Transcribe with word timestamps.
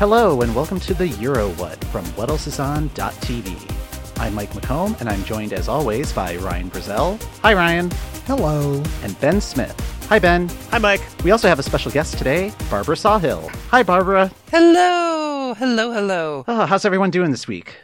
Hello, 0.00 0.40
and 0.40 0.56
welcome 0.56 0.80
to 0.80 0.94
the 0.94 1.08
Euro 1.08 1.50
What 1.56 1.84
from 1.92 2.06
WhatElseIsOn.tv. 2.16 4.18
I'm 4.18 4.34
Mike 4.34 4.48
McComb, 4.52 4.98
and 4.98 5.10
I'm 5.10 5.22
joined 5.24 5.52
as 5.52 5.68
always 5.68 6.10
by 6.10 6.36
Ryan 6.36 6.70
Brazell. 6.70 7.22
Hi, 7.42 7.52
Ryan. 7.52 7.90
Hello. 8.24 8.82
And 9.02 9.20
Ben 9.20 9.42
Smith. 9.42 9.78
Hi, 10.08 10.18
Ben. 10.18 10.48
Hi, 10.70 10.78
Mike. 10.78 11.02
We 11.22 11.32
also 11.32 11.48
have 11.48 11.58
a 11.58 11.62
special 11.62 11.92
guest 11.92 12.16
today, 12.16 12.50
Barbara 12.70 12.96
Sawhill. 12.96 13.46
Hi, 13.68 13.82
Barbara. 13.82 14.32
Hello. 14.50 15.52
Hello, 15.58 15.92
hello. 15.92 16.44
Oh, 16.48 16.64
how's 16.64 16.86
everyone 16.86 17.10
doing 17.10 17.30
this 17.30 17.46
week? 17.46 17.76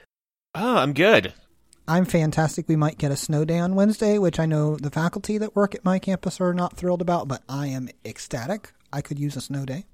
Oh, 0.55 0.79
I'm 0.79 0.95
good. 0.95 1.35
I'm 1.87 2.07
fantastic. 2.07 2.66
We 2.66 2.77
might 2.77 2.96
get 2.96 3.12
a 3.12 3.16
snow 3.16 3.45
day 3.45 3.59
on 3.59 3.74
Wednesday, 3.74 4.16
which 4.16 4.41
I 4.41 4.46
know 4.46 4.77
the 4.77 4.88
faculty 4.88 5.37
that 5.37 5.55
work 5.55 5.74
at 5.74 5.85
my 5.85 5.98
campus 5.98 6.41
are 6.41 6.55
not 6.55 6.79
thrilled 6.79 7.02
about, 7.02 7.29
but 7.29 7.43
I 7.46 7.66
am 7.66 7.91
ecstatic. 8.07 8.73
I 8.91 9.02
could 9.02 9.19
use 9.19 9.37
a 9.37 9.43
snow 9.43 9.66
day. 9.66 9.85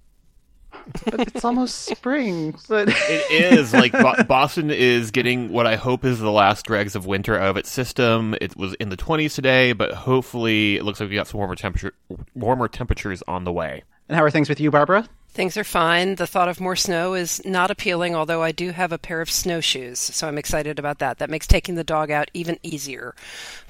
But 1.04 1.20
it's 1.20 1.44
almost 1.44 1.86
spring. 1.86 2.54
But 2.68 2.88
it 2.90 3.54
is 3.54 3.72
like 3.72 3.92
Bo- 3.92 4.24
Boston 4.24 4.70
is 4.70 5.10
getting 5.10 5.50
what 5.50 5.66
I 5.66 5.76
hope 5.76 6.04
is 6.04 6.18
the 6.18 6.30
last 6.30 6.66
dregs 6.66 6.94
of 6.94 7.06
winter 7.06 7.38
out 7.38 7.50
of 7.50 7.56
its 7.56 7.70
system. 7.70 8.34
It 8.40 8.56
was 8.56 8.74
in 8.74 8.88
the 8.88 8.96
20s 8.96 9.34
today, 9.34 9.72
but 9.72 9.92
hopefully 9.92 10.76
it 10.76 10.84
looks 10.84 11.00
like 11.00 11.08
we 11.08 11.14
got 11.14 11.26
some 11.28 11.38
warmer 11.38 11.56
temperature, 11.56 11.94
warmer 12.34 12.68
temperatures 12.68 13.22
on 13.26 13.44
the 13.44 13.52
way. 13.52 13.82
And 14.08 14.16
how 14.16 14.24
are 14.24 14.30
things 14.30 14.48
with 14.48 14.60
you, 14.60 14.70
Barbara? 14.70 15.08
Things 15.30 15.56
are 15.56 15.64
fine. 15.64 16.16
The 16.16 16.26
thought 16.26 16.50
of 16.50 16.60
more 16.60 16.76
snow 16.76 17.14
is 17.14 17.42
not 17.46 17.70
appealing, 17.70 18.14
although 18.14 18.42
I 18.42 18.52
do 18.52 18.70
have 18.70 18.92
a 18.92 18.98
pair 18.98 19.22
of 19.22 19.30
snowshoes, 19.30 19.98
so 19.98 20.28
I'm 20.28 20.36
excited 20.36 20.78
about 20.78 20.98
that. 20.98 21.18
That 21.18 21.30
makes 21.30 21.46
taking 21.46 21.74
the 21.74 21.84
dog 21.84 22.10
out 22.10 22.30
even 22.34 22.58
easier. 22.62 23.14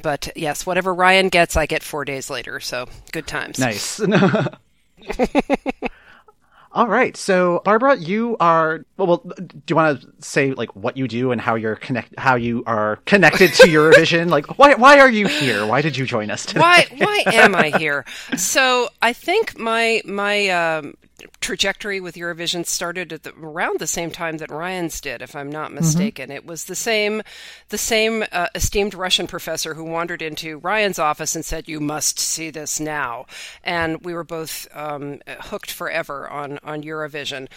But 0.03 0.29
yes, 0.35 0.67
whatever 0.67 0.93
Ryan 0.93 1.29
gets, 1.29 1.57
I 1.57 1.67
get 1.67 1.85
four 1.85 2.05
days 2.05 2.29
later, 2.29 2.59
so 2.59 2.87
good 3.13 3.29
times. 3.29 3.61
Nice. 3.61 4.01
All 6.75 6.89
right. 6.89 7.15
So, 7.17 7.61
Barbara, 7.65 7.97
you 7.97 8.37
are 8.41 8.87
well. 8.97 9.19
Do 9.19 9.63
you 9.69 9.77
want 9.77 10.01
to 10.01 10.09
say 10.21 10.53
like 10.53 10.75
what 10.75 10.97
you 10.97 11.07
do 11.07 11.31
and 11.31 11.41
how 11.41 11.55
you're 11.55 11.77
connect, 11.77 12.19
how 12.19 12.37
you 12.37 12.65
are 12.67 12.97
connected 13.05 13.53
to 13.55 13.65
Eurovision? 13.65 14.31
like, 14.37 14.59
why 14.59 14.75
why 14.75 14.99
are 14.99 15.11
you 15.11 15.27
here? 15.27 15.67
Why 15.67 15.83
did 15.83 15.99
you 15.99 16.07
join 16.07 16.31
us 16.31 16.47
today? 16.47 16.61
Why 16.61 16.87
why 16.97 17.25
am 17.27 17.55
I 17.55 17.71
here? 17.79 18.07
So, 18.37 18.89
I 19.03 19.13
think 19.13 19.59
my 19.59 20.01
my 20.07 20.49
um, 20.49 20.95
trajectory 21.43 22.01
with 22.01 22.15
Eurovision 22.15 22.65
started 22.65 23.13
at 23.13 23.25
the, 23.25 23.35
around 23.35 23.79
the 23.79 23.87
same 23.87 24.11
time 24.11 24.39
that 24.39 24.51
Ryan's 24.51 25.01
did, 25.01 25.21
if 25.21 25.37
I'm 25.37 25.51
not 25.51 25.73
mistaken. 25.73 26.29
Mm-hmm. 26.29 26.37
It 26.37 26.47
was 26.47 26.65
the 26.65 26.75
same, 26.75 27.23
the 27.69 27.79
same 27.79 28.25
uh, 28.33 28.47
esteemed 28.55 28.95
Russian 28.95 29.27
professor 29.27 29.75
who 29.75 29.85
wandered 29.85 30.23
into 30.23 30.59
Ryan's 30.59 30.99
office 30.99 31.35
and 31.35 31.45
said, 31.45 31.69
"You 31.69 31.81
must 31.81 32.19
see 32.19 32.51
this 32.51 32.81
now," 32.81 33.27
and 33.63 34.03
we 34.05 34.15
were 34.15 34.25
both 34.25 34.67
um, 34.75 35.21
hooked 35.27 35.71
forever 35.71 36.29
on 36.31 36.59
on 36.63 36.83
Eurovision 36.83 37.49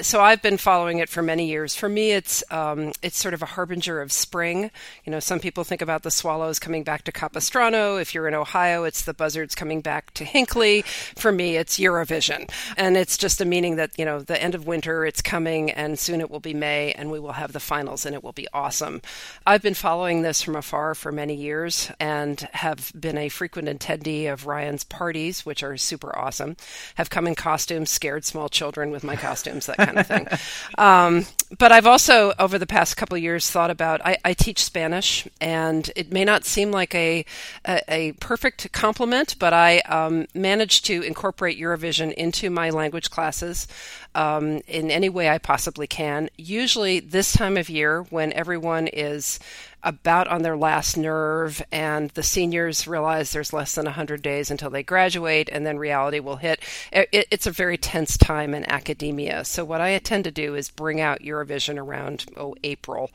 so 0.00 0.20
I've 0.20 0.40
been 0.40 0.56
following 0.56 0.98
it 0.98 1.08
for 1.08 1.22
many 1.22 1.46
years. 1.46 1.76
For 1.76 1.88
me, 1.88 2.12
it's 2.12 2.42
um, 2.50 2.92
it's 3.02 3.18
sort 3.18 3.34
of 3.34 3.42
a 3.42 3.46
harbinger 3.46 4.00
of 4.00 4.10
spring. 4.10 4.70
You 5.04 5.10
know, 5.10 5.20
some 5.20 5.38
people 5.38 5.64
think 5.64 5.82
about 5.82 6.02
the 6.02 6.10
swallows 6.10 6.58
coming 6.58 6.82
back 6.82 7.04
to 7.04 7.12
Capistrano. 7.12 7.96
If 7.96 8.14
you're 8.14 8.26
in 8.26 8.34
Ohio, 8.34 8.84
it's 8.84 9.02
the 9.02 9.12
buzzards 9.12 9.54
coming 9.54 9.80
back 9.82 10.14
to 10.14 10.24
Hinckley. 10.24 10.82
For 10.82 11.30
me, 11.30 11.56
it's 11.56 11.78
Eurovision, 11.78 12.50
and 12.76 12.96
it's 12.96 13.18
just 13.18 13.31
a 13.40 13.44
meaning 13.44 13.76
that 13.76 13.90
you 13.98 14.04
know 14.04 14.20
the 14.20 14.40
end 14.40 14.54
of 14.54 14.66
winter, 14.66 15.04
it's 15.04 15.22
coming, 15.22 15.70
and 15.70 15.98
soon 15.98 16.20
it 16.20 16.30
will 16.30 16.40
be 16.40 16.54
May, 16.54 16.92
and 16.92 17.10
we 17.10 17.18
will 17.18 17.32
have 17.32 17.52
the 17.52 17.60
finals, 17.60 18.04
and 18.06 18.14
it 18.14 18.22
will 18.22 18.32
be 18.32 18.48
awesome. 18.52 19.02
I've 19.46 19.62
been 19.62 19.74
following 19.74 20.22
this 20.22 20.42
from 20.42 20.56
afar 20.56 20.94
for 20.94 21.12
many 21.12 21.34
years, 21.34 21.90
and 21.98 22.40
have 22.52 22.92
been 22.98 23.18
a 23.18 23.28
frequent 23.28 23.68
attendee 23.68 24.32
of 24.32 24.46
Ryan's 24.46 24.84
parties, 24.84 25.46
which 25.46 25.62
are 25.62 25.76
super 25.76 26.16
awesome. 26.16 26.56
Have 26.96 27.10
come 27.10 27.26
in 27.26 27.34
costumes, 27.34 27.90
scared 27.90 28.24
small 28.24 28.48
children 28.48 28.90
with 28.90 29.04
my 29.04 29.16
costumes. 29.16 29.66
That 29.66 29.78
kind 29.78 29.98
of 29.98 30.06
thing. 30.06 30.26
Um, 30.78 31.26
but 31.58 31.70
I've 31.72 31.86
also, 31.86 32.32
over 32.38 32.58
the 32.58 32.66
past 32.66 32.96
couple 32.96 33.16
years, 33.18 33.50
thought 33.50 33.70
about 33.70 34.00
I, 34.04 34.16
I, 34.24 34.32
teach 34.32 34.64
Spanish, 34.64 35.28
and 35.40 35.90
it 35.96 36.12
may 36.12 36.24
not 36.24 36.44
seem 36.44 36.70
like 36.70 36.94
a 36.94 37.24
a, 37.66 37.80
a 37.88 38.12
perfect 38.12 38.72
compliment, 38.72 39.36
but 39.38 39.52
I 39.52 39.80
um, 39.80 40.26
managed 40.34 40.86
to 40.86 41.02
incorporate 41.02 41.60
Eurovision 41.60 42.12
into 42.14 42.48
my 42.50 42.70
language 42.70 43.10
classes 43.10 43.68
um, 44.14 44.62
in 44.66 44.90
any 44.90 45.08
way 45.08 45.28
I 45.28 45.38
possibly 45.38 45.86
can. 45.86 46.30
Usually, 46.36 47.00
this 47.00 47.32
time 47.32 47.56
of 47.56 47.68
year, 47.68 48.02
when 48.04 48.32
everyone 48.32 48.86
is 48.86 49.38
about 49.84 50.28
on 50.28 50.42
their 50.42 50.56
last 50.56 50.96
nerve, 50.96 51.62
and 51.72 52.10
the 52.10 52.22
seniors 52.22 52.86
realize 52.86 53.32
there's 53.32 53.52
less 53.52 53.74
than 53.74 53.84
100 53.84 54.22
days 54.22 54.50
until 54.50 54.70
they 54.70 54.82
graduate, 54.82 55.48
and 55.52 55.66
then 55.66 55.78
reality 55.78 56.20
will 56.20 56.36
hit. 56.36 56.60
It, 56.92 57.26
it's 57.30 57.46
a 57.46 57.50
very 57.50 57.76
tense 57.76 58.16
time 58.16 58.54
in 58.54 58.68
academia. 58.70 59.44
So, 59.44 59.64
what 59.64 59.80
I 59.80 59.98
tend 59.98 60.24
to 60.24 60.30
do 60.30 60.54
is 60.54 60.70
bring 60.70 61.00
out 61.00 61.20
Eurovision 61.20 61.78
around 61.78 62.26
oh, 62.36 62.54
April. 62.64 63.10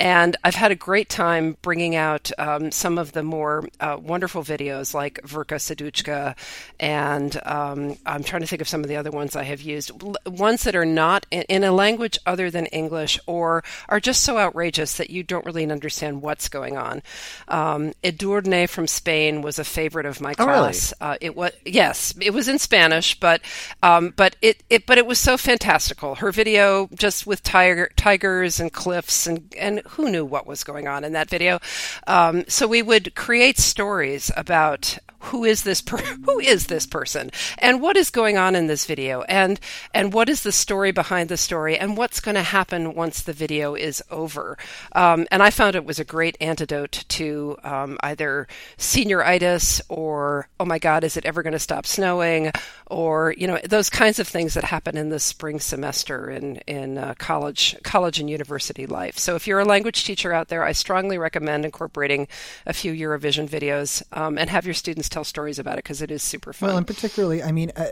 And 0.00 0.36
I've 0.44 0.54
had 0.54 0.72
a 0.72 0.76
great 0.76 1.08
time 1.08 1.56
bringing 1.62 1.94
out 1.94 2.30
um, 2.38 2.70
some 2.70 2.98
of 2.98 3.12
the 3.12 3.22
more 3.22 3.68
uh, 3.80 3.96
wonderful 4.00 4.42
videos 4.42 4.94
like 4.94 5.20
Verka 5.22 5.56
Serduchka, 5.56 6.36
and 6.80 7.40
um, 7.46 7.96
I'm 8.06 8.24
trying 8.24 8.42
to 8.42 8.48
think 8.48 8.62
of 8.62 8.68
some 8.68 8.82
of 8.82 8.88
the 8.88 8.96
other 8.96 9.10
ones 9.10 9.36
I 9.36 9.44
have 9.44 9.60
used. 9.60 9.90
Ones 10.26 10.64
that 10.64 10.74
are 10.74 10.84
not 10.84 11.26
in, 11.30 11.42
in 11.42 11.64
a 11.64 11.72
language 11.72 12.18
other 12.26 12.50
than 12.50 12.66
English 12.66 13.18
or 13.26 13.62
are 13.88 14.00
just 14.00 14.22
so 14.24 14.38
outrageous 14.38 14.96
that 14.96 15.10
you 15.10 15.22
don't 15.22 15.44
really 15.44 15.70
understand 15.70 16.07
understand 16.08 16.22
what's 16.22 16.48
going 16.48 16.76
on. 16.76 17.02
Um, 17.48 17.92
Edurne 18.02 18.68
from 18.68 18.86
Spain 18.86 19.42
was 19.42 19.58
a 19.58 19.64
favorite 19.64 20.06
of 20.06 20.20
my 20.20 20.34
class. 20.34 20.92
Oh, 21.00 21.06
really? 21.06 21.14
uh, 21.14 21.18
it 21.20 21.36
was 21.36 21.52
yes, 21.64 22.14
it 22.20 22.32
was 22.32 22.48
in 22.48 22.58
Spanish, 22.58 23.18
but 23.18 23.40
um, 23.82 24.12
but 24.16 24.36
it, 24.42 24.62
it 24.70 24.86
but 24.86 24.98
it 24.98 25.06
was 25.06 25.18
so 25.18 25.36
fantastical. 25.36 26.16
Her 26.16 26.32
video 26.32 26.88
just 26.94 27.26
with 27.26 27.42
tiger 27.42 27.90
tigers 27.96 28.60
and 28.60 28.72
cliffs 28.72 29.26
and 29.26 29.52
and 29.58 29.82
who 29.90 30.10
knew 30.10 30.24
what 30.24 30.46
was 30.46 30.64
going 30.64 30.88
on 30.88 31.04
in 31.04 31.12
that 31.12 31.30
video. 31.30 31.60
Um, 32.06 32.44
so 32.48 32.66
we 32.66 32.82
would 32.82 33.14
create 33.14 33.58
stories 33.58 34.30
about 34.36 34.98
who 35.20 35.44
is 35.44 35.62
this 35.62 35.82
per- 35.82 35.96
who 36.24 36.38
is 36.40 36.66
this 36.66 36.86
person 36.86 37.30
and 37.58 37.80
what 37.80 37.96
is 37.96 38.10
going 38.10 38.36
on 38.36 38.54
in 38.54 38.66
this 38.66 38.86
video 38.86 39.22
and 39.22 39.58
and 39.94 40.12
what 40.12 40.28
is 40.28 40.42
the 40.42 40.52
story 40.52 40.92
behind 40.92 41.28
the 41.28 41.36
story 41.36 41.76
and 41.76 41.96
what's 41.96 42.20
going 42.20 42.34
to 42.34 42.42
happen 42.42 42.94
once 42.94 43.22
the 43.22 43.32
video 43.32 43.74
is 43.74 44.02
over 44.10 44.56
um, 44.92 45.26
and 45.30 45.42
I 45.42 45.50
found 45.50 45.74
it 45.74 45.84
was 45.84 45.97
a 45.98 46.04
great 46.04 46.36
antidote 46.40 47.04
to 47.08 47.56
um, 47.64 47.98
either 48.02 48.46
senioritis 48.76 49.80
or 49.88 50.48
oh 50.60 50.64
my 50.64 50.78
god 50.78 51.04
is 51.04 51.16
it 51.16 51.24
ever 51.24 51.42
going 51.42 51.52
to 51.52 51.58
stop 51.58 51.86
snowing 51.86 52.50
or 52.86 53.34
you 53.36 53.46
know 53.46 53.58
those 53.64 53.90
kinds 53.90 54.18
of 54.18 54.28
things 54.28 54.54
that 54.54 54.64
happen 54.64 54.96
in 54.96 55.08
the 55.08 55.18
spring 55.18 55.60
semester 55.60 56.30
in 56.30 56.56
in 56.66 56.98
uh, 56.98 57.14
college 57.18 57.76
college 57.82 58.18
and 58.18 58.30
university 58.30 58.86
life 58.86 59.18
so 59.18 59.34
if 59.34 59.46
you're 59.46 59.60
a 59.60 59.64
language 59.64 60.04
teacher 60.04 60.32
out 60.32 60.48
there 60.48 60.64
I 60.64 60.72
strongly 60.72 61.18
recommend 61.18 61.64
incorporating 61.64 62.28
a 62.66 62.72
few 62.72 62.92
Eurovision 62.92 63.48
videos 63.48 64.02
um, 64.12 64.38
and 64.38 64.50
have 64.50 64.64
your 64.64 64.74
students 64.74 65.08
tell 65.08 65.24
stories 65.24 65.58
about 65.58 65.74
it 65.74 65.84
because 65.84 66.02
it 66.02 66.10
is 66.10 66.22
super 66.22 66.52
fun. 66.52 66.68
Well, 66.68 66.78
and 66.78 66.86
particularly, 66.86 67.42
I 67.42 67.52
mean, 67.52 67.72
uh, 67.76 67.86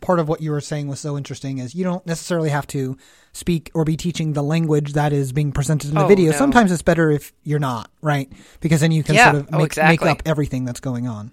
part 0.00 0.18
of 0.18 0.28
what 0.28 0.40
you 0.40 0.50
were 0.50 0.60
saying 0.60 0.88
was 0.88 1.00
so 1.00 1.16
interesting 1.16 1.58
is 1.58 1.74
you 1.74 1.84
don't 1.84 2.04
necessarily 2.06 2.50
have 2.50 2.66
to 2.68 2.96
speak 3.32 3.70
or 3.74 3.84
be 3.84 3.96
teaching 3.96 4.32
the 4.32 4.42
language 4.42 4.94
that 4.94 5.12
is 5.12 5.32
being 5.32 5.52
presented 5.52 5.88
in 5.88 5.94
the 5.94 6.04
oh, 6.04 6.08
video. 6.08 6.32
No. 6.32 6.36
Sometimes 6.36 6.72
it's 6.72 6.82
better 6.82 7.10
if 7.10 7.32
you're 7.42 7.58
not, 7.58 7.90
right? 8.02 8.30
Because 8.60 8.80
then 8.80 8.92
you 8.92 9.02
can 9.02 9.14
yeah. 9.14 9.30
sort 9.30 9.42
of 9.42 9.48
oh, 9.52 9.58
make, 9.58 9.66
exactly. 9.66 10.06
make 10.06 10.12
up 10.12 10.22
everything 10.26 10.64
that's 10.64 10.80
going 10.80 11.06
on. 11.06 11.32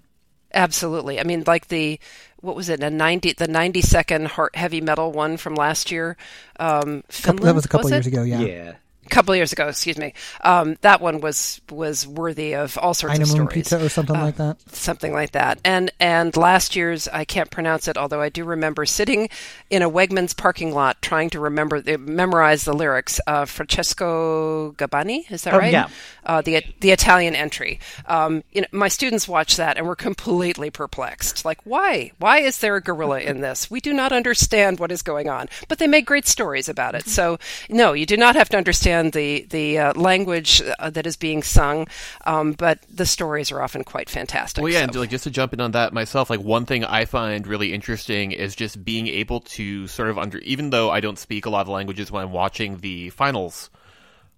Absolutely. 0.54 1.20
I 1.20 1.24
mean, 1.24 1.44
like 1.46 1.68
the 1.68 2.00
what 2.40 2.56
was 2.56 2.68
it? 2.68 2.82
A 2.82 2.88
ninety, 2.88 3.32
the 3.32 3.48
ninety 3.48 3.82
second 3.82 4.30
heavy 4.54 4.80
metal 4.80 5.12
one 5.12 5.36
from 5.36 5.54
last 5.54 5.90
year. 5.90 6.16
Um, 6.58 7.04
Finland, 7.08 7.46
that 7.46 7.54
was 7.54 7.64
a 7.66 7.68
couple 7.68 7.84
was 7.84 7.92
years 7.92 8.06
it? 8.06 8.12
ago. 8.12 8.22
Yeah. 8.22 8.40
Yeah 8.40 8.74
couple 9.08 9.32
of 9.32 9.36
years 9.36 9.52
ago, 9.52 9.68
excuse 9.68 9.98
me. 9.98 10.14
Um, 10.42 10.76
that 10.82 11.00
one 11.00 11.20
was 11.20 11.60
was 11.70 12.06
worthy 12.06 12.54
of 12.54 12.78
all 12.78 12.94
sorts 12.94 13.16
Eine 13.16 13.22
of 13.22 13.28
stories. 13.28 13.54
Pizza 13.54 13.84
or 13.84 13.88
something 13.88 14.16
uh, 14.16 14.24
like 14.24 14.36
that. 14.36 14.60
Something 14.72 15.12
like 15.12 15.32
that. 15.32 15.58
And 15.64 15.92
and 16.00 16.36
last 16.36 16.76
year's 16.76 17.08
I 17.08 17.24
can't 17.24 17.50
pronounce 17.50 17.88
it, 17.88 17.96
although 17.96 18.20
I 18.20 18.28
do 18.28 18.44
remember 18.44 18.86
sitting 18.86 19.28
in 19.70 19.82
a 19.82 19.90
Wegmans 19.90 20.36
parking 20.36 20.74
lot 20.74 21.00
trying 21.02 21.30
to 21.30 21.40
remember 21.40 21.82
memorize 21.98 22.64
the 22.64 22.72
lyrics. 22.72 23.20
Uh, 23.26 23.44
Francesco 23.44 24.72
Gabbani, 24.72 25.30
is 25.30 25.42
that 25.44 25.54
oh, 25.54 25.58
right? 25.58 25.72
Yeah. 25.72 25.88
Uh, 26.24 26.42
the 26.42 26.62
the 26.80 26.90
Italian 26.90 27.34
entry. 27.34 27.80
Um, 28.06 28.42
you 28.52 28.62
know, 28.62 28.68
my 28.72 28.88
students 28.88 29.28
watched 29.28 29.56
that 29.56 29.76
and 29.76 29.86
were 29.86 29.96
completely 29.96 30.70
perplexed. 30.70 31.44
Like, 31.44 31.58
why? 31.64 32.12
Why 32.18 32.40
is 32.40 32.58
there 32.58 32.76
a 32.76 32.80
gorilla 32.80 33.20
in 33.20 33.40
this? 33.40 33.70
We 33.70 33.80
do 33.80 33.92
not 33.92 34.12
understand 34.12 34.80
what 34.80 34.92
is 34.92 35.02
going 35.02 35.28
on. 35.28 35.48
But 35.68 35.78
they 35.78 35.86
made 35.86 36.06
great 36.06 36.26
stories 36.26 36.68
about 36.68 36.94
it. 36.94 37.06
So 37.06 37.38
no, 37.68 37.92
you 37.92 38.06
do 38.06 38.16
not 38.16 38.36
have 38.36 38.48
to 38.50 38.56
understand 38.56 38.97
understand 38.98 39.12
the 39.12 39.46
the 39.50 39.78
uh, 39.78 39.92
language 39.94 40.62
uh, 40.78 40.90
that 40.90 41.06
is 41.06 41.16
being 41.16 41.42
sung, 41.42 41.88
um, 42.26 42.52
but 42.52 42.80
the 42.90 43.06
stories 43.06 43.50
are 43.52 43.62
often 43.62 43.84
quite 43.84 44.08
fantastic. 44.08 44.62
Well, 44.62 44.72
yeah, 44.72 44.80
so. 44.80 44.84
and 44.84 44.96
like 44.96 45.10
just 45.10 45.24
to 45.24 45.30
jump 45.30 45.52
in 45.52 45.60
on 45.60 45.72
that 45.72 45.92
myself, 45.92 46.30
like 46.30 46.40
one 46.40 46.66
thing 46.66 46.84
I 46.84 47.04
find 47.04 47.46
really 47.46 47.72
interesting 47.72 48.32
is 48.32 48.54
just 48.54 48.84
being 48.84 49.06
able 49.06 49.40
to 49.40 49.86
sort 49.86 50.08
of 50.08 50.18
under, 50.18 50.38
even 50.38 50.70
though 50.70 50.90
I 50.90 51.00
don't 51.00 51.18
speak 51.18 51.46
a 51.46 51.50
lot 51.50 51.62
of 51.62 51.68
languages 51.68 52.10
when 52.10 52.22
I'm 52.22 52.32
watching 52.32 52.78
the 52.78 53.10
finals, 53.10 53.70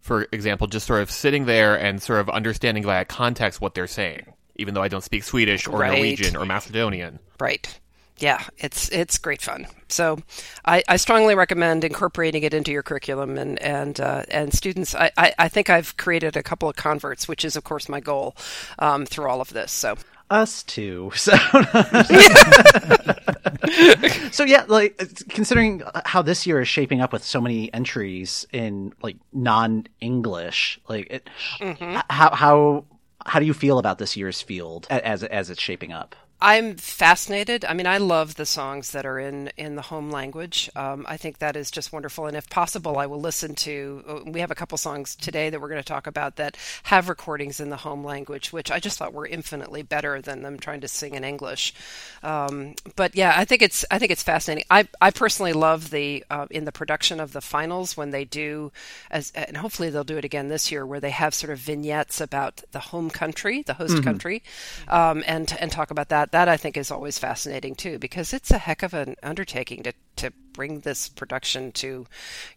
for 0.01 0.27
example, 0.33 0.67
just 0.67 0.87
sort 0.87 1.03
of 1.03 1.11
sitting 1.11 1.47
there 1.47 1.79
and 1.79 2.03
sort 2.03 2.21
of 2.21 2.29
understanding 2.31 2.85
via 2.85 3.05
context 3.05 3.61
what 3.61 3.75
they're 3.75 3.87
saying, 3.87 4.33
even 4.57 4.75
though 4.75 4.83
I 4.83 4.89
don't 4.89 5.05
speak 5.05 5.25
Swedish 5.25 5.67
or 5.67 5.79
right. 5.79 5.93
Norwegian 5.93 6.37
or 6.37 6.47
Macedonian. 6.47 7.19
Right. 7.39 7.79
Yeah, 8.21 8.45
it's 8.59 8.89
it's 8.91 9.19
great 9.19 9.43
fun. 9.43 9.67
So, 9.89 10.19
I, 10.65 10.85
I 10.89 10.97
strongly 10.97 11.35
recommend 11.35 11.85
incorporating 11.85 12.45
it 12.45 12.55
into 12.55 12.71
your 12.71 12.83
curriculum 12.83 13.39
and 13.39 13.61
and 13.61 14.01
uh, 14.01 14.25
and 14.31 14.55
students. 14.55 14.95
I, 14.95 15.11
I, 15.17 15.35
I 15.39 15.49
think 15.49 15.71
I've 15.71 15.97
created 15.97 16.37
a 16.37 16.43
couple 16.43 16.69
of 16.69 16.77
converts, 16.77 17.27
which 17.27 17.45
is 17.45 17.57
of 17.57 17.65
course 17.65 17.89
my 17.89 18.01
goal 18.01 18.37
um, 18.79 19.07
through 19.07 19.29
all 19.29 19.41
of 19.41 19.53
this. 19.53 19.73
So 19.73 19.97
us 20.31 20.63
too. 20.63 21.11
So, 21.21 21.37
so 24.31 24.45
yeah, 24.45 24.65
like 24.69 24.97
considering 25.29 25.83
how 26.05 26.23
this 26.23 26.47
year 26.47 26.61
is 26.61 26.69
shaping 26.69 27.01
up 27.01 27.13
with 27.13 27.25
so 27.25 27.41
many 27.41 27.73
entries 27.75 28.47
in 28.53 28.93
like 29.03 29.17
non-English, 29.33 30.81
like 30.89 31.09
it, 31.11 31.29
mm-hmm. 31.59 31.99
how 32.09 32.35
how 32.35 32.85
how 33.27 33.39
do 33.39 33.47
you 33.47 33.55
feel 33.55 33.79
about 33.79 33.99
this 33.99 34.17
year's 34.17 34.41
field 34.41 34.87
as 34.91 35.23
as 35.25 35.51
it's 35.51 35.61
shaping 35.61 35.93
up? 35.93 36.17
I'm 36.43 36.77
fascinated. 36.77 37.67
I 37.67 37.75
mean, 37.75 37.87
I 37.87 37.99
love 37.99 38.37
the 38.37 38.47
songs 38.47 38.93
that 38.93 39.05
are 39.05 39.19
in 39.19 39.49
in 39.59 39.75
the 39.75 39.83
home 39.83 40.11
language. 40.11 40.71
Um, 40.75 41.05
I 41.07 41.19
think 41.19 41.39
that 41.39 41.55
is 41.55 41.71
just 41.71 41.93
wonderful. 41.93 42.27
And 42.27 42.37
if 42.37 42.49
possible, 42.49 42.97
I 42.97 43.05
will 43.07 43.21
listen 43.21 43.55
to. 43.57 44.05
Uh, 44.09 44.21
we 44.31 44.41
have 44.41 44.51
a 44.51 44.55
couple 44.55 44.79
songs 44.79 45.15
today 45.15 45.51
that 45.51 45.61
we're 45.61 45.69
going 45.69 45.83
to 45.83 45.87
talk 45.87 46.07
about 46.07 46.37
that 46.37 46.57
have 46.85 47.11
recordings 47.11 47.61
in 47.61 47.69
the 47.69 47.77
home 47.77 48.05
language, 48.05 48.55
which 48.55 48.71
I 48.71 48.81
just 48.81 48.97
thought 48.97 49.13
were 49.13 49.27
infinitely 49.27 49.83
better 49.83 50.23
than 50.23 50.41
them 50.41 50.59
trying 50.59 50.81
to 50.81 50.89
sing 50.89 51.15
in 51.15 51.25
English. 51.25 51.75
Um, 52.23 52.75
but 52.97 53.15
yeah, 53.15 53.35
I 53.37 53.45
think 53.45 53.61
it's 53.61 53.85
I 53.91 53.99
think 53.99 54.11
it's 54.11 54.23
fascinating. 54.23 54.65
I 54.71 54.89
I 54.99 55.11
personally 55.11 55.53
love 55.53 55.91
the 55.91 56.25
uh, 56.31 56.47
in 56.51 56.65
the 56.65 56.73
production 56.73 57.21
of 57.21 57.35
the 57.35 57.43
finals 57.43 57.99
when 57.99 58.13
they 58.13 58.25
do 58.25 58.73
as 59.11 59.31
and 59.35 59.59
hopefully 59.59 59.91
they'll 59.91 60.05
do 60.05 60.17
it 60.17 60.25
again 60.25 60.49
this 60.49 60.73
year 60.73 60.87
where 60.87 61.01
they 61.01 61.11
have 61.11 61.35
sort 61.35 61.53
of 61.53 61.59
vignettes 61.59 62.19
about 62.19 62.63
the 62.73 62.81
home 62.81 63.11
country, 63.11 63.63
the 63.63 63.75
host 63.75 63.95
mm-hmm. 63.95 64.05
country, 64.05 64.43
um, 64.89 65.23
and 65.27 65.55
and 65.61 65.71
talk 65.71 65.91
about 65.91 66.09
that 66.09 66.30
that 66.31 66.49
I 66.49 66.57
think 66.57 66.77
is 66.77 66.91
always 66.91 67.19
fascinating 67.19 67.75
too, 67.75 67.99
because 67.99 68.33
it's 68.33 68.51
a 68.51 68.59
heck 68.59 68.83
of 68.83 68.95
an 68.95 69.17
undertaking 69.23 69.83
to 69.83 69.93
to 70.17 70.33
bring 70.53 70.81
this 70.81 71.09
production 71.09 71.73
to, 71.73 72.07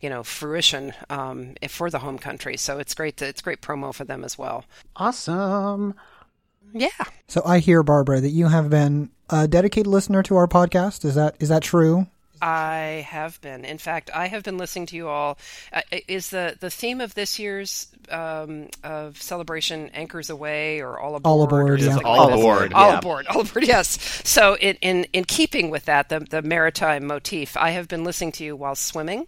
you 0.02 0.10
know, 0.10 0.24
fruition 0.24 0.94
um, 1.10 1.56
for 1.70 1.90
the 1.90 2.00
home 2.00 2.18
country. 2.18 2.58
So 2.58 2.80
it's 2.80 2.94
great. 2.94 3.18
To, 3.18 3.28
it's 3.28 3.42
great 3.42 3.62
promo 3.62 3.94
for 3.94 4.04
them 4.04 4.24
as 4.24 4.38
well. 4.38 4.66
Awesome. 4.96 5.94
Yeah. 6.74 6.90
So 7.28 7.42
I 7.46 7.60
hear 7.60 7.84
Barbara 7.84 8.20
that 8.22 8.30
you 8.30 8.48
have 8.48 8.70
been 8.70 9.10
a 9.30 9.48
dedicated 9.48 9.88
listener 9.88 10.24
to 10.24 10.36
our 10.36 10.48
podcast. 10.48 11.06
Is 11.06 11.16
that 11.16 11.36
is 11.40 11.50
that 11.50 11.64
true? 11.64 12.08
I 12.44 13.06
have 13.08 13.40
been. 13.40 13.64
In 13.64 13.78
fact, 13.78 14.10
I 14.14 14.28
have 14.28 14.44
been 14.44 14.58
listening 14.58 14.88
to 14.88 14.98
you 14.98 15.08
all. 15.08 15.38
Uh, 15.72 15.82
is 16.10 16.30
the 16.30 16.58
the 16.60 16.70
theme 16.70 17.00
of 17.00 17.16
this 17.16 17.40
year's 17.40 17.88
um, 18.10 18.68
of 18.84 19.22
celebration 19.22 19.90
anchors 19.94 20.30
away 20.30 20.82
or 20.82 21.00
all 21.00 21.16
aboard? 21.16 21.26
All 21.26 21.44
aboard, 21.44 21.80
yeah. 21.80 21.96
Like 21.96 22.06
all 22.06 22.34
aboard, 22.34 22.74
all 22.74 22.92
yeah. 22.92 22.98
aboard, 22.98 23.28
all 23.28 23.42
aboard. 23.42 23.66
Yes. 23.66 23.98
So, 24.28 24.58
in, 24.58 24.76
in 24.82 25.06
in 25.14 25.24
keeping 25.24 25.70
with 25.70 25.86
that, 25.86 26.10
the 26.10 26.20
the 26.20 26.42
maritime 26.42 27.08
motif, 27.08 27.56
I 27.56 27.70
have 27.70 27.88
been 27.88 28.04
listening 28.04 28.34
to 28.34 28.44
you 28.44 28.58
while 28.58 28.76
swimming. 28.76 29.28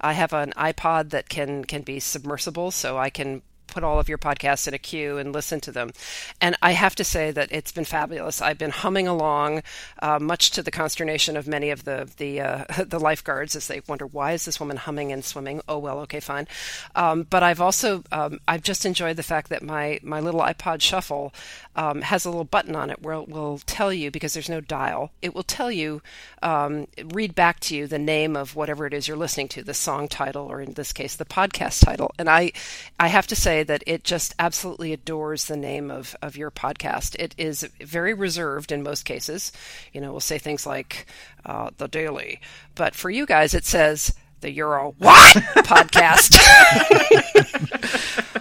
I 0.00 0.14
have 0.14 0.32
an 0.32 0.52
iPod 0.56 1.10
that 1.10 1.28
can 1.28 1.64
can 1.64 1.82
be 1.82 2.00
submersible, 2.00 2.72
so 2.72 2.98
I 2.98 3.08
can 3.08 3.42
put 3.68 3.84
all 3.84 4.00
of 4.00 4.08
your 4.08 4.18
podcasts 4.18 4.66
in 4.66 4.74
a 4.74 4.78
queue 4.78 5.18
and 5.18 5.32
listen 5.32 5.60
to 5.60 5.72
them. 5.72 5.92
And 6.40 6.56
I 6.62 6.72
have 6.72 6.94
to 6.96 7.04
say 7.04 7.30
that 7.30 7.52
it's 7.52 7.72
been 7.72 7.84
fabulous. 7.84 8.42
I've 8.42 8.58
been 8.58 8.70
humming 8.70 9.06
along, 9.06 9.62
uh, 10.00 10.18
much 10.18 10.50
to 10.52 10.62
the 10.62 10.70
consternation 10.70 11.36
of 11.36 11.46
many 11.46 11.70
of 11.70 11.84
the 11.84 12.10
the 12.16 12.40
uh, 12.40 12.64
the 12.84 12.98
lifeguards 12.98 13.54
as 13.56 13.68
they 13.68 13.82
wonder 13.88 14.06
why 14.06 14.32
is 14.32 14.44
this 14.44 14.60
woman 14.60 14.76
humming 14.76 15.12
and 15.12 15.24
swimming. 15.24 15.60
Oh 15.68 15.78
well, 15.78 16.00
okay, 16.00 16.20
fine. 16.20 16.48
Um, 16.94 17.26
but 17.28 17.42
I've 17.42 17.60
also 17.60 18.02
um, 18.12 18.40
I've 18.48 18.62
just 18.62 18.84
enjoyed 18.84 19.16
the 19.16 19.22
fact 19.22 19.50
that 19.50 19.62
my 19.62 20.00
my 20.02 20.20
little 20.20 20.40
iPod 20.40 20.80
Shuffle 20.80 21.32
um, 21.76 22.02
has 22.02 22.24
a 22.24 22.30
little 22.30 22.44
button 22.44 22.74
on 22.74 22.90
it 22.90 23.02
where 23.02 23.14
it 23.14 23.28
will 23.28 23.58
tell 23.66 23.92
you 23.92 24.10
because 24.10 24.34
there's 24.34 24.48
no 24.48 24.60
dial. 24.60 25.12
It 25.22 25.34
will 25.34 25.44
tell 25.44 25.70
you, 25.70 26.02
um, 26.42 26.88
read 27.12 27.34
back 27.34 27.60
to 27.60 27.76
you 27.76 27.86
the 27.86 27.98
name 27.98 28.36
of 28.36 28.56
whatever 28.56 28.86
it 28.86 28.92
is 28.92 29.06
you're 29.06 29.16
listening 29.16 29.48
to, 29.48 29.62
the 29.62 29.74
song 29.74 30.08
title, 30.08 30.46
or 30.46 30.60
in 30.60 30.72
this 30.74 30.92
case, 30.92 31.16
the 31.16 31.24
podcast 31.24 31.84
title. 31.84 32.12
And 32.18 32.28
I, 32.28 32.52
I 32.98 33.08
have 33.08 33.26
to 33.28 33.36
say 33.36 33.57
that 33.62 33.82
it 33.86 34.04
just 34.04 34.34
absolutely 34.38 34.92
adores 34.92 35.46
the 35.46 35.56
name 35.56 35.90
of 35.90 36.16
of 36.22 36.36
your 36.36 36.50
podcast. 36.50 37.16
It 37.18 37.34
is 37.38 37.62
very 37.80 38.14
reserved 38.14 38.72
in 38.72 38.82
most 38.82 39.04
cases. 39.04 39.52
You 39.92 40.00
know, 40.00 40.10
we'll 40.10 40.20
say 40.20 40.38
things 40.38 40.66
like 40.66 41.06
uh, 41.44 41.70
the 41.76 41.88
Daily, 41.88 42.40
but 42.74 42.94
for 42.94 43.10
you 43.10 43.26
guys, 43.26 43.54
it 43.54 43.64
says 43.64 44.14
the 44.40 44.50
Euro 44.52 44.94
what 44.98 45.36
podcast. 45.64 46.36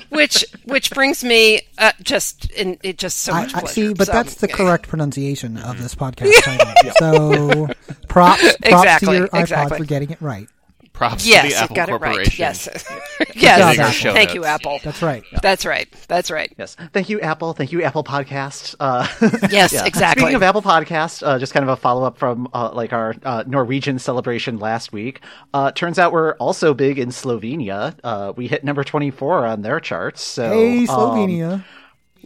which 0.10 0.46
which 0.66 0.92
brings 0.92 1.24
me 1.24 1.62
uh, 1.78 1.92
just 2.02 2.50
in 2.52 2.78
it 2.84 2.98
just 2.98 3.20
so 3.20 3.34
much 3.34 3.54
I, 3.54 3.60
pleasure. 3.60 3.74
see, 3.74 3.94
but 3.94 4.08
so, 4.08 4.14
that's 4.14 4.36
the 4.36 4.48
correct 4.48 4.88
pronunciation 4.88 5.58
of 5.58 5.82
this 5.82 5.96
podcast 5.96 6.34
title. 6.44 6.74
So 7.00 7.68
props, 8.08 8.42
props 8.42 8.56
exactly, 8.64 9.08
to 9.08 9.14
your 9.14 9.28
iPod 9.28 9.42
exactly. 9.42 9.78
for 9.78 9.86
getting 9.86 10.10
it 10.10 10.22
right. 10.22 10.48
Props 10.98 11.28
yes, 11.28 11.44
to 11.44 11.50
the 11.50 11.56
Apple 11.56 11.76
got 11.76 11.90
it 11.90 11.94
right. 12.02 12.40
Yes, 12.40 12.68
yes. 13.36 14.00
Job, 14.00 14.16
Thank 14.16 14.34
you, 14.34 14.46
Apple. 14.46 14.80
That's 14.84 15.04
right. 15.04 15.24
That's 15.44 15.64
right. 15.64 15.88
That's 16.08 16.32
right. 16.32 16.52
Yes. 16.58 16.76
Thank 16.92 17.10
you, 17.10 17.22
Apple. 17.22 17.54
Thank 17.54 17.72
you, 17.72 17.84
Apple 17.84 18.04
Podcast. 18.04 18.74
Uh, 18.80 19.08
yes, 19.52 19.74
yeah. 19.74 19.86
exactly. 19.86 20.24
Speaking 20.24 20.38
of 20.38 20.42
Apple 20.42 20.64
Podcast, 20.64 21.22
uh, 21.22 21.38
just 21.38 21.54
kind 21.54 21.62
of 21.62 21.70
a 21.70 21.76
follow 21.76 22.04
up 22.04 22.18
from 22.18 22.50
uh, 22.52 22.72
like 22.74 22.94
our 22.94 23.14
uh, 23.22 23.44
Norwegian 23.46 24.00
celebration 24.00 24.58
last 24.58 24.92
week. 24.92 25.22
Uh, 25.54 25.72
turns 25.72 26.00
out 26.00 26.12
we're 26.12 26.34
also 26.38 26.74
big 26.74 26.98
in 26.98 27.10
Slovenia. 27.10 27.96
Uh, 28.04 28.34
we 28.36 28.48
hit 28.48 28.64
number 28.64 28.84
twenty 28.84 29.12
four 29.12 29.46
on 29.46 29.62
their 29.62 29.80
charts. 29.80 30.24
So, 30.24 30.50
hey, 30.50 30.88
Slovenia. 30.88 31.54
Um, 31.54 31.66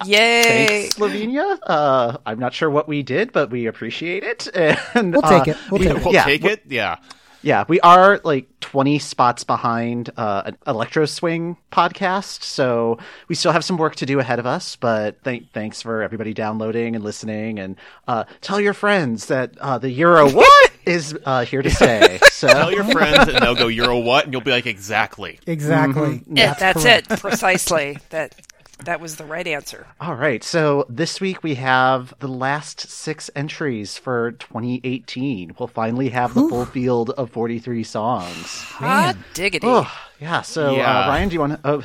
Yay! 0.06 0.44
Thanks, 0.44 0.96
Slovenia. 0.96 1.60
Uh, 1.62 2.18
I'm 2.26 2.40
not 2.40 2.54
sure 2.54 2.70
what 2.70 2.88
we 2.88 3.04
did, 3.04 3.34
but 3.34 3.50
we 3.50 3.66
appreciate 3.66 4.24
it. 4.24 4.48
And, 4.96 5.12
we'll 5.12 5.22
take 5.24 5.50
it. 5.50 5.58
We'll 5.70 5.82
take, 5.82 5.98
it. 5.98 6.06
We'll 6.06 6.14
yeah, 6.14 6.24
take 6.24 6.46
it. 6.46 6.64
Yeah. 6.68 6.98
Yeah, 7.44 7.66
we 7.68 7.80
are 7.82 8.20
like 8.24 8.48
20 8.60 9.00
spots 9.00 9.44
behind 9.44 10.12
uh, 10.16 10.44
an 10.46 10.58
Electro 10.68 11.06
Swing 11.06 11.58
podcast, 11.72 12.44
so 12.44 13.00
we 13.28 13.36
still 13.36 13.52
have 13.52 13.66
some 13.66 13.78
work 13.78 13.96
to 13.98 14.06
do 14.06 14.20
ahead 14.20 14.40
of 14.40 14.46
us. 14.46 14.76
But 14.76 15.24
th- 15.24 15.46
thanks 15.54 15.82
for 15.82 16.04
everybody 16.04 16.34
downloading 16.34 16.96
and 16.96 17.04
listening, 17.04 17.60
and 17.60 17.76
uh, 18.08 18.26
tell 18.42 18.62
your 18.62 18.74
friends 18.74 19.26
that 19.28 19.58
uh, 19.60 19.78
the 19.80 19.90
Euro 19.90 20.30
what 20.34 20.72
is 20.86 21.18
uh, 21.26 21.46
here 21.46 21.62
to 21.62 21.70
stay. 21.70 22.20
So 22.32 22.48
tell 22.48 22.72
your 22.72 22.86
friends, 22.86 23.28
and 23.28 23.40
they'll 23.40 23.56
go 23.56 23.68
Euro 23.68 24.00
what, 24.00 24.26
and 24.26 24.34
you'll 24.34 24.42
be 24.42 24.52
like 24.52 24.68
exactly, 24.68 25.40
exactly. 25.48 26.20
Mm-hmm. 26.20 26.36
That's, 26.36 26.60
that's 26.60 26.86
it 26.86 27.20
precisely. 27.20 27.98
That 28.10 28.36
that 28.86 29.00
was 29.00 29.16
the 29.16 29.26
right 29.26 29.46
answer. 29.48 29.88
All 30.00 30.16
right. 30.16 30.44
So 30.44 30.86
this 30.90 31.22
week 31.22 31.44
we 31.44 31.56
have 31.56 32.14
the 32.20 32.28
last 32.28 32.80
six 32.82 33.30
entries 33.36 33.98
for 33.98 34.32
2018. 34.34 35.56
We'll 35.60 35.68
finally 35.68 36.10
have 36.10 36.34
the 36.34 36.48
full 36.48 36.66
field 36.66 37.12
of 37.12 37.30
43 37.32 37.84
songs. 37.84 38.46
Hot 38.62 39.16
diggity. 39.34 39.68
Oh, 39.68 39.92
yeah. 40.20 40.42
So 40.42 40.76
Yeah. 40.76 41.06
Uh, 41.06 41.08
Ryan, 41.10 41.30
do 41.30 41.34
you 41.34 41.40
want 41.40 41.64
to? 41.64 41.70
Uh, 41.70 41.82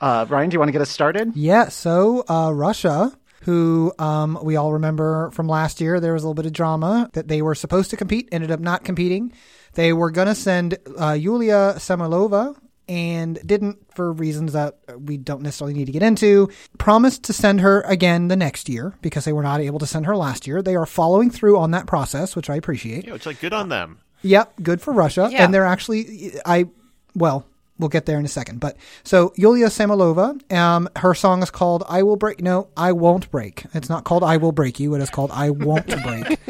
uh, 0.00 0.26
Ryan, 0.28 0.50
do 0.50 0.54
you 0.54 0.58
want 0.58 0.68
to 0.68 0.72
get 0.72 0.82
us 0.82 0.90
started? 0.90 1.32
Yeah, 1.34 1.68
so 1.68 2.24
uh, 2.28 2.52
Russia, 2.52 3.12
who 3.42 3.92
um, 3.98 4.38
we 4.42 4.56
all 4.56 4.72
remember 4.72 5.30
from 5.30 5.48
last 5.48 5.80
year, 5.80 6.00
there 6.00 6.12
was 6.12 6.22
a 6.22 6.26
little 6.26 6.34
bit 6.34 6.46
of 6.46 6.52
drama 6.52 7.08
that 7.14 7.28
they 7.28 7.42
were 7.42 7.54
supposed 7.54 7.90
to 7.90 7.96
compete, 7.96 8.28
ended 8.32 8.50
up 8.50 8.60
not 8.60 8.84
competing. 8.84 9.32
They 9.74 9.92
were 9.92 10.10
going 10.10 10.26
to 10.28 10.34
send 10.34 10.76
uh, 10.98 11.12
Yulia 11.12 11.74
Samoylova 11.76 12.56
and 12.90 13.38
didn't 13.46 13.78
for 13.94 14.12
reasons 14.12 14.52
that 14.52 14.76
we 14.98 15.16
don't 15.16 15.42
necessarily 15.42 15.74
need 15.74 15.84
to 15.84 15.92
get 15.92 16.02
into. 16.02 16.50
Promised 16.76 17.22
to 17.24 17.32
send 17.32 17.60
her 17.60 17.82
again 17.82 18.26
the 18.26 18.36
next 18.36 18.68
year 18.68 18.96
because 19.00 19.24
they 19.24 19.32
were 19.32 19.44
not 19.44 19.60
able 19.60 19.78
to 19.78 19.86
send 19.86 20.06
her 20.06 20.16
last 20.16 20.44
year. 20.44 20.60
They 20.60 20.74
are 20.74 20.86
following 20.86 21.30
through 21.30 21.56
on 21.56 21.70
that 21.70 21.86
process, 21.86 22.34
which 22.34 22.50
I 22.50 22.56
appreciate. 22.56 23.06
Yeah, 23.06 23.14
it's 23.14 23.26
like 23.26 23.40
good 23.40 23.52
on 23.52 23.68
them. 23.68 24.00
Yep, 24.22 24.54
good 24.62 24.82
for 24.82 24.92
Russia. 24.92 25.28
Yeah. 25.30 25.44
And 25.44 25.54
they're 25.54 25.64
actually, 25.64 26.32
I, 26.44 26.66
well, 27.14 27.46
we'll 27.78 27.88
get 27.88 28.06
there 28.06 28.18
in 28.18 28.24
a 28.24 28.28
second. 28.28 28.58
But 28.58 28.76
so 29.04 29.32
Yulia 29.36 29.66
Samoylova, 29.66 30.52
um, 30.52 30.88
her 30.96 31.14
song 31.14 31.44
is 31.44 31.50
called 31.52 31.84
"I 31.88 32.02
Will 32.02 32.16
Break." 32.16 32.42
No, 32.42 32.68
I 32.76 32.90
won't 32.90 33.30
break. 33.30 33.66
It's 33.72 33.88
not 33.88 34.02
called 34.02 34.24
"I 34.24 34.36
Will 34.36 34.52
Break 34.52 34.80
You." 34.80 34.96
It 34.96 35.00
is 35.00 35.10
called 35.10 35.30
"I 35.32 35.50
Won't 35.50 35.86
Break." 36.02 36.40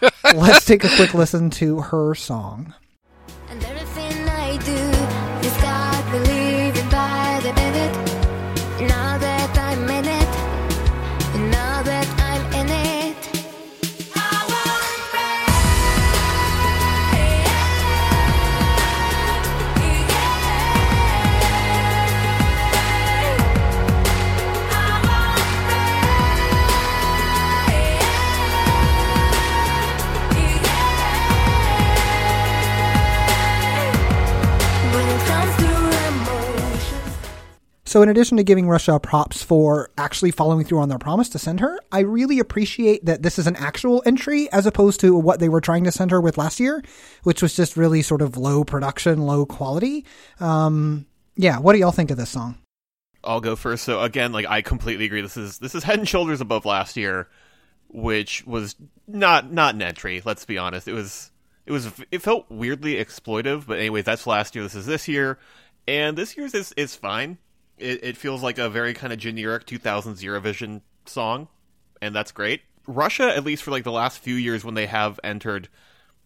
Let's 0.34 0.64
take 0.64 0.84
a 0.84 0.96
quick 0.96 1.12
listen 1.12 1.50
to 1.50 1.80
her 1.80 2.14
song. 2.14 2.72
So, 37.98 38.02
in 38.02 38.08
addition 38.08 38.36
to 38.36 38.44
giving 38.44 38.68
Russia 38.68 39.00
props 39.00 39.42
for 39.42 39.90
actually 39.98 40.30
following 40.30 40.64
through 40.64 40.78
on 40.78 40.88
their 40.88 41.00
promise 41.00 41.28
to 41.30 41.38
send 41.40 41.58
her, 41.58 41.80
I 41.90 42.02
really 42.02 42.38
appreciate 42.38 43.04
that 43.06 43.24
this 43.24 43.40
is 43.40 43.48
an 43.48 43.56
actual 43.56 44.04
entry 44.06 44.48
as 44.52 44.66
opposed 44.66 45.00
to 45.00 45.18
what 45.18 45.40
they 45.40 45.48
were 45.48 45.60
trying 45.60 45.82
to 45.82 45.90
send 45.90 46.12
her 46.12 46.20
with 46.20 46.38
last 46.38 46.60
year, 46.60 46.80
which 47.24 47.42
was 47.42 47.56
just 47.56 47.76
really 47.76 48.02
sort 48.02 48.22
of 48.22 48.36
low 48.36 48.62
production, 48.62 49.22
low 49.22 49.44
quality. 49.44 50.04
Um, 50.38 51.06
yeah, 51.34 51.58
what 51.58 51.72
do 51.72 51.80
y'all 51.80 51.90
think 51.90 52.12
of 52.12 52.16
this 52.16 52.30
song? 52.30 52.58
I'll 53.24 53.40
go 53.40 53.56
first. 53.56 53.82
So 53.82 54.00
again, 54.00 54.30
like 54.30 54.46
I 54.46 54.62
completely 54.62 55.06
agree. 55.06 55.22
This 55.22 55.36
is 55.36 55.58
this 55.58 55.74
is 55.74 55.82
head 55.82 55.98
and 55.98 56.08
shoulders 56.08 56.40
above 56.40 56.64
last 56.64 56.96
year, 56.96 57.26
which 57.88 58.46
was 58.46 58.76
not 59.08 59.52
not 59.52 59.74
an 59.74 59.82
entry. 59.82 60.22
Let's 60.24 60.44
be 60.44 60.56
honest. 60.56 60.86
It 60.86 60.94
was 60.94 61.32
it 61.66 61.72
was 61.72 61.90
it 62.12 62.22
felt 62.22 62.48
weirdly 62.48 62.94
exploitive. 62.94 63.66
But 63.66 63.80
anyways, 63.80 64.04
that's 64.04 64.24
last 64.24 64.54
year. 64.54 64.62
This 64.62 64.76
is 64.76 64.86
this 64.86 65.08
year, 65.08 65.40
and 65.88 66.16
this 66.16 66.36
year's 66.36 66.54
is 66.54 66.72
is 66.76 66.94
fine. 66.94 67.38
It, 67.78 68.00
it 68.02 68.16
feels 68.16 68.42
like 68.42 68.58
a 68.58 68.68
very 68.68 68.94
kind 68.94 69.12
of 69.12 69.18
generic 69.18 69.66
2000s 69.66 70.22
Eurovision 70.22 70.82
song, 71.06 71.48
and 72.02 72.14
that's 72.14 72.32
great. 72.32 72.62
Russia, 72.86 73.34
at 73.34 73.44
least 73.44 73.62
for 73.62 73.70
like 73.70 73.84
the 73.84 73.92
last 73.92 74.18
few 74.18 74.34
years 74.34 74.64
when 74.64 74.74
they 74.74 74.86
have 74.86 75.20
entered, 75.22 75.68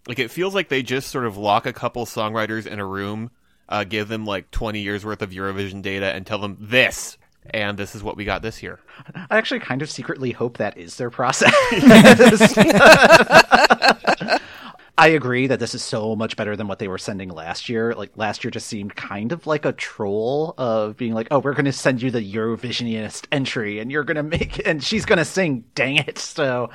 like 0.06 0.18
it 0.18 0.30
feels 0.30 0.54
like 0.54 0.68
they 0.68 0.82
just 0.82 1.09
sort 1.09 1.26
of 1.26 1.37
lock 1.37 1.66
a 1.66 1.73
couple 1.73 2.06
songwriters 2.06 2.66
in 2.66 2.78
a 2.78 2.87
room 2.87 3.30
uh, 3.68 3.85
give 3.85 4.09
them 4.09 4.26
like 4.26 4.50
20 4.50 4.80
years 4.80 5.04
worth 5.04 5.23
of 5.23 5.30
Eurovision 5.30 5.82
data 5.82 6.06
and 6.06 6.26
tell 6.26 6.38
them 6.38 6.56
this. 6.61 7.16
And 7.50 7.76
this 7.76 7.94
is 7.94 8.02
what 8.02 8.16
we 8.16 8.25
got 8.25 8.42
this 8.42 8.62
year. 8.62 8.78
I 9.30 9.38
actually 9.38 9.61
kind 9.61 9.82
of 9.82 9.90
secretly 9.90 10.30
hope 10.30 10.59
that 10.59 10.76
is 10.76 10.97
their 10.97 11.11
process. 11.11 11.52
I 14.99 15.09
agree 15.09 15.47
that 15.47 15.59
this 15.59 15.75
is 15.75 15.83
so 15.83 16.15
much 16.15 16.37
better 16.37 16.55
than 16.55 16.69
what 16.69 16.79
they 16.79 16.87
were 16.87 16.99
sending 16.99 17.31
last 17.31 17.69
year. 17.69 17.95
Like 17.95 18.17
last 18.17 18.45
year 18.45 18.51
just 18.51 18.67
seemed 18.67 18.95
kind 18.95 19.33
of 19.33 19.47
like 19.47 19.65
a 19.65 19.73
troll 19.73 20.55
of 20.59 20.97
being 20.97 21.15
like, 21.15 21.29
"Oh, 21.31 21.39
we're 21.39 21.55
going 21.55 21.65
to 21.65 21.73
send 21.73 22.03
you 22.03 22.11
the 22.11 22.21
Eurovisionist 22.21 23.27
entry 23.33 23.79
and 23.79 23.91
you're 23.91 24.05
going 24.05 24.17
to 24.17 24.23
make 24.23 24.67
and 24.67 24.83
she's 24.83 25.07
going 25.07 25.19
to 25.19 25.25
sing, 25.25 25.65
dang 25.75 25.97
it." 25.97 26.19
So, 26.19 26.71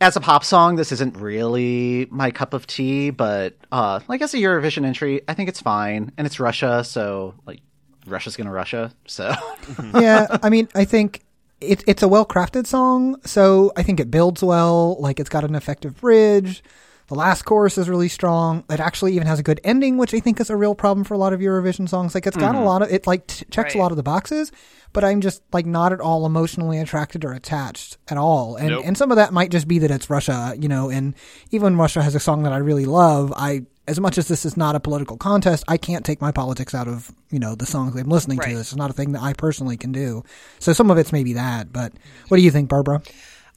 as 0.00 0.16
a 0.16 0.20
pop 0.20 0.44
song, 0.44 0.76
this 0.76 0.92
isn't 0.92 1.16
really 1.16 2.06
my 2.10 2.30
cup 2.30 2.54
of 2.54 2.66
tea, 2.66 3.10
but 3.10 3.56
uh 3.72 4.00
like 4.08 4.22
as 4.22 4.32
a 4.32 4.38
Eurovision 4.38 4.84
entry, 4.84 5.22
I 5.26 5.34
think 5.34 5.48
it's 5.48 5.60
fine 5.60 6.12
and 6.16 6.26
it's 6.26 6.38
Russia, 6.38 6.84
so 6.84 7.34
like 7.46 7.60
Russia's 8.06 8.36
going 8.36 8.46
to 8.46 8.52
Russia. 8.52 8.92
So, 9.06 9.34
yeah, 9.94 10.38
I 10.42 10.50
mean, 10.50 10.68
I 10.74 10.84
think 10.84 11.24
it, 11.60 11.82
it's 11.86 12.02
a 12.02 12.08
well 12.08 12.26
crafted 12.26 12.66
song, 12.66 13.20
so 13.24 13.72
I 13.76 13.82
think 13.82 13.98
it 13.98 14.10
builds 14.10 14.42
well. 14.42 15.00
Like 15.00 15.18
it's 15.18 15.30
got 15.30 15.44
an 15.44 15.54
effective 15.54 16.00
bridge. 16.00 16.62
The 17.08 17.14
last 17.14 17.42
chorus 17.42 17.78
is 17.78 17.88
really 17.88 18.08
strong. 18.08 18.64
It 18.68 18.80
actually 18.80 19.14
even 19.14 19.28
has 19.28 19.38
a 19.38 19.42
good 19.42 19.60
ending, 19.62 19.96
which 19.96 20.12
I 20.12 20.18
think 20.18 20.40
is 20.40 20.50
a 20.50 20.56
real 20.56 20.74
problem 20.74 21.04
for 21.04 21.14
a 21.14 21.18
lot 21.18 21.32
of 21.32 21.40
Eurovision 21.40 21.88
songs. 21.88 22.14
Like 22.14 22.26
it's 22.26 22.36
got 22.36 22.54
a 22.54 22.58
mm-hmm. 22.58 22.66
lot 22.66 22.82
of 22.82 22.90
it, 22.90 23.06
like 23.06 23.28
t- 23.28 23.44
checks 23.50 23.74
a 23.74 23.78
lot 23.78 23.92
of 23.92 23.96
the 23.96 24.02
boxes, 24.02 24.50
but 24.92 25.04
I'm 25.04 25.20
just 25.20 25.42
like 25.52 25.66
not 25.66 25.92
at 25.92 26.00
all 26.00 26.26
emotionally 26.26 26.80
attracted 26.80 27.24
or 27.24 27.32
attached 27.32 27.96
at 28.08 28.16
all. 28.16 28.56
And 28.56 28.70
Nope. 28.70 28.82
and 28.86 28.98
some 28.98 29.12
of 29.12 29.16
that 29.18 29.32
might 29.32 29.50
just 29.50 29.68
be 29.68 29.78
that 29.80 29.90
it's 29.90 30.10
Russia, 30.10 30.54
you 30.58 30.68
know. 30.68 30.90
And 30.90 31.14
even 31.52 31.76
Russia 31.76 32.02
has 32.02 32.16
a 32.16 32.20
song 32.20 32.42
that 32.42 32.52
I 32.52 32.58
really 32.58 32.86
love. 32.86 33.32
I 33.36 33.66
as 33.88 34.00
much 34.00 34.18
as 34.18 34.26
this 34.26 34.44
is 34.44 34.56
not 34.56 34.74
a 34.74 34.80
political 34.80 35.16
contest, 35.16 35.62
I 35.68 35.76
can't 35.76 36.04
take 36.04 36.20
my 36.20 36.32
politics 36.32 36.74
out 36.74 36.88
of 36.88 37.12
you 37.30 37.38
know 37.38 37.54
the 37.54 37.66
songs 37.66 37.94
I'm 37.94 38.08
listening 38.08 38.38
Right. 38.38 38.50
to. 38.50 38.56
This 38.56 38.70
is 38.72 38.76
not 38.76 38.90
a 38.90 38.94
thing 38.94 39.12
that 39.12 39.22
I 39.22 39.32
personally 39.32 39.76
can 39.76 39.92
do. 39.92 40.24
So 40.58 40.72
some 40.72 40.90
of 40.90 40.98
it's 40.98 41.12
maybe 41.12 41.34
that. 41.34 41.72
But 41.72 41.92
what 42.26 42.36
do 42.36 42.42
you 42.42 42.50
think, 42.50 42.68
Barbara? 42.68 43.00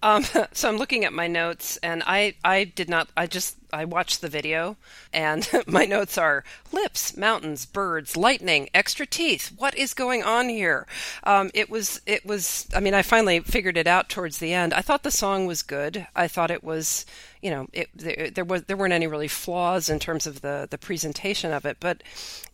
Um, 0.02 0.24
so 0.54 0.70
I'm 0.70 0.78
looking 0.78 1.06
at 1.06 1.14
my 1.14 1.28
notes, 1.28 1.78
and 1.78 2.04
I, 2.06 2.36
I 2.44 2.64
did 2.64 2.90
not. 2.90 3.10
I 3.16 3.28
just 3.28 3.58
I 3.72 3.86
watched 3.86 4.22
the 4.22 4.30
video, 4.30 4.78
and 5.14 5.48
my 5.68 5.86
notes 5.86 6.18
are 6.18 6.44
lips, 6.72 7.16
mountains, 7.16 7.66
birds, 7.66 8.16
lightning, 8.16 8.70
extra 8.74 9.06
teeth. 9.06 9.52
What 9.58 9.76
is 9.78 9.94
going 9.94 10.24
on 10.24 10.50
here? 10.50 10.88
Um, 11.24 11.52
it 11.54 11.70
was 11.70 12.02
it 12.06 12.26
was. 12.26 12.68
I 12.76 12.80
mean, 12.80 12.94
I 12.94 13.02
finally 13.02 13.40
figured 13.42 13.78
it 13.78 13.88
out 13.88 14.10
towards 14.10 14.40
the 14.40 14.54
end. 14.54 14.74
I 14.74 14.82
thought 14.82 15.04
the 15.04 15.12
song 15.12 15.46
was 15.46 15.62
good. 15.62 16.08
I 16.16 16.28
thought 16.28 16.52
it 16.52 16.64
was, 16.64 17.06
you 17.42 17.52
know, 17.52 17.68
it, 17.74 17.90
there, 17.94 18.30
there 18.30 18.46
was 18.46 18.64
there 18.64 18.78
weren't 18.78 18.94
any 18.94 19.08
really 19.08 19.28
flaws 19.28 19.90
in 19.90 20.00
terms 20.00 20.26
of 20.26 20.42
the 20.42 20.68
the 20.70 20.78
presentation 20.78 21.52
of 21.52 21.66
it, 21.66 21.78
but 21.80 22.04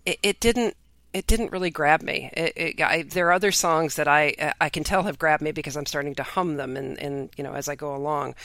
it, 0.06 0.20
it 0.24 0.40
didn't 0.40 0.76
it 1.16 1.28
didn't 1.28 1.54
really 1.54 1.70
grab 1.70 2.02
me. 2.02 2.30
It, 2.34 2.54
it, 2.58 2.82
I, 2.82 3.04
there 3.04 3.28
are 3.28 3.32
other 3.32 3.54
songs 3.54 3.96
that 3.96 4.08
I 4.08 4.54
I 4.60 4.68
can 4.68 4.84
tell 4.84 5.04
have 5.04 5.18
grabbed 5.18 5.42
me 5.42 5.54
because 5.54 5.78
I'm 5.78 5.86
starting 5.86 6.14
to 6.16 6.24
hum 6.24 6.58
them 6.58 6.76
and, 6.76 7.00
and 7.00 7.30
you 7.38 7.44
know 7.44 7.54
as 7.54 7.70
I 7.70 7.76
go 7.76 7.96
along. 7.96 8.36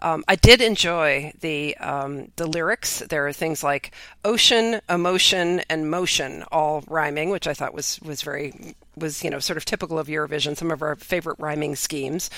Um, 0.00 0.22
I 0.28 0.36
did 0.36 0.60
enjoy 0.60 1.32
the 1.40 1.76
um, 1.78 2.30
the 2.36 2.46
lyrics. 2.46 3.00
There 3.00 3.26
are 3.26 3.32
things 3.32 3.64
like 3.64 3.92
ocean, 4.24 4.80
emotion, 4.88 5.62
and 5.68 5.90
motion 5.90 6.44
all 6.52 6.84
rhyming, 6.86 7.30
which 7.30 7.48
I 7.48 7.54
thought 7.54 7.74
was 7.74 8.00
was 8.00 8.22
very 8.22 8.76
was 8.96 9.24
you 9.24 9.30
know 9.30 9.40
sort 9.40 9.56
of 9.56 9.64
typical 9.64 9.98
of 9.98 10.06
Eurovision. 10.06 10.56
Some 10.56 10.70
of 10.70 10.82
our 10.82 10.94
favorite 10.94 11.40
rhyming 11.40 11.74
schemes. 11.74 12.30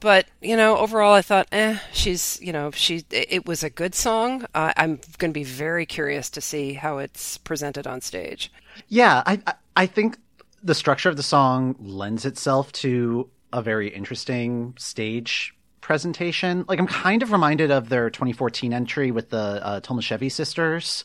But 0.00 0.26
you 0.42 0.56
know, 0.56 0.76
overall, 0.76 1.14
I 1.14 1.22
thought, 1.22 1.48
eh, 1.50 1.78
she's 1.92 2.38
you 2.42 2.52
know, 2.52 2.70
she. 2.72 3.04
It 3.10 3.46
was 3.46 3.62
a 3.62 3.70
good 3.70 3.94
song. 3.94 4.44
Uh, 4.54 4.72
I'm 4.76 5.00
going 5.16 5.30
to 5.30 5.38
be 5.38 5.44
very 5.44 5.86
curious 5.86 6.28
to 6.30 6.42
see 6.42 6.74
how 6.74 6.98
it's 6.98 7.38
presented 7.38 7.86
on 7.86 8.02
stage. 8.02 8.50
Yeah, 8.88 9.22
I 9.26 9.42
I- 9.76 9.86
think 9.86 10.18
the 10.62 10.74
structure 10.74 11.08
of 11.08 11.16
the 11.16 11.22
song 11.22 11.74
lends 11.78 12.24
itself 12.26 12.70
to 12.72 13.30
a 13.52 13.62
very 13.62 13.88
interesting 13.88 14.74
stage 14.78 15.54
presentation. 15.80 16.64
Like 16.68 16.78
I'm 16.78 16.86
kind 16.86 17.22
of 17.22 17.32
reminded 17.32 17.70
of 17.70 17.88
their 17.88 18.10
2014 18.10 18.72
entry 18.72 19.10
with 19.10 19.30
the 19.30 19.38
uh, 19.64 19.80
Tolmachevy 19.80 20.30
sisters, 20.30 21.04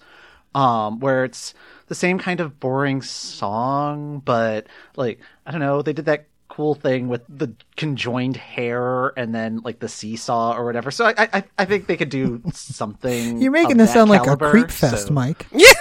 um, 0.53 1.00
where 1.00 1.24
it's 1.25 1.53
the 1.88 1.96
same 1.96 2.20
kind 2.20 2.39
of 2.39 2.60
boring 2.60 3.01
song, 3.01 4.22
but 4.25 4.67
like 4.96 5.20
I 5.46 5.51
don't 5.51 5.62
know, 5.62 5.82
they 5.82 5.94
did 5.94 6.05
that 6.05 6.27
cool 6.55 6.74
thing 6.74 7.09
with 7.09 7.21
the 7.27 7.53
conjoined 7.75 8.38
hair 8.38 9.07
and 9.19 9.35
then 9.35 9.57
like 9.65 9.79
the 9.79 9.89
seesaw 9.89 10.55
or 10.55 10.63
whatever. 10.63 10.89
So 10.89 11.05
I 11.05 11.13
I, 11.33 11.43
I 11.57 11.65
think 11.65 11.88
they 11.88 11.97
could 11.97 12.09
do 12.09 12.41
something. 12.53 13.41
You're 13.41 13.51
making 13.51 13.74
of 13.74 13.77
this 13.79 13.89
that 13.89 13.93
sound 13.95 14.09
like 14.09 14.25
a 14.25 14.38
creep 14.38 14.71
fest, 14.71 15.07
so- 15.07 15.13
Mike. 15.13 15.45
Yeah, 15.55 15.74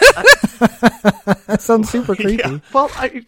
that 1.46 1.58
sounds 1.60 1.90
super 1.90 2.14
creepy. 2.16 2.60
Well, 2.72 2.90
I, 2.94 3.24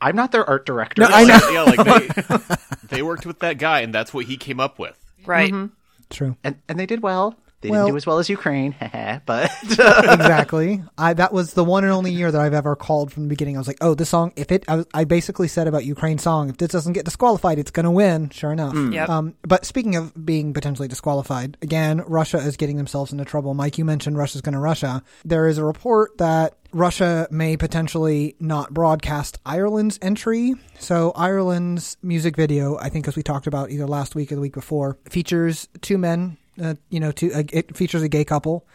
I'm 0.00 0.16
not 0.16 0.32
their 0.32 0.48
art 0.48 0.66
director. 0.66 1.02
No, 1.02 1.08
I 1.10 1.24
know. 1.24 1.38
yeah, 1.50 1.62
like 1.62 1.84
they, 2.08 2.56
they 2.96 3.02
worked 3.02 3.26
with 3.26 3.40
that 3.40 3.58
guy, 3.58 3.80
and 3.80 3.94
that's 3.94 4.12
what 4.14 4.26
he 4.26 4.36
came 4.36 4.60
up 4.60 4.78
with. 4.78 4.96
Right. 5.26 5.52
Mm-hmm. 5.52 5.74
True. 6.10 6.36
and 6.42 6.56
and 6.68 6.78
they 6.78 6.86
did 6.86 7.02
well. 7.02 7.36
They 7.62 7.68
Well- 7.70 7.84
didn't 7.86 7.92
do 7.92 7.96
as 7.98 8.06
well 8.06 8.18
as 8.18 8.28
Ukraine, 8.30 8.74
but 9.26 9.50
exactly. 9.62 10.82
I 10.96 11.12
that 11.14 11.32
was 11.32 11.52
the 11.54 11.64
one 11.64 11.84
and 11.84 11.92
only 11.92 12.10
year 12.12 12.30
that 12.30 12.40
I've 12.40 12.54
ever 12.54 12.74
called 12.76 13.12
from 13.12 13.24
the 13.24 13.28
beginning. 13.28 13.56
I 13.56 13.58
was 13.60 13.66
like, 13.68 13.78
"Oh, 13.80 13.94
this 13.94 14.08
song. 14.08 14.32
If 14.36 14.50
it, 14.50 14.64
I, 14.68 14.76
was- 14.76 14.86
I 14.94 15.04
basically 15.04 15.48
said 15.48 15.66
about 15.68 15.84
Ukraine 15.84 16.18
song, 16.18 16.48
if 16.48 16.56
this 16.56 16.70
doesn't 16.70 16.92
get 16.94 17.04
disqualified, 17.04 17.58
it's 17.58 17.70
going 17.70 17.84
to 17.84 17.90
win." 17.90 18.30
Sure 18.30 18.52
enough. 18.52 18.74
Yep. 18.74 19.08
Um, 19.08 19.34
but 19.42 19.64
speaking 19.64 19.96
of 19.96 20.12
being 20.24 20.52
potentially 20.52 20.88
disqualified, 20.88 21.56
again, 21.62 22.02
Russia 22.06 22.38
is 22.38 22.56
getting 22.56 22.76
themselves 22.76 23.12
into 23.12 23.24
trouble. 23.24 23.54
Mike, 23.54 23.78
you 23.78 23.84
mentioned 23.84 24.16
Russia's 24.16 24.40
going 24.40 24.54
to 24.54 24.58
Russia. 24.58 25.02
There 25.24 25.46
is 25.46 25.58
a 25.58 25.64
report 25.64 26.16
that 26.18 26.54
Russia 26.72 27.26
may 27.30 27.56
potentially 27.56 28.36
not 28.40 28.72
broadcast 28.72 29.38
Ireland's 29.44 29.98
entry. 30.00 30.54
So 30.78 31.12
Ireland's 31.16 31.96
music 32.02 32.36
video, 32.36 32.78
I 32.78 32.88
think, 32.88 33.06
as 33.08 33.16
we 33.16 33.22
talked 33.22 33.46
about 33.46 33.70
either 33.70 33.86
last 33.86 34.14
week 34.14 34.30
or 34.32 34.36
the 34.36 34.40
week 34.40 34.54
before, 34.54 34.96
features 35.08 35.68
two 35.82 35.98
men. 35.98 36.36
Uh, 36.60 36.74
you 36.90 37.00
know, 37.00 37.12
two. 37.12 37.32
Uh, 37.32 37.42
it 37.52 37.76
features 37.76 38.02
a 38.02 38.08
gay 38.08 38.24
couple 38.24 38.66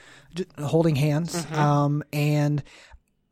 holding 0.57 0.95
hands, 0.95 1.45
um, 1.51 2.03
and 2.11 2.63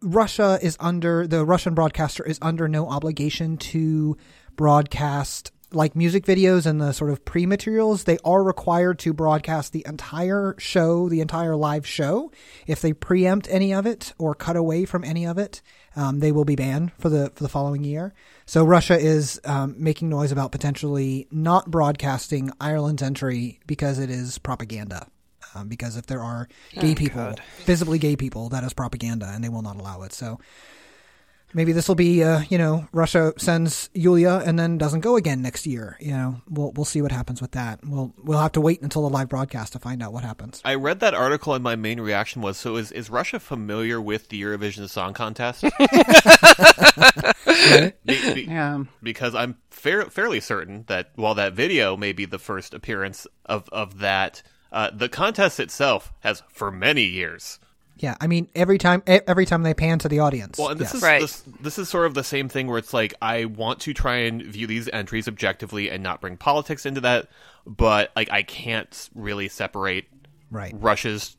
Russia 0.02 0.60
is 0.62 0.78
under 0.80 1.26
the 1.26 1.46
Russian 1.46 1.74
broadcaster 1.74 2.24
is 2.24 2.38
under 2.42 2.68
no 2.68 2.88
obligation 2.88 3.58
to 3.58 4.18
broadcast 4.56 5.52
like 5.74 5.96
music 5.96 6.26
videos 6.26 6.66
and 6.66 6.80
the 6.80 6.92
sort 6.92 7.12
of 7.12 7.26
pre 7.26 7.46
materials. 7.46 8.04
They 8.04 8.18
are 8.24 8.44
required 8.44 9.00
to 9.00 9.14
broadcast 9.14 9.74
the 9.74 9.84
entire 9.88 10.56
show, 10.60 11.10
the 11.10 11.22
entire 11.22 11.56
live 11.56 11.88
show. 11.88 12.32
If 12.68 12.82
they 12.82 12.94
preempt 12.94 13.48
any 13.50 13.74
of 13.74 13.86
it 13.86 14.14
or 14.18 14.36
cut 14.36 14.56
away 14.56 14.86
from 14.86 15.04
any 15.04 15.26
of 15.26 15.38
it, 15.38 15.62
um, 15.96 16.20
they 16.20 16.32
will 16.32 16.46
be 16.46 16.56
banned 16.56 16.92
for 17.00 17.10
the 17.10 17.32
for 17.36 17.44
the 17.44 17.50
following 17.50 17.84
year. 17.84 18.14
So 18.46 18.66
Russia 18.66 18.98
is 18.98 19.40
um, 19.46 19.76
making 19.78 20.10
noise 20.10 20.32
about 20.32 20.52
potentially 20.52 21.28
not 21.32 21.70
broadcasting 21.70 22.52
Ireland's 22.60 23.02
entry 23.02 23.60
because 23.68 24.00
it 24.00 24.10
is 24.10 24.38
propaganda. 24.38 25.08
Um, 25.56 25.68
because 25.68 25.98
if 25.98 26.08
there 26.08 26.22
are 26.22 26.48
gay 26.82 26.96
people, 26.96 27.36
visibly 27.66 28.00
gay 28.00 28.16
people, 28.16 28.50
that 28.50 28.64
is 28.64 28.74
propaganda, 28.74 29.30
and 29.32 29.44
they 29.44 29.50
will 29.50 29.62
not 29.62 29.76
allow 29.76 30.02
it. 30.02 30.12
So 30.12 30.40
maybe 31.54 31.72
this 31.72 31.88
will 31.88 31.96
be, 31.96 32.24
uh, 32.24 32.42
you 32.50 32.58
know, 32.58 32.88
Russia 32.92 33.34
sends 33.38 33.90
Yulia 33.94 34.42
and 34.46 34.58
then 34.58 34.78
doesn't 34.78 35.02
go 35.02 35.16
again 35.16 35.42
next 35.42 35.66
year. 35.66 35.98
You 36.00 36.12
know, 36.12 36.42
we'll 36.50 36.72
we'll 36.72 36.86
see 36.86 37.02
what 37.02 37.12
happens 37.12 37.42
with 37.42 37.52
that. 37.52 37.80
We'll 37.86 38.14
we'll 38.24 38.40
have 38.40 38.54
to 38.54 38.62
wait 38.62 38.82
until 38.82 39.04
the 39.04 39.10
live 39.10 39.30
broadcast 39.30 39.74
to 39.74 39.80
find 39.80 40.02
out 40.02 40.14
what 40.14 40.24
happens. 40.24 40.62
I 40.66 40.76
read 40.76 41.00
that 41.02 41.14
article, 41.14 41.54
and 41.54 41.64
my 41.64 41.76
main 41.76 42.00
reaction 42.00 42.42
was: 42.42 42.58
So 42.58 42.76
is 42.76 42.92
is 42.92 43.10
Russia 43.10 43.40
familiar 43.40 44.02
with 44.02 44.30
the 44.30 44.42
Eurovision 44.42 44.90
Song 44.90 45.14
Contest? 45.14 45.64
Be- 48.06 48.34
be- 48.34 48.44
yeah, 48.44 48.84
because 49.02 49.36
I'm 49.36 49.58
fair, 49.70 50.06
fairly 50.06 50.40
certain 50.40 50.86
that 50.88 51.12
while 51.16 51.36
that 51.36 51.54
video 51.54 51.96
may 51.96 52.12
be 52.12 52.26
the 52.26 52.40
first 52.40 52.74
appearance 52.74 53.28
of 53.46 53.70
of 53.70 54.00
that, 54.00 54.42
uh, 54.72 54.90
the 54.94 55.10
contest 55.10 55.60
itself 55.60 56.14
has 56.22 56.44
for 56.50 56.72
many 56.72 57.04
years 57.04 57.60
Yeah, 57.98 58.16
I 58.20 58.28
mean 58.28 58.48
every 58.56 58.78
time 58.78 59.04
e- 59.08 59.20
every 59.28 59.46
time 59.46 59.64
they 59.64 59.74
pan 59.74 60.00
to 60.00 60.10
the 60.10 60.20
audience. 60.20 60.58
Well, 60.58 60.70
and 60.70 60.80
this 60.80 60.90
yes. 60.90 60.96
is 60.96 61.02
Right. 61.04 61.22
this, 61.22 61.44
this 61.62 61.80
is 61.80 61.90
sort 61.90 62.06
of 62.06 62.14
the 62.14 62.24
same 62.24 62.50
thing 62.50 62.68
where 62.68 62.78
it's 62.78 62.94
like 62.94 63.14
I 63.22 63.46
want 63.46 63.82
to 63.82 63.94
try 63.94 64.18
and 64.18 64.42
view 64.42 64.68
these 64.68 64.90
entries 64.92 65.28
objectively 65.28 65.90
and 65.90 66.02
not 66.02 66.20
bring 66.20 66.38
politics 66.38 66.86
into 66.86 67.02
that, 67.02 67.30
but 67.66 68.12
like 68.16 68.32
I 68.32 68.44
can't 68.44 69.10
really 69.14 69.48
separate 69.48 70.06
right. 70.50 70.74
Russia's 70.76 71.38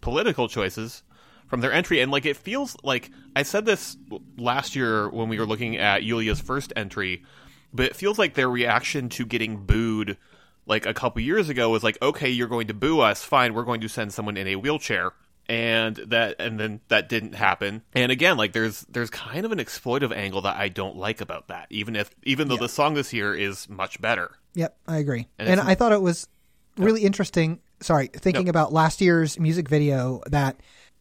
political 0.00 0.48
choices 0.48 1.02
from 1.46 1.60
their 1.60 1.72
entry. 1.72 2.00
And 2.00 2.12
like 2.12 2.26
it 2.26 2.36
feels 2.36 2.76
like 2.82 3.10
I 3.34 3.42
said 3.42 3.64
this 3.64 3.96
last 4.36 4.76
year 4.76 5.08
when 5.08 5.28
we 5.28 5.38
were 5.38 5.46
looking 5.46 5.76
at 5.78 6.02
Yulia's 6.02 6.40
first 6.40 6.72
entry, 6.76 7.24
but 7.72 7.86
it 7.86 7.96
feels 7.96 8.18
like 8.18 8.34
their 8.34 8.48
reaction 8.48 9.08
to 9.10 9.24
getting 9.24 9.64
booed 9.64 10.18
like 10.66 10.86
a 10.86 10.94
couple 10.94 11.20
years 11.22 11.48
ago 11.48 11.70
was 11.70 11.82
like, 11.82 11.98
okay, 12.00 12.28
you're 12.28 12.48
going 12.48 12.68
to 12.68 12.74
boo 12.74 13.00
us, 13.00 13.22
fine, 13.22 13.54
we're 13.54 13.64
going 13.64 13.80
to 13.80 13.88
send 13.88 14.12
someone 14.12 14.36
in 14.36 14.46
a 14.46 14.56
wheelchair. 14.56 15.12
And 15.48 15.96
that, 15.96 16.36
and 16.38 16.58
then 16.58 16.80
that 16.88 17.08
didn't 17.08 17.34
happen. 17.34 17.82
And 17.94 18.10
again, 18.10 18.36
like 18.36 18.52
there's 18.52 18.80
there's 18.88 19.10
kind 19.10 19.44
of 19.44 19.52
an 19.52 19.58
exploitive 19.58 20.14
angle 20.14 20.40
that 20.42 20.56
I 20.56 20.68
don't 20.68 20.96
like 20.96 21.20
about 21.20 21.48
that. 21.48 21.66
Even 21.70 21.96
if 21.96 22.10
even 22.22 22.48
though 22.48 22.56
the 22.56 22.68
song 22.68 22.94
this 22.94 23.12
year 23.12 23.34
is 23.34 23.68
much 23.68 24.00
better. 24.00 24.30
Yep, 24.54 24.76
I 24.88 24.98
agree. 24.98 25.26
And 25.38 25.48
And, 25.48 25.60
I 25.60 25.74
thought 25.74 25.92
it 25.92 26.00
was 26.00 26.28
really 26.76 27.02
interesting. 27.02 27.60
Sorry, 27.80 28.06
thinking 28.06 28.44
No. 28.46 28.50
about 28.50 28.72
last 28.72 29.00
year's 29.00 29.38
music 29.38 29.68
video. 29.68 30.22
That 30.30 30.56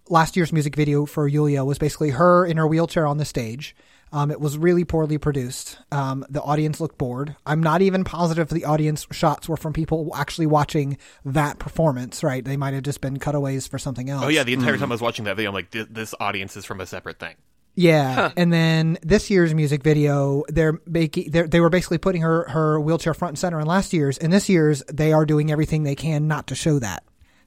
last 0.09 0.35
year's 0.35 0.53
music 0.53 0.75
video 0.75 1.05
for 1.05 1.27
Yulia 1.27 1.63
was 1.63 1.77
basically 1.77 2.11
her 2.11 2.45
in 2.45 2.57
her 2.57 2.67
wheelchair 2.67 3.07
on 3.07 3.17
the 3.17 3.25
stage. 3.25 3.75
Um, 4.11 4.29
it 4.29 4.39
was 4.39 4.59
really 4.59 4.85
poorly 4.85 5.17
produced. 5.17 5.79
Um, 5.91 6.23
the 6.29 6.41
audience 6.41 6.79
looked 6.79 6.99
bored. 6.99 7.35
I'm 7.47 7.63
not 7.63 7.81
even 7.81 8.03
positive 8.03 8.47
the 8.47 8.65
audience 8.65 9.07
shots 9.11 9.49
were 9.49 9.57
from 9.57 9.73
people 9.73 10.11
actually 10.15 10.45
watching 10.45 10.99
that 11.25 11.57
performance. 11.57 12.23
Right? 12.23 12.45
They 12.45 12.55
might 12.55 12.75
have 12.75 12.83
just 12.83 13.01
been 13.01 13.17
cutaways 13.17 13.65
for 13.65 13.79
something 13.79 14.11
else. 14.11 14.23
Oh 14.25 14.29
yeah, 14.29 14.43
the 14.43 14.53
entire 14.53 14.77
time 14.77 14.91
I 14.91 14.95
was 14.95 15.01
watching 15.01 15.25
that 15.25 15.35
video, 15.35 15.49
I'm 15.49 15.55
like, 15.55 15.71
"Th- 15.71 15.87
this 15.89 16.13
audience 16.19 16.55
is 16.55 16.63
from 16.63 16.79
a 16.79 16.85
separate 16.85 17.19
thing. 17.19 17.35
Yeah, 17.75 18.31
and 18.37 18.53
then 18.53 18.99
this 19.01 19.31
year's 19.31 19.55
music 19.55 19.81
video, 19.83 20.43
they're 20.47 20.79
making 20.85 21.31
they're, 21.31 21.47
they 21.47 21.59
were 21.59 21.71
basically 21.71 21.97
putting 21.97 22.21
her 22.21 22.47
her 22.49 22.79
wheelchair 22.79 23.15
front 23.15 23.31
and 23.31 23.39
center. 23.39 23.59
In 23.59 23.65
last 23.65 23.93
year's, 23.93 24.19
and 24.19 24.31
this 24.31 24.47
year's, 24.47 24.83
they 24.93 25.11
are 25.11 25.25
doing 25.25 25.51
everything 25.51 25.81
they 25.81 25.95
can 25.95 26.27
not 26.27 26.47
to 26.47 26.55
show 26.55 26.77
that. 26.79 27.03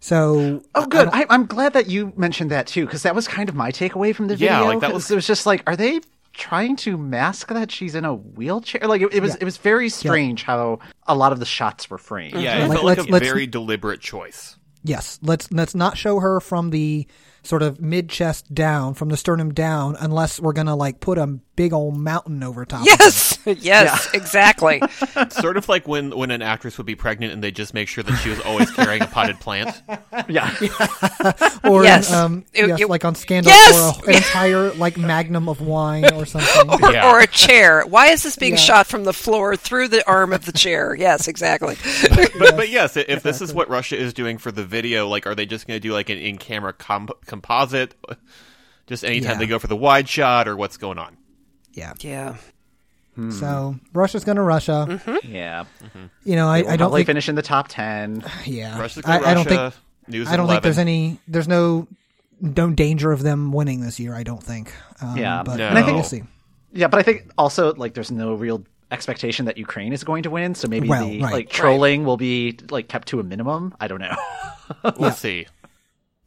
So, 0.07 0.63
Oh, 0.77 0.83
um, 0.85 0.89
good. 0.89 1.09
I, 1.13 1.27
I'm 1.31 1.47
glad 1.47 1.73
that 1.73 1.89
you 1.89 2.13
mentioned 2.17 2.53
that 2.53 2.69
too, 2.69 2.87
because 2.87 3.03
that 3.03 3.15
was 3.17 3.27
kind 3.27 3.49
of 3.49 3.57
my 3.57 3.73
takeaway 3.73 4.15
from 4.15 4.29
the 4.29 4.37
video. 4.37 4.53
Yeah, 4.53 4.61
like, 4.61 4.79
that 4.81 4.87
'cause 4.93 4.95
was- 4.95 5.11
It 5.11 5.15
was 5.17 5.27
just 5.27 5.47
like, 5.47 5.65
are 5.67 5.75
they 5.75 6.01
trying 6.33 6.77
to 6.77 6.97
mask 6.97 7.49
that 7.49 7.73
she's 7.73 7.97
in 7.97 8.05
a 8.05 8.15
wheelchair? 8.15 8.83
Like, 8.87 9.03
it, 9.03 9.13
it 9.13 9.21
was. 9.21 9.33
Yeah. 9.33 9.39
It 9.41 9.45
was 9.45 9.57
very 9.57 9.89
strange 9.89 10.45
how 10.45 10.79
a 11.09 11.17
lot 11.17 11.33
of 11.33 11.41
the 11.41 11.45
shots 11.45 11.91
were 11.91 11.99
framed. 11.99 12.35
Yeah, 12.35 12.55
mm-hmm. 12.61 12.67
it 12.67 12.69
Like, 12.69 12.73
felt 12.77 12.85
like 12.85 12.99
let's- 12.99 13.09
a 13.09 13.13
let's- 13.13 13.27
very 13.27 13.47
deliberate 13.49 14.01
choice. 14.01 14.57
yes, 14.85 15.19
let's 15.23 15.51
let's 15.51 15.75
not 15.75 15.99
show 15.99 16.21
her 16.21 16.39
from 16.41 16.71
the 16.71 17.05
sort 17.43 17.63
of 17.63 17.81
mid 17.81 18.09
chest 18.09 18.55
down, 18.55 18.95
from 18.95 19.09
the 19.09 19.17
sternum 19.17 19.53
down, 19.53 19.97
unless 19.99 20.39
we're 20.39 20.53
gonna 20.53 20.77
like 20.77 21.01
put 21.01 21.19
a 21.19 21.41
big 21.57 21.73
old 21.73 21.97
mountain 21.97 22.43
over 22.43 22.65
top. 22.65 22.83
of 22.83 22.89
her. 22.89 22.97
Yes, 23.47 23.63
yes, 23.63 24.09
exactly. 24.13 24.83
sort 25.31 25.57
of 25.57 25.69
like 25.69 25.87
when 25.87 26.11
when 26.17 26.33
an 26.33 26.43
actress 26.43 26.79
would 26.79 26.87
be 26.87 26.97
pregnant 26.97 27.33
and 27.33 27.45
they 27.45 27.53
just 27.53 27.75
make 27.75 27.87
sure 27.87 28.03
that 28.03 28.17
she 28.17 28.29
was 28.29 28.41
always 28.41 28.69
carrying 28.73 29.03
a 29.03 29.07
potted 29.07 29.39
plant. 29.39 29.71
yeah. 30.29 30.53
or 31.65 31.85
Yes. 31.85 32.13
um, 32.13 32.45
It- 32.53 32.67
yes, 32.69 32.81
it- 32.81 32.89
like 32.89 33.05
on 33.05 33.15
Scandal, 33.15 33.53
Yes! 33.53 33.99
or 34.01 34.05
a, 34.05 34.09
an 34.11 34.17
entire 34.17 34.73
like 34.75 34.97
magnum 34.97 35.49
of 35.49 35.61
wine 35.61 36.13
or 36.15 36.27
something. 36.27 36.71
Yeah. 36.93 37.09
Or 37.11 37.21
a 37.21 37.27
chair. 37.29 37.85
Why 37.87 38.09
is 38.09 38.25
this 38.25 38.35
being 38.37 38.55
Yeah. 38.55 38.59
shot 38.59 38.87
from 38.89 39.05
the 39.05 39.13
floor 39.13 39.55
through 39.55 39.89
the 39.89 40.05
arm 40.09 40.33
of 40.33 40.45
the 40.45 40.53
chair? 40.53 40.97
Yes, 40.97 41.29
exactly. 41.29 41.77
But 42.39 42.57
but 42.57 42.69
yes, 42.69 42.97
if 42.97 43.23
this 43.23 43.41
is 43.41 43.55
what 43.55 43.69
Russia 43.69 43.97
is 43.97 44.13
doing 44.13 44.39
for 44.39 44.51
the 44.51 44.65
video, 44.65 45.07
like, 45.09 45.25
are 45.27 45.35
they 45.37 45.47
just 45.47 45.69
going 45.69 45.77
to 45.77 45.81
do 45.89 45.93
like 45.93 46.11
an 46.11 46.19
in 46.19 46.37
camera 46.39 46.73
comp- 46.73 47.25
composite? 47.27 47.95
Just 48.89 49.05
anytime 49.05 49.33
Yeah. 49.35 49.39
they 49.39 49.47
go 49.47 49.59
for 49.61 49.69
the 49.69 49.77
wide 49.77 50.09
shot, 50.09 50.49
or 50.49 50.57
what's 50.57 50.77
going 50.77 50.99
on? 50.99 51.17
Yeah. 51.77 51.93
Yeah. 52.01 52.37
So 53.31 53.77
Russia's 53.95 54.25
gonna 54.25 54.43
Russia. 54.43 55.01
Yeah. 55.25 55.65
You 56.25 56.37
know, 56.37 56.49
I, 56.49 56.57
I 56.59 56.63
don't 56.63 56.79
probably 56.79 57.01
think. 57.01 57.07
finish 57.07 57.29
in 57.31 57.35
the 57.35 57.43
top 57.43 57.69
ten. 57.69 58.23
Yeah, 58.45 58.79
Russia's 58.79 59.05
I, 59.07 59.19
going 59.19 59.31
I 59.31 59.35
don't 59.35 59.49
think. 59.49 59.75
News 60.09 60.29
I 60.29 60.37
don't 60.37 60.47
think 60.49 60.63
there's 60.63 60.79
any. 60.79 61.19
There's 61.27 61.49
no 61.49 61.87
no 62.41 62.71
danger 62.71 63.13
of 63.13 63.23
them 63.23 63.53
winning 63.53 63.81
this 63.81 63.99
year. 63.99 64.15
I 64.15 64.23
don't 64.23 64.43
think. 64.43 64.73
Um, 65.01 65.17
Yeah. 65.17 65.43
but 65.43 65.57
No. 65.57 65.67
And 65.69 65.79
I 65.79 65.83
think- 65.83 65.95
we'll 65.95 66.05
see. 66.05 66.25
Yeah, 66.73 66.89
but 66.89 66.99
I 66.99 67.03
think 67.03 67.31
also 67.39 67.73
like 67.75 67.95
there's 67.95 68.11
no 68.11 68.35
real 68.35 68.63
expectation 68.91 69.47
that 69.47 69.57
Ukraine 69.57 69.93
is 69.95 70.05
going 70.05 70.25
to 70.25 70.31
win, 70.31 70.55
so 70.55 70.69
maybe 70.69 70.87
Well, 70.89 71.09
the 71.09 71.23
right. 71.23 71.33
like 71.33 71.49
trolling 71.49 72.05
will 72.05 72.19
be 72.19 72.59
like 72.71 72.87
kept 72.89 73.09
to 73.09 73.21
a 73.21 73.23
minimum. 73.23 73.75
I 73.81 73.89
don't 73.89 74.01
know. 74.01 74.15
We'll 74.99 75.13
see. 75.13 75.47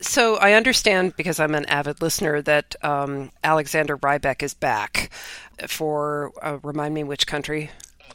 So 0.02 0.38
I 0.38 0.54
understand 0.54 1.16
because 1.18 1.40
I'm 1.40 1.56
an 1.56 1.66
avid 1.66 2.02
listener 2.02 2.42
that 2.44 2.76
um, 2.84 3.32
Alexander 3.44 3.98
Rybak 3.98 4.44
is 4.44 4.54
back 4.54 5.12
for 5.68 6.32
uh, 6.42 6.58
remind 6.64 6.94
me 6.94 7.04
which 7.04 7.28
country. 7.28 7.70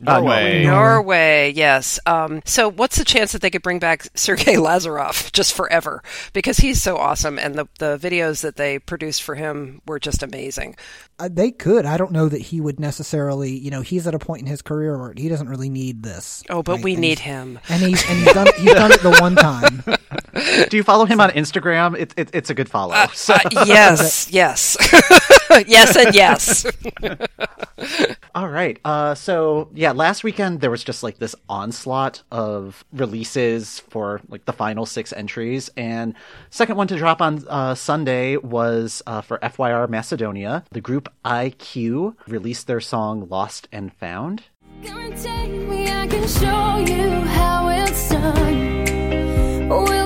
Uh, 0.04 0.18
Norway. 0.18 0.64
Norway, 0.64 1.52
yes. 1.54 2.00
Um, 2.04 2.42
so, 2.44 2.68
what's 2.68 2.96
the 2.96 3.04
chance 3.04 3.32
that 3.32 3.42
they 3.42 3.50
could 3.50 3.62
bring 3.62 3.78
back 3.78 4.06
Sergei 4.16 4.54
Lazarev 4.56 5.30
just 5.32 5.54
forever? 5.54 6.02
Because 6.32 6.56
he's 6.56 6.82
so 6.82 6.96
awesome, 6.96 7.38
and 7.38 7.54
the 7.54 7.68
the 7.78 7.96
videos 7.98 8.42
that 8.42 8.56
they 8.56 8.78
produced 8.78 9.22
for 9.22 9.34
him 9.34 9.82
were 9.86 10.00
just 10.00 10.22
amazing. 10.22 10.76
Uh, 11.18 11.28
they 11.30 11.52
could. 11.52 11.86
I 11.86 11.96
don't 11.96 12.10
know 12.10 12.28
that 12.28 12.40
he 12.40 12.60
would 12.60 12.80
necessarily. 12.80 13.56
You 13.56 13.70
know, 13.70 13.82
he's 13.82 14.06
at 14.06 14.14
a 14.14 14.18
point 14.18 14.42
in 14.42 14.48
his 14.48 14.62
career 14.62 14.98
where 14.98 15.12
he 15.16 15.28
doesn't 15.28 15.48
really 15.48 15.70
need 15.70 16.02
this. 16.02 16.42
Oh, 16.50 16.62
but 16.62 16.76
right? 16.76 16.84
we 16.84 16.92
And 16.94 17.00
need 17.00 17.20
him. 17.20 17.60
And 17.68 17.80
he's 17.82 18.02
and 18.08 18.18
he's 18.18 18.32
done 18.32 18.48
he's 18.56 18.74
done 18.74 18.92
it 18.92 19.00
the 19.00 19.16
one 19.20 19.36
time. 19.36 19.84
Do 20.68 20.76
you 20.76 20.82
follow 20.82 21.04
him 21.04 21.20
on 21.20 21.30
Instagram? 21.30 21.96
It's 21.98 22.14
it, 22.16 22.30
it's 22.32 22.50
a 22.50 22.54
good 22.54 22.68
follow. 22.68 22.94
so, 23.12 23.34
Uh, 23.34 23.64
yes, 23.66 24.30
yes, 24.32 24.76
yes, 25.66 25.96
and 25.96 26.14
yes. 26.14 26.66
all 28.34 28.48
right. 28.48 28.78
Uh, 28.84 29.14
so 29.14 29.68
yeah, 29.74 29.92
last 29.92 30.24
weekend 30.24 30.60
there 30.60 30.70
was 30.70 30.82
just 30.84 31.02
like 31.02 31.18
this 31.18 31.34
onslaught 31.48 32.22
of 32.30 32.84
releases 32.92 33.80
for 33.80 34.20
like 34.28 34.44
the 34.44 34.52
final 34.52 34.86
six 34.86 35.12
entries, 35.12 35.70
and 35.76 36.14
second 36.50 36.76
one 36.76 36.88
to 36.88 36.96
drop 36.96 37.20
on 37.22 37.44
uh, 37.48 37.74
Sunday 37.74 38.36
was 38.36 39.02
uh, 39.06 39.20
for 39.20 39.38
FYR 39.38 39.88
Macedonia. 39.88 40.64
The 40.72 40.80
group 40.80 41.08
Eye 41.24 41.54
Cue 41.58 42.16
released 42.26 42.66
their 42.66 42.80
song 42.80 43.28
"Lost 43.28 43.68
and 43.72 43.92
Found." 43.94 44.44
Come 44.84 44.98
and 44.98 45.16
take 45.16 45.50
me, 45.50 45.88
I 45.90 46.06
can 46.06 46.26
show 46.28 46.76
you 46.92 47.08
how 47.20 47.68
it's 47.68 48.08
done. 48.10 49.68
We'll 49.68 50.03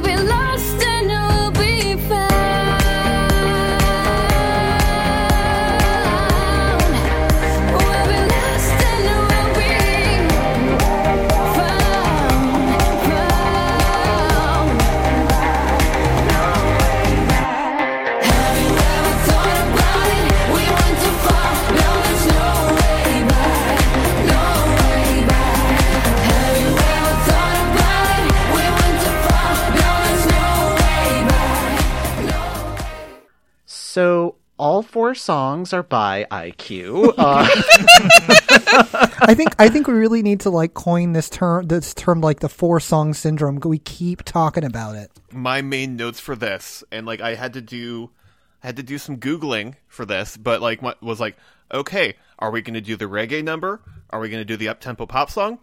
So 33.89 34.35
all 34.59 34.83
four 34.83 35.15
songs 35.15 35.73
are 35.73 35.83
by 35.83 36.27
Eye 36.31 36.51
Cue. 36.59 37.15
Uh, 37.17 37.49
I 39.23 39.33
think 39.35 39.55
I 39.59 39.71
think 39.71 39.87
we 39.89 39.95
really 39.95 40.23
need 40.23 40.41
to 40.41 40.51
like 40.51 40.75
coin 40.75 41.15
this 41.15 41.31
term 41.31 41.69
this 41.69 41.95
term 41.95 42.21
like 42.21 42.41
the 42.41 42.51
four 42.51 42.81
song 42.81 43.15
syndrome. 43.15 43.59
We 43.65 43.79
keep 43.79 44.25
talking 44.25 44.63
about 44.63 44.97
it. 44.97 45.11
my 45.33 45.63
main 45.63 45.97
notes 45.97 46.21
for 46.21 46.37
this, 46.37 46.85
and 46.93 47.07
like 47.07 47.23
I 47.23 47.35
had 47.35 47.55
to 47.55 47.63
do, 47.63 48.11
I 48.63 48.67
had 48.67 48.77
to 48.77 48.83
do 48.83 48.99
some 48.99 49.17
googling 49.17 49.77
for 49.87 50.05
this, 50.05 50.37
but 50.37 50.61
like 50.61 50.83
what 50.83 51.03
was 51.03 51.19
like, 51.19 51.39
okay, 51.73 52.15
are 52.39 52.51
we 52.51 52.61
going 52.61 52.75
to 52.75 52.83
do 52.83 52.95
the 52.95 53.07
reggae 53.07 53.43
number? 53.43 53.81
Are 54.11 54.21
we 54.21 54.29
going 54.29 54.43
to 54.43 54.45
do 54.45 54.59
the 54.59 54.69
up 54.69 54.81
tempo 54.81 55.07
pop 55.07 55.31
song? 55.31 55.61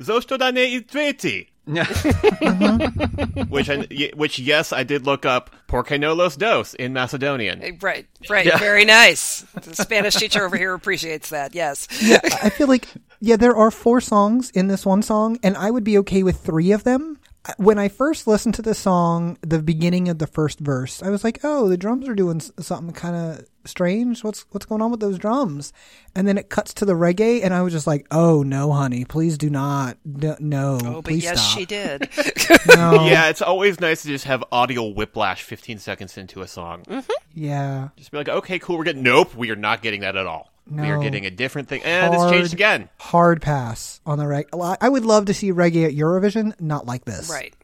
Zosto 0.00 0.36
i 0.40 1.46
tveti. 1.68 2.12
Mm-hmm. 2.40 3.42
Which, 3.50 3.68
I, 3.70 3.86
y- 3.90 4.10
which 4.14 4.38
yes, 4.38 4.72
I 4.72 4.82
did 4.84 5.06
look 5.06 5.24
up 5.26 5.50
Porque 5.66 5.92
no 5.98 6.14
los 6.14 6.36
dos 6.36 6.74
in 6.74 6.92
Macedonian. 6.92 7.62
Eh, 7.62 7.72
right, 7.80 8.06
right. 8.28 8.58
Very 8.58 8.84
nice. 8.86 9.42
The 9.62 9.76
Spanish 9.76 10.14
teacher 10.14 10.44
over 10.44 10.56
here 10.56 10.74
appreciates 10.74 11.30
that. 11.30 11.54
Yes. 11.54 11.88
yeah, 12.02 12.20
I 12.42 12.48
feel 12.50 12.68
like 12.68 12.88
yeah, 13.20 13.36
there 13.36 13.56
are 13.56 13.70
four 13.70 14.00
songs 14.00 14.50
in 14.50 14.68
this 14.68 14.86
one 14.86 15.02
song, 15.02 15.38
and 15.42 15.56
I 15.56 15.70
would 15.70 15.84
be 15.84 15.98
okay 15.98 16.22
with 16.22 16.38
three 16.38 16.72
of 16.72 16.84
them. 16.84 17.17
When 17.56 17.78
I 17.78 17.88
first 17.88 18.26
listened 18.26 18.54
to 18.56 18.62
the 18.62 18.74
song, 18.74 19.38
the 19.40 19.60
beginning 19.62 20.08
of 20.08 20.18
the 20.18 20.26
first 20.26 20.60
verse, 20.60 21.02
I 21.02 21.08
was 21.10 21.24
like, 21.24 21.40
"Oh, 21.42 21.68
the 21.68 21.76
drums 21.78 22.08
are 22.08 22.14
doing 22.14 22.40
something 22.40 22.92
kind 22.92 23.16
of 23.16 23.46
strange. 23.64 24.22
What's 24.22 24.44
what's 24.50 24.66
going 24.66 24.82
on 24.82 24.90
with 24.90 25.00
those 25.00 25.18
drums?" 25.18 25.72
And 26.14 26.28
then 26.28 26.36
it 26.36 26.50
cuts 26.50 26.74
to 26.74 26.84
the 26.84 26.92
reggae, 26.92 27.42
and 27.42 27.54
I 27.54 27.62
was 27.62 27.72
just 27.72 27.86
like, 27.86 28.06
"Oh 28.10 28.42
no, 28.42 28.72
honey, 28.72 29.04
please 29.06 29.38
do 29.38 29.48
not, 29.48 29.96
no, 30.04 30.36
no 30.40 30.78
Oh, 30.84 30.92
but 30.96 31.04
please 31.04 31.24
yes, 31.24 31.40
stop." 31.40 31.58
she 31.58 31.64
did. 31.64 32.08
No, 32.66 33.06
Yeah, 33.08 33.28
it's 33.30 33.40
always 33.42 33.80
nice 33.80 34.02
to 34.02 34.08
just 34.08 34.24
have 34.26 34.44
audio 34.52 34.84
whiplash 34.86 35.42
15 35.42 35.78
seconds 35.78 36.18
into 36.18 36.42
a 36.42 36.48
song. 36.48 36.82
Mm-hmm. 36.84 37.10
yeah, 37.34 37.88
Just 37.96 38.10
be 38.10 38.18
like, 38.18 38.28
okay, 38.28 38.58
cool, 38.58 38.76
we're 38.76 38.84
getting. 38.84 39.02
Nope, 39.02 39.34
we 39.34 39.50
are 39.50 39.56
not 39.56 39.80
getting 39.80 40.00
that 40.02 40.16
at 40.16 40.26
all. 40.26 40.50
We 40.70 40.90
are 40.90 40.98
getting 41.00 41.26
a 41.26 41.30
different 41.30 41.68
thing. 41.68 41.82
And 41.84 42.14
Hard. 42.14 42.32
it's 42.32 42.38
changed 42.38 42.54
again. 42.54 42.88
hard 42.98 43.40
pass 43.42 44.00
on 44.04 44.18
the 44.18 44.26
reg. 44.26 44.48
I 44.52 44.88
would 44.88 45.04
love 45.04 45.26
to 45.26 45.34
see 45.34 45.52
reggae 45.52 45.86
at 45.86 45.94
Eurovision, 45.94 46.58
not 46.60 46.86
like 46.86 47.04
this. 47.04 47.30
Right. 47.30 47.54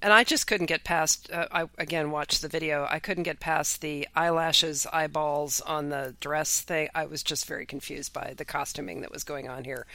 And 0.00 0.12
I 0.12 0.22
just 0.22 0.46
couldn't 0.46 0.66
get 0.66 0.84
past. 0.84 1.28
Uh, 1.32 1.46
I 1.50 1.68
again 1.76 2.12
watched 2.12 2.40
the 2.40 2.48
video. 2.48 2.86
I 2.88 3.00
couldn't 3.00 3.24
get 3.24 3.40
past 3.40 3.80
the 3.80 4.06
eyelashes, 4.14 4.86
eyeballs 4.92 5.60
on 5.60 5.88
the 5.88 6.14
dress 6.20 6.60
thing. 6.60 6.88
I 6.94 7.06
was 7.06 7.22
just 7.24 7.46
very 7.46 7.66
confused 7.66 8.12
by 8.12 8.34
the 8.36 8.44
costuming 8.44 9.00
that 9.00 9.10
was 9.10 9.24
going 9.24 9.48
on 9.48 9.64
here. 9.64 9.86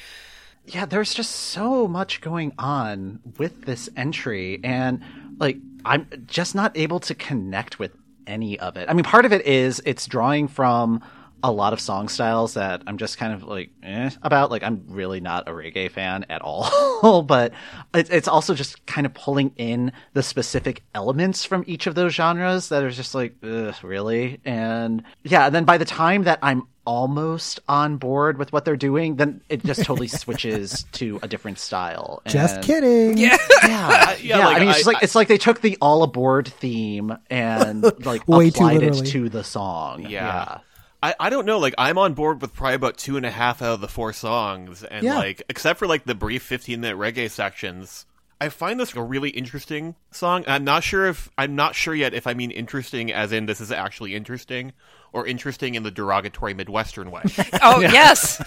yeah, 0.66 0.86
there's 0.86 1.14
just 1.14 1.32
so 1.32 1.88
much 1.88 2.20
going 2.20 2.52
on 2.58 3.20
with 3.38 3.64
this 3.66 3.90
entry, 3.96 4.60
and 4.64 5.02
like 5.40 5.58
I'm 5.86 6.08
just 6.28 6.54
not 6.54 6.76
able 6.78 7.00
to 7.02 7.16
connect 7.16 7.80
with 7.80 7.92
any 8.28 8.60
of 8.60 8.76
it. 8.78 8.90
I 8.90 8.94
mean, 8.94 9.06
part 9.06 9.24
of 9.26 9.32
it 9.34 9.46
is 9.46 9.82
it's 9.86 10.06
drawing 10.06 10.48
from 10.50 11.02
a 11.44 11.52
lot 11.52 11.74
of 11.74 11.80
song 11.82 12.08
styles 12.08 12.54
that 12.54 12.82
I'm 12.88 12.98
just 12.98 13.18
kind 13.18 13.34
of 13.34 13.44
like 13.44 13.70
eh, 13.84 14.10
about. 14.22 14.50
Like 14.50 14.64
I'm 14.64 14.86
really 14.88 15.20
not 15.20 15.48
a 15.48 15.52
reggae 15.52 15.92
fan 15.92 16.26
at 16.30 16.42
all, 16.42 17.22
but 17.28 17.54
it's 17.94 18.28
also 18.28 18.54
just 18.56 18.86
kind 18.86 19.06
of 19.06 19.14
pulling 19.14 19.52
in 19.58 19.92
the 20.14 20.24
specific 20.24 20.84
elements 20.96 21.44
from 21.46 21.64
each 21.68 21.86
of 21.86 21.96
those 21.96 22.14
genres 22.14 22.70
that 22.70 22.84
are 22.84 22.92
just 22.92 23.14
like 23.14 23.36
Ugh, 23.44 23.76
really. 23.84 24.40
And 24.46 25.04
yeah, 25.24 25.46
and 25.48 25.54
then 25.56 25.66
by 25.66 25.78
the 25.78 25.86
time 25.86 26.24
that 26.24 26.40
I'm 26.42 26.64
almost 26.86 27.62
on 27.70 27.96
board 27.96 28.38
with 28.38 28.52
what 28.52 28.66
they're 28.66 28.76
doing, 28.76 29.16
then 29.16 29.42
it 29.50 29.64
just 29.64 29.84
totally 29.84 30.08
switches 30.10 30.84
to 30.94 31.18
a 31.24 31.28
different 31.28 31.58
style. 31.60 32.22
Just 32.26 32.62
kidding. 32.62 33.18
Yeah. 33.18 33.38
Yeah, 33.64 34.16
yeah. 34.22 34.46
like, 34.46 34.58
I 34.58 34.60
mean, 34.60 34.70
it's 34.70 34.76
I- 34.76 34.80
just 34.80 34.88
like 34.88 34.98
I- 34.98 35.00
it's 35.04 35.16
like 35.16 35.28
they 35.30 35.38
took 35.38 35.62
the 35.62 35.78
all 35.82 36.04
aboard 36.04 36.48
theme 36.48 37.18
and 37.30 37.82
like 38.06 38.28
Way 38.28 38.50
too 38.50 38.58
applied 38.58 38.84
it 38.84 39.06
to 39.08 39.30
the 39.30 39.44
song. 39.44 40.06
Yeah. 40.10 40.60
I, 41.04 41.14
I 41.20 41.30
don't 41.30 41.46
know, 41.46 41.60
like 41.60 41.76
I'm 41.78 41.98
on 41.98 42.14
board 42.14 42.42
with 42.42 42.54
probably 42.54 42.76
about 42.76 42.98
two 42.98 43.18
and 43.18 43.26
a 43.26 43.30
half 43.32 43.62
out 43.62 43.74
of 43.74 43.82
the 43.82 43.88
four 43.90 44.14
songs, 44.14 44.84
and 44.84 45.04
Yeah. 45.06 45.16
like 45.18 45.44
except 45.50 45.78
for 45.78 45.86
like 45.88 46.06
the 46.06 46.16
brief 46.16 46.42
15 46.44 46.80
minute 46.80 46.98
reggae 46.98 47.30
sections, 47.30 48.06
I 48.40 48.50
find 48.50 48.80
this 48.80 48.96
a 48.96 49.02
really 49.04 49.30
interesting 49.30 49.96
song. 50.12 50.44
I'm 50.48 50.64
not 50.64 50.84
sure 50.84 51.08
if 51.08 51.30
I'm 51.38 51.56
not 51.56 51.76
sure 51.76 51.94
yet 51.94 52.14
if 52.14 52.26
I 52.26 52.34
mean 52.34 52.52
interesting 52.52 53.12
as 53.12 53.32
in 53.32 53.46
this 53.46 53.60
is 53.62 53.72
actually 53.72 54.16
interesting, 54.16 54.72
or 55.14 55.26
interesting 55.28 55.76
in 55.76 55.84
the 55.84 55.92
derogatory 55.92 56.54
Midwestern 56.54 57.12
way. 57.12 57.22
Oh 57.62 57.80
yes, 57.80 58.42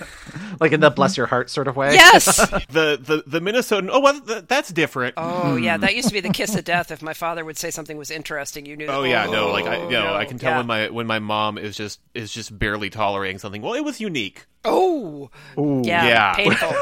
like 0.60 0.72
in 0.72 0.80
the 0.80 0.90
bless 0.90 1.16
your 1.16 1.26
heart 1.26 1.48
sort 1.48 1.68
of 1.68 1.76
way. 1.76 1.94
yes. 1.94 2.36
the 2.70 2.98
the 3.00 3.22
the 3.26 3.40
Minnesotan. 3.40 3.88
Oh 3.90 4.00
well, 4.00 4.20
th- 4.20 4.44
that's 4.48 4.70
different. 4.70 5.14
Oh 5.16 5.56
yeah, 5.56 5.76
hmm. 5.76 5.82
that 5.82 5.94
used 5.94 6.08
to 6.08 6.14
be 6.14 6.20
the 6.20 6.28
kiss 6.30 6.54
of 6.56 6.64
death. 6.64 6.90
If 6.90 7.00
my 7.00 7.14
father 7.14 7.44
would 7.44 7.56
say 7.56 7.70
something 7.70 7.96
was 7.96 8.10
interesting, 8.10 8.66
you 8.66 8.76
knew. 8.76 8.86
Oh 8.86 9.02
that, 9.02 9.08
yeah, 9.08 9.26
no, 9.26 9.50
like 9.50 9.66
I, 9.66 9.76
oh, 9.76 9.84
you 9.84 9.92
know, 9.92 10.04
no, 10.04 10.14
I 10.14 10.24
can 10.26 10.38
tell 10.38 10.52
yeah. 10.52 10.56
when 10.58 10.66
my 10.66 10.90
when 10.90 11.06
my 11.06 11.20
mom 11.20 11.56
is 11.58 11.76
just 11.76 12.00
is 12.14 12.32
just 12.32 12.58
barely 12.58 12.90
tolerating 12.90 13.38
something. 13.38 13.62
Well, 13.62 13.74
it 13.74 13.84
was 13.84 14.00
unique. 14.00 14.46
Oh, 14.64 15.30
yeah, 15.56 16.06
Yeah. 16.06 16.34
painful. 16.34 16.74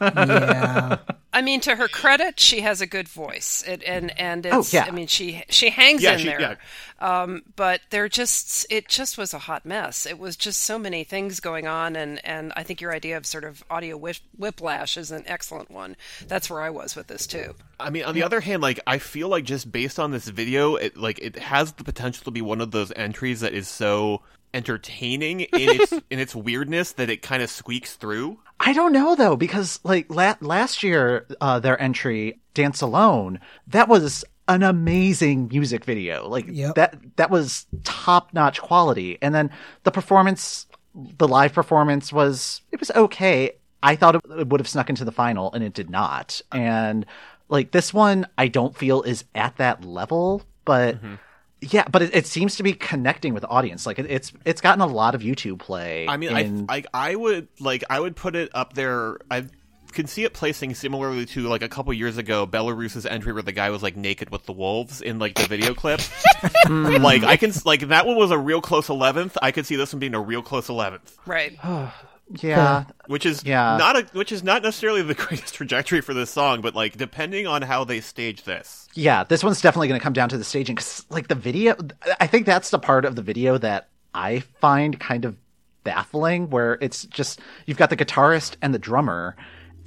Yeah. 0.00 0.98
I 1.30 1.42
mean, 1.42 1.60
to 1.60 1.76
her 1.76 1.88
credit, 1.88 2.40
she 2.40 2.62
has 2.62 2.80
a 2.80 2.86
good 2.86 3.06
voice, 3.06 3.62
it, 3.66 3.82
and 3.86 4.18
and 4.18 4.44
it's. 4.46 4.74
Oh, 4.74 4.76
yeah. 4.76 4.86
I 4.86 4.90
mean, 4.90 5.06
she 5.06 5.44
she 5.50 5.68
hangs 5.70 6.02
Yeah, 6.02 6.14
in 6.14 6.18
she- 6.18 6.24
there. 6.26 6.58
Um, 7.00 7.42
but 7.54 7.80
there 7.90 8.08
just 8.08 8.66
it 8.70 8.88
just 8.88 9.16
was 9.18 9.34
a 9.34 9.38
hot 9.38 9.64
mess. 9.66 10.04
It 10.06 10.18
was 10.18 10.36
just 10.36 10.62
so 10.62 10.78
many 10.78 11.04
things 11.04 11.38
going 11.38 11.66
on, 11.68 11.94
and 11.96 12.24
and 12.24 12.52
I 12.56 12.62
think 12.64 12.80
your 12.80 12.92
idea 12.94 13.16
of 13.18 13.26
sort 13.26 13.44
of 13.44 13.62
audio 13.70 13.96
whip, 13.96 14.16
whiplash 14.36 14.96
is 14.96 15.10
an 15.12 15.22
excellent 15.26 15.70
one. 15.70 15.96
That's 16.26 16.48
where 16.50 16.62
I 16.62 16.70
was 16.70 16.96
with 16.96 17.06
this 17.06 17.26
too. 17.26 17.54
I 17.78 17.90
mean, 17.90 18.04
on 18.04 18.14
the 18.14 18.22
other 18.24 18.40
hand, 18.40 18.62
like 18.62 18.80
I 18.86 18.98
feel 18.98 19.28
like 19.28 19.44
just 19.44 19.70
based 19.70 20.00
on 20.00 20.10
this 20.10 20.26
video, 20.28 20.74
it 20.76 20.96
like 20.96 21.18
it 21.20 21.36
has 21.38 21.72
the 21.72 21.84
potential 21.84 22.24
to 22.24 22.30
be 22.32 22.42
one 22.42 22.60
of 22.60 22.70
those 22.72 22.90
entries 22.96 23.40
that 23.40 23.52
is 23.52 23.68
so 23.68 24.22
entertaining 24.54 25.40
in 25.42 25.48
its 25.80 25.92
in 26.10 26.18
its 26.18 26.34
weirdness 26.34 26.92
that 26.92 27.10
it 27.10 27.22
kind 27.22 27.42
of 27.42 27.50
squeaks 27.50 27.94
through. 27.96 28.38
I 28.60 28.72
don't 28.72 28.92
know 28.92 29.14
though 29.14 29.36
because 29.36 29.80
like 29.84 30.06
la- 30.10 30.34
last 30.40 30.82
year, 30.82 31.26
uh, 31.40 31.60
their 31.60 31.80
entry 31.80 32.40
"Dance 32.54 32.80
Alone" 32.80 33.40
that 33.68 33.88
was 33.88 34.24
an 34.48 34.62
amazing 34.62 35.48
music 35.48 35.84
video. 35.84 36.28
Like 36.28 36.46
Yep. 36.48 36.74
that 36.74 37.16
that 37.16 37.30
was 37.30 37.66
top 37.84 38.32
notch 38.34 38.60
quality, 38.60 39.18
and 39.22 39.34
then 39.34 39.50
the 39.84 39.90
performance, 39.90 40.66
the 40.94 41.28
live 41.28 41.52
performance 41.52 42.12
was 42.12 42.62
it 42.72 42.80
was 42.80 42.90
okay. 42.92 43.52
I 43.82 43.94
thought 43.94 44.16
it, 44.16 44.48
would 44.48 44.58
have 44.60 44.68
snuck 44.68 44.90
into 44.90 45.04
the 45.04 45.12
final, 45.12 45.52
and 45.52 45.62
it 45.62 45.72
did 45.72 45.88
not. 45.88 46.40
And 46.50 47.06
like 47.48 47.70
this 47.70 47.94
one, 47.94 48.26
I 48.36 48.48
don't 48.48 48.76
feel 48.76 49.02
is 49.02 49.24
at 49.34 49.56
that 49.58 49.84
level, 49.84 50.42
but. 50.64 50.96
Mm-hmm. 50.96 51.14
Yeah, 51.60 51.84
but 51.90 52.02
it, 52.02 52.14
it 52.14 52.26
seems 52.26 52.56
to 52.56 52.62
be 52.62 52.72
connecting 52.72 53.34
with 53.34 53.40
the 53.42 53.48
audience. 53.48 53.86
Like 53.86 53.98
it, 53.98 54.06
it's 54.08 54.32
it's 54.44 54.60
gotten 54.60 54.80
a 54.80 54.86
lot 54.86 55.14
of 55.14 55.22
YouTube 55.22 55.58
play. 55.58 56.06
I 56.08 56.16
mean, 56.16 56.36
in- 56.36 56.66
I, 56.68 56.84
I 56.92 57.10
I 57.10 57.14
would 57.16 57.48
like 57.58 57.84
I 57.90 57.98
would 57.98 58.14
put 58.14 58.36
it 58.36 58.50
up 58.54 58.74
there. 58.74 59.18
I 59.30 59.46
can 59.92 60.06
see 60.06 60.22
it 60.24 60.34
placing 60.34 60.74
similarly 60.74 61.24
to 61.24 61.48
like 61.48 61.62
a 61.62 61.68
couple 61.68 61.92
years 61.94 62.18
ago 62.18 62.46
Belarus's 62.46 63.06
entry 63.06 63.32
where 63.32 63.42
the 63.42 63.52
guy 63.52 63.70
was 63.70 63.82
like 63.82 63.96
naked 63.96 64.30
with 64.30 64.44
the 64.44 64.52
wolves 64.52 65.00
in 65.00 65.18
like 65.18 65.34
the 65.34 65.46
video 65.46 65.74
clip. 65.74 66.00
like 66.68 67.24
I 67.24 67.36
can 67.36 67.52
like 67.64 67.88
that 67.88 68.06
one 68.06 68.16
was 68.16 68.30
a 68.30 68.38
real 68.38 68.60
close 68.60 68.88
eleventh. 68.88 69.36
I 69.42 69.50
could 69.50 69.66
see 69.66 69.76
this 69.76 69.92
one 69.92 70.00
being 70.00 70.14
a 70.14 70.20
real 70.20 70.42
close 70.42 70.68
eleventh. 70.68 71.16
Right. 71.26 71.58
yeah, 72.40 72.84
which 73.06 73.24
is 73.26 73.44
Yeah. 73.44 73.76
not 73.76 73.96
a 73.96 74.02
which 74.12 74.32
is 74.32 74.42
not 74.42 74.62
necessarily 74.62 75.02
the 75.02 75.14
greatest 75.26 75.54
trajectory 75.54 76.00
for 76.00 76.14
this 76.14 76.30
song, 76.30 76.60
but 76.60 76.74
like 76.74 76.96
depending 76.96 77.46
on 77.46 77.62
how 77.62 77.84
they 77.84 78.00
stage 78.00 78.44
this. 78.44 78.88
Yeah, 78.94 79.24
this 79.24 79.44
one's 79.44 79.60
definitely 79.60 79.88
going 79.88 80.00
to 80.00 80.04
come 80.04 80.12
down 80.12 80.28
to 80.30 80.38
the 80.38 80.44
staging 80.44 80.74
because, 80.74 81.06
like, 81.10 81.28
the 81.28 81.34
video. 81.36 81.76
I 82.20 82.26
think 82.26 82.46
that's 82.46 82.70
the 82.70 82.78
part 82.78 83.04
of 83.04 83.14
the 83.16 83.22
video 83.22 83.56
that 83.58 83.88
I 84.14 84.40
find 84.60 84.98
kind 84.98 85.24
of 85.24 85.36
baffling, 85.84 86.50
where 86.50 86.78
it's 86.80 87.04
just 87.06 87.40
you've 87.66 87.76
got 87.78 87.90
the 87.90 87.96
guitarist 87.96 88.56
and 88.60 88.74
the 88.74 88.78
drummer, 88.78 89.36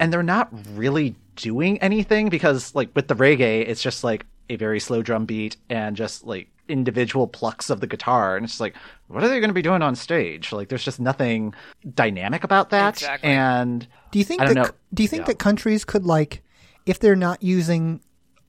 and 0.00 0.12
they're 0.12 0.22
not 0.22 0.48
really 0.74 1.14
doing 1.36 1.78
anything 1.82 2.28
because, 2.28 2.74
like, 2.74 2.90
with 2.94 3.08
the 3.08 3.14
reggae, 3.14 3.68
it's 3.68 3.82
just 3.82 4.02
like 4.02 4.24
a 4.48 4.56
very 4.56 4.80
slow 4.80 5.02
drum 5.02 5.24
beat 5.26 5.56
and 5.68 5.96
just 5.96 6.24
like 6.26 6.48
individual 6.68 7.26
plucks 7.26 7.70
of 7.70 7.80
the 7.80 7.86
guitar, 7.86 8.36
and 8.36 8.44
it's 8.44 8.54
just 8.54 8.60
like, 8.60 8.74
what 9.08 9.22
are 9.22 9.28
they 9.28 9.40
going 9.40 9.50
to 9.50 9.54
be 9.54 9.62
doing 9.62 9.82
on 9.82 9.94
stage? 9.96 10.52
Like, 10.52 10.68
there's 10.68 10.84
just 10.84 11.00
nothing 11.00 11.54
dynamic 11.94 12.44
about 12.44 12.70
that, 12.70 12.94
Exactly. 12.94 13.30
and 13.30 13.86
Do 14.10 14.18
you 14.18 14.24
think 14.24 14.40
I 14.40 14.44
don't 14.46 14.54
that 14.54 14.66
know. 14.68 14.72
do 14.94 15.02
you 15.02 15.08
think 15.08 15.22
Yeah. 15.22 15.26
that 15.28 15.38
countries 15.38 15.84
could 15.84 16.04
like 16.04 16.42
if 16.86 16.98
they're 16.98 17.16
not 17.16 17.42
using 17.42 18.00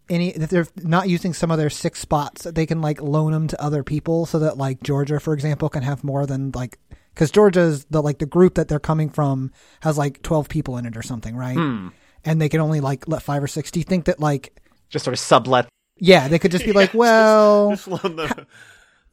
any 0.10 0.30
if 0.32 0.50
they're 0.50 0.68
not 0.84 1.08
using 1.10 1.34
some 1.34 1.50
of 1.52 1.58
their 1.58 1.70
six 1.70 2.00
spots 2.00 2.44
that 2.44 2.56
they 2.56 2.66
can 2.66 2.82
like 2.82 3.02
loan 3.02 3.32
them 3.32 3.48
to 3.48 3.62
other 3.64 3.84
people 3.84 4.26
so 4.26 4.38
that 4.40 4.58
like 4.58 4.84
Georgia 4.84 5.20
for 5.20 5.34
example 5.34 5.70
can 5.70 5.82
have 5.84 6.04
more 6.04 6.26
than 6.26 6.52
like 6.54 6.78
cuz 7.16 7.32
Georgia's 7.32 7.86
the 7.90 8.02
like 8.02 8.20
the 8.20 8.26
group 8.26 8.56
that 8.56 8.68
they're 8.68 8.80
coming 8.82 9.10
from 9.10 9.52
has 9.82 9.98
like 9.98 10.22
12 10.22 10.50
people 10.50 10.78
in 10.78 10.86
it 10.86 10.98
or 10.98 11.02
something, 11.04 11.36
right? 11.38 11.56
Hmm. 11.56 11.88
And 12.26 12.42
they 12.42 12.50
can 12.50 12.60
only 12.60 12.82
like 12.82 13.08
let 13.08 13.22
5 13.24 13.44
or 13.44 13.48
6. 13.48 13.72
Do 13.72 13.80
you 13.80 13.84
think 13.86 14.06
that 14.06 14.20
like 14.20 14.60
just 14.90 15.06
sort 15.06 15.14
of 15.14 15.20
sublet 15.20 15.68
yeah, 16.04 16.28
they 16.28 16.38
could 16.40 16.52
just 16.52 16.66
be 16.66 16.74
like, 16.82 16.94
well, 16.94 17.70
Just 17.76 17.88
loan 17.88 18.16
the- 18.18 18.46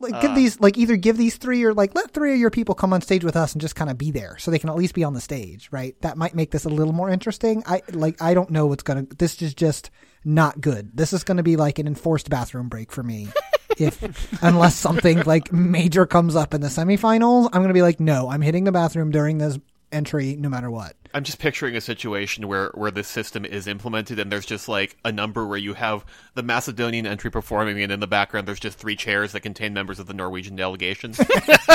like 0.00 0.14
Uh. 0.14 0.20
give 0.22 0.34
these 0.34 0.58
like 0.60 0.78
either 0.78 0.96
give 0.96 1.16
these 1.18 1.36
three 1.36 1.62
or 1.62 1.74
like 1.74 1.94
let 1.94 2.10
three 2.12 2.32
of 2.32 2.38
your 2.38 2.50
people 2.50 2.74
come 2.74 2.92
on 2.94 3.02
stage 3.02 3.22
with 3.22 3.36
us 3.36 3.52
and 3.52 3.60
just 3.60 3.76
kind 3.76 3.90
of 3.90 3.98
be 3.98 4.10
there 4.10 4.36
so 4.38 4.50
they 4.50 4.58
can 4.58 4.70
at 4.70 4.76
least 4.76 4.94
be 4.94 5.04
on 5.04 5.12
the 5.12 5.20
stage 5.20 5.68
right? 5.70 5.94
That 6.00 6.16
might 6.16 6.34
make 6.34 6.50
this 6.50 6.64
a 6.64 6.70
little 6.70 6.94
more 6.94 7.10
interesting. 7.10 7.62
I 7.66 7.82
like 7.92 8.20
i 8.22 8.32
don't 8.34 8.50
know 8.50 8.66
what's 8.66 8.82
gonna 8.82 9.06
this 9.18 9.40
is 9.42 9.52
just 9.54 9.90
not 10.24 10.60
good. 10.60 10.90
This 10.96 11.12
is 11.12 11.22
gonna 11.22 11.42
be 11.42 11.56
like 11.56 11.78
an 11.78 11.86
enforced 11.86 12.30
bathroom 12.30 12.68
break 12.70 12.90
for 12.92 13.02
me 13.02 13.28
if 13.78 14.42
unless 14.42 14.74
something 14.74 15.22
like 15.24 15.52
major 15.52 16.06
comes 16.06 16.34
up 16.34 16.54
in 16.54 16.62
the 16.62 16.68
semifinals. 16.68 17.50
I'm 17.52 17.60
gonna 17.62 17.74
be 17.74 17.82
like 17.82 18.00
no 18.00 18.30
i'm 18.30 18.40
hitting 18.42 18.64
the 18.64 18.72
bathroom 18.72 19.10
during 19.10 19.36
this 19.36 19.58
entry 19.92 20.36
no 20.36 20.48
matter 20.48 20.70
what 20.70 20.94
I'm 21.12 21.24
just 21.24 21.38
picturing 21.38 21.74
a 21.74 21.80
situation 21.80 22.46
where 22.46 22.70
where 22.74 22.90
this 22.90 23.08
system 23.08 23.44
is 23.44 23.66
implemented 23.66 24.18
and 24.18 24.30
there's 24.30 24.46
just 24.46 24.68
like 24.68 24.96
a 25.04 25.10
number 25.10 25.46
where 25.46 25.58
you 25.58 25.74
have 25.74 26.04
the 26.34 26.42
Macedonian 26.42 27.06
entry 27.06 27.30
performing 27.30 27.82
and 27.82 27.90
in 27.90 28.00
the 28.00 28.06
background 28.06 28.46
there's 28.46 28.60
just 28.60 28.78
three 28.78 28.94
chairs 28.96 29.32
that 29.32 29.40
contain 29.40 29.74
members 29.74 29.98
of 29.98 30.06
the 30.06 30.14
Norwegian 30.14 30.54
delegation. 30.54 31.12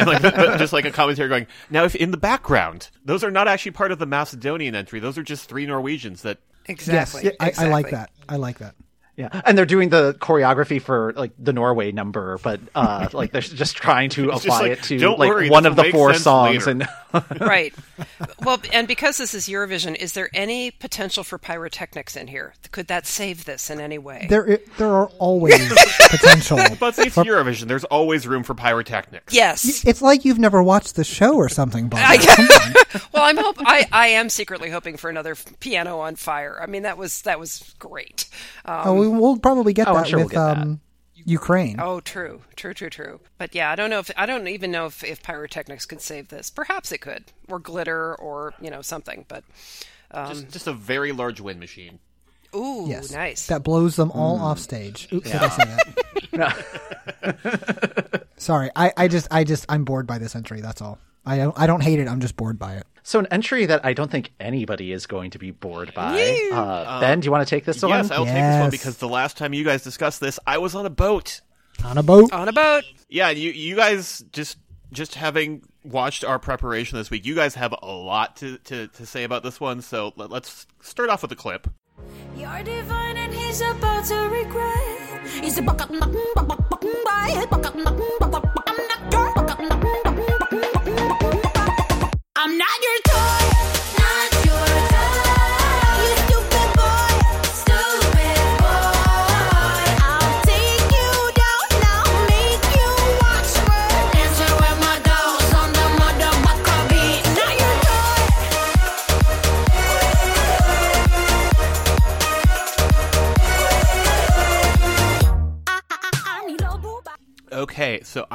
and 0.00 0.06
like 0.06 0.22
just 0.58 0.72
like 0.72 0.86
a 0.86 0.90
commentary 0.90 1.28
going, 1.28 1.46
now 1.70 1.84
if 1.84 1.94
in 1.94 2.10
the 2.10 2.16
background, 2.16 2.88
those 3.04 3.22
are 3.22 3.30
not 3.30 3.48
actually 3.48 3.72
part 3.72 3.92
of 3.92 3.98
the 3.98 4.06
Macedonian 4.06 4.74
entry, 4.74 5.00
those 5.00 5.18
are 5.18 5.22
just 5.22 5.48
three 5.48 5.66
Norwegians 5.66 6.22
that 6.22 6.38
Exactly. 6.66 7.24
yes 7.24 7.34
I, 7.40 7.66
I 7.66 7.68
like 7.70 7.90
that 7.90 8.10
i 8.28 8.36
like 8.36 8.58
that 8.58 8.76
Yeah, 9.16 9.42
and 9.44 9.58
they're 9.58 9.66
doing 9.66 9.90
the 9.90 10.14
choreography 10.14 10.80
for 10.80 11.12
like 11.14 11.32
the 11.38 11.52
Norway 11.52 11.92
number, 11.92 12.38
but 12.42 12.60
uh, 12.74 13.08
like 13.12 13.30
they're 13.30 13.42
just 13.42 13.76
trying 13.76 14.08
to 14.10 14.30
apply 14.32 14.60
like, 14.62 14.72
it 14.72 14.82
to 14.84 15.10
like 15.10 15.28
worry, 15.28 15.50
one 15.50 15.66
of 15.66 15.76
the 15.76 15.84
four 15.90 16.14
songs, 16.14 16.66
later." 16.66 16.88
and 17.12 17.40
right. 17.40 17.74
Well, 18.44 18.60
and 18.72 18.88
because 18.88 19.18
this 19.18 19.34
is 19.34 19.46
Eurovision, 19.48 19.94
is 19.96 20.12
there 20.12 20.28
any 20.34 20.70
potential 20.70 21.24
for 21.24 21.38
pyrotechnics 21.38 22.16
in 22.16 22.28
here? 22.28 22.54
Could 22.70 22.86
that 22.88 23.06
save 23.06 23.44
this 23.44 23.70
in 23.70 23.80
any 23.80 23.98
way? 23.98 24.26
There, 24.28 24.58
there 24.78 24.88
are 24.88 25.06
always 25.18 25.68
potential. 26.10 26.58
But 26.78 26.98
it's 26.98 27.16
Eurovision. 27.16 27.68
There's 27.68 27.84
always 27.84 28.26
room 28.26 28.42
for 28.42 28.54
pyrotechnics. 28.54 29.32
yes. 29.34 29.84
It's 29.84 30.02
like 30.02 30.24
you've 30.24 30.38
never 30.38 30.62
watched 30.62 30.96
the 30.96 31.04
show 31.04 31.34
or 31.34 31.48
something, 31.48 31.88
Bob. 31.88 32.00
well, 33.12 33.22
I'm 33.24 33.36
hope 33.36 33.56
I, 33.60 33.86
I 33.92 34.08
am 34.08 34.28
secretly 34.28 34.70
hoping 34.70 34.96
for 34.96 35.10
another 35.10 35.36
piano 35.60 35.98
on 36.00 36.16
fire. 36.16 36.58
I 36.62 36.66
mean, 36.66 36.82
that 36.82 36.96
was 36.98 37.22
that 37.22 37.38
was 37.38 37.74
great. 37.78 38.28
Um, 38.64 38.82
Oh, 38.84 38.94
we, 38.94 39.08
we'll 39.08 39.38
probably 39.38 39.72
get 39.72 39.88
Oh, 39.88 39.94
that 39.94 40.08
sure 40.08 40.18
we'll 40.18 40.26
with 40.26 40.32
get 40.32 40.38
that. 40.38 40.78
Um, 41.26 41.30
Ukraine. 41.30 41.76
Oh, 41.80 42.00
true, 42.00 42.42
true, 42.56 42.74
true, 42.74 42.90
true. 42.90 43.20
But 43.38 43.54
yeah, 43.54 43.70
I 43.70 43.74
don't 43.76 43.90
know 43.90 43.98
if 44.00 44.10
I 44.16 44.26
don't 44.26 44.48
even 44.48 44.70
know 44.70 44.86
if, 44.86 45.02
if 45.04 45.22
pyrotechnics 45.22 45.86
could 45.86 46.00
save 46.00 46.28
this. 46.28 46.50
Perhaps 46.50 46.92
it 46.92 46.98
could, 47.00 47.24
or 47.48 47.58
glitter, 47.58 48.14
or 48.16 48.54
you 48.60 48.70
know 48.70 48.82
something. 48.82 49.24
But 49.28 49.44
Just, 50.12 50.50
just 50.50 50.66
a 50.66 50.72
very 50.72 51.12
large 51.12 51.40
wind 51.40 51.58
machine. 51.60 51.98
ooh, 52.54 52.86
yes, 52.88 53.10
nice. 53.12 53.46
That 53.46 53.62
blows 53.62 53.96
them 53.96 54.10
all 54.10 54.38
off 54.38 54.58
stage. 54.58 55.08
Oops, 55.12 55.30
did 55.30 55.40
I 55.40 55.48
say 55.48 55.64
that? 56.32 58.26
Sorry, 58.36 58.70
I, 58.76 58.92
I 58.96 59.08
just, 59.08 59.28
I 59.30 59.44
just, 59.44 59.64
I'm 59.68 59.84
bored 59.84 60.06
by 60.06 60.18
this 60.18 60.34
entry. 60.36 60.60
That's 60.60 60.82
all. 60.82 60.98
I 61.24 61.36
don't, 61.36 61.58
I 61.58 61.66
don't 61.66 61.82
hate 61.82 61.98
it. 62.00 62.08
I'm 62.08 62.20
just 62.20 62.36
bored 62.36 62.58
by 62.58 62.74
it. 62.74 62.86
So 63.04 63.18
an 63.18 63.26
entry 63.30 63.66
that 63.66 63.84
I 63.84 63.94
don't 63.94 64.10
think 64.10 64.32
anybody 64.38 64.92
is 64.92 65.06
going 65.06 65.32
to 65.32 65.38
be 65.38 65.50
bored 65.50 65.92
by. 65.92 66.50
Uh, 66.52 67.00
ben, 67.00 67.20
do 67.20 67.26
you 67.26 67.32
want 67.32 67.46
to 67.46 67.50
take 67.50 67.64
this 67.64 67.82
one? 67.82 67.90
Yes, 67.90 68.10
I'll 68.10 68.24
take 68.24 68.34
this 68.34 68.60
one 68.60 68.70
because 68.70 68.98
the 68.98 69.08
last 69.08 69.36
time 69.36 69.52
you 69.52 69.64
guys 69.64 69.82
discussed 69.82 70.20
this, 70.20 70.38
I 70.46 70.58
was 70.58 70.74
on 70.74 70.86
a 70.86 70.90
boat. 70.90 71.40
On 71.84 71.98
a 71.98 72.02
boat. 72.02 72.32
on 72.32 72.48
a 72.48 72.52
boat. 72.52 72.84
Yeah, 73.08 73.30
you 73.30 73.50
you 73.50 73.74
guys 73.74 74.24
just 74.32 74.58
just 74.92 75.14
having 75.16 75.62
watched 75.84 76.24
our 76.24 76.38
preparation 76.38 76.98
this 76.98 77.10
week, 77.10 77.26
you 77.26 77.34
guys 77.34 77.54
have 77.54 77.74
a 77.82 77.86
lot 77.86 78.36
to, 78.36 78.58
to, 78.58 78.88
to 78.88 79.06
say 79.06 79.24
about 79.24 79.42
this 79.42 79.58
one. 79.60 79.80
So 79.80 80.12
let, 80.16 80.30
let's 80.30 80.66
start 80.80 81.08
off 81.08 81.22
with 81.22 81.32
a 81.32 81.36
clip. 81.36 81.68
You're 82.36 82.62
divine 82.62 83.16
and 83.16 83.32
he's 83.32 83.60
about 83.60 84.04
to 84.06 84.14
regret. 84.28 85.26
He's 85.40 85.58
a 85.58 85.62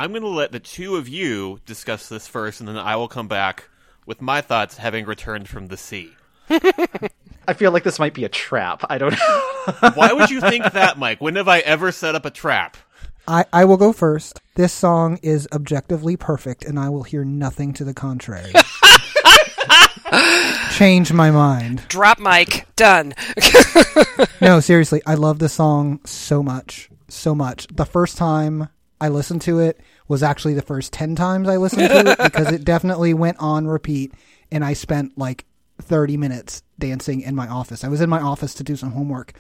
I'm 0.08 0.14
going 0.14 0.24
to 0.24 0.30
let 0.30 0.54
the 0.54 0.62
two 0.62 0.96
of 0.96 1.10
you 1.10 1.60
discuss 1.66 2.08
this 2.08 2.30
first, 2.30 2.62
and 2.62 2.70
then 2.70 2.78
I 2.78 2.96
will 2.96 3.10
come 3.10 3.28
back 3.28 3.68
with 4.06 4.22
my 4.22 4.40
thoughts 4.40 4.78
having 4.78 5.06
returned 5.06 5.50
from 5.50 5.68
the 5.68 5.76
sea. 5.76 6.14
I 6.50 7.54
feel 7.54 7.74
like 7.74 7.84
this 7.84 8.00
might 8.00 8.14
be 8.14 8.24
a 8.24 8.30
trap. 8.30 8.86
I 8.90 9.00
don't 9.00 9.12
know. 9.12 9.92
Why 9.96 10.14
would 10.14 10.30
you 10.30 10.40
think 10.40 10.64
that, 10.64 10.98
Mike? 10.98 11.20
When 11.20 11.36
have 11.36 11.50
I 11.50 11.60
ever 11.60 11.92
set 11.92 12.16
up 12.16 12.24
a 12.24 12.30
trap? 12.30 12.78
I, 13.28 13.44
I 13.52 13.66
will 13.66 13.76
go 13.76 13.92
first. 13.92 14.40
This 14.56 14.72
song 14.72 15.20
is 15.24 15.46
objectively 15.52 16.16
perfect, 16.16 16.64
and 16.64 16.80
I 16.80 16.88
will 16.88 17.04
hear 17.04 17.26
nothing 17.26 17.74
to 17.74 17.84
the 17.84 17.94
contrary. 17.94 18.54
Change 20.78 21.12
my 21.12 21.32
mind. 21.32 21.84
Drop 21.90 22.18
mic. 22.18 22.66
Done. 22.78 23.14
No, 24.40 24.62
seriously, 24.62 25.02
I 25.06 25.16
love 25.16 25.40
this 25.40 25.52
song 25.52 26.00
so 26.06 26.42
much, 26.42 26.90
so 27.10 27.36
much. 27.36 27.68
The 27.68 27.86
first 27.86 28.16
time 28.16 28.70
I 29.02 29.10
listened 29.10 29.42
to 29.42 29.60
it 29.60 29.82
was 30.08 30.24
actually 30.24 30.54
the 30.54 30.62
first 30.62 30.94
10 30.94 31.16
times 31.16 31.48
I 31.48 31.58
listened 31.58 31.90
to 31.90 32.12
it 32.12 32.18
because 32.18 32.52
it 32.52 32.64
definitely 32.64 33.14
went 33.14 33.38
on 33.40 33.68
repeat 33.68 34.14
and 34.52 34.64
I 34.64 34.74
spent 34.74 35.18
like 35.18 35.46
30 35.82 36.18
minutes 36.18 36.64
dancing 36.80 37.22
in 37.22 37.36
my 37.36 37.48
office. 37.48 37.84
I 37.84 37.90
was 37.90 38.02
in 38.02 38.10
my 38.10 38.22
office 38.22 38.54
to 38.56 38.64
do 38.64 38.76
some 38.76 38.92
homework. 38.92 39.34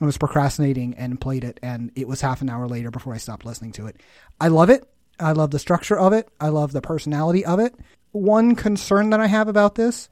I 0.00 0.06
was 0.06 0.18
procrastinating 0.18 0.94
and 0.94 1.20
played 1.20 1.44
it 1.44 1.60
and 1.62 1.92
it 1.94 2.08
was 2.08 2.20
half 2.20 2.42
an 2.42 2.50
hour 2.50 2.66
later 2.66 2.90
before 2.90 3.14
I 3.14 3.18
stopped 3.18 3.44
listening 3.44 3.72
to 3.72 3.86
it. 3.86 4.00
I 4.40 4.48
love 4.48 4.70
it. 4.70 4.88
I 5.20 5.32
love 5.32 5.50
the 5.50 5.58
structure 5.58 5.98
of 5.98 6.12
it. 6.12 6.28
I 6.40 6.48
love 6.48 6.72
the 6.72 6.80
personality 6.80 7.44
of 7.44 7.60
it. 7.60 7.74
One 8.12 8.56
concern 8.56 9.10
that 9.10 9.20
I 9.20 9.26
have 9.26 9.48
about 9.48 9.74
this 9.76 10.08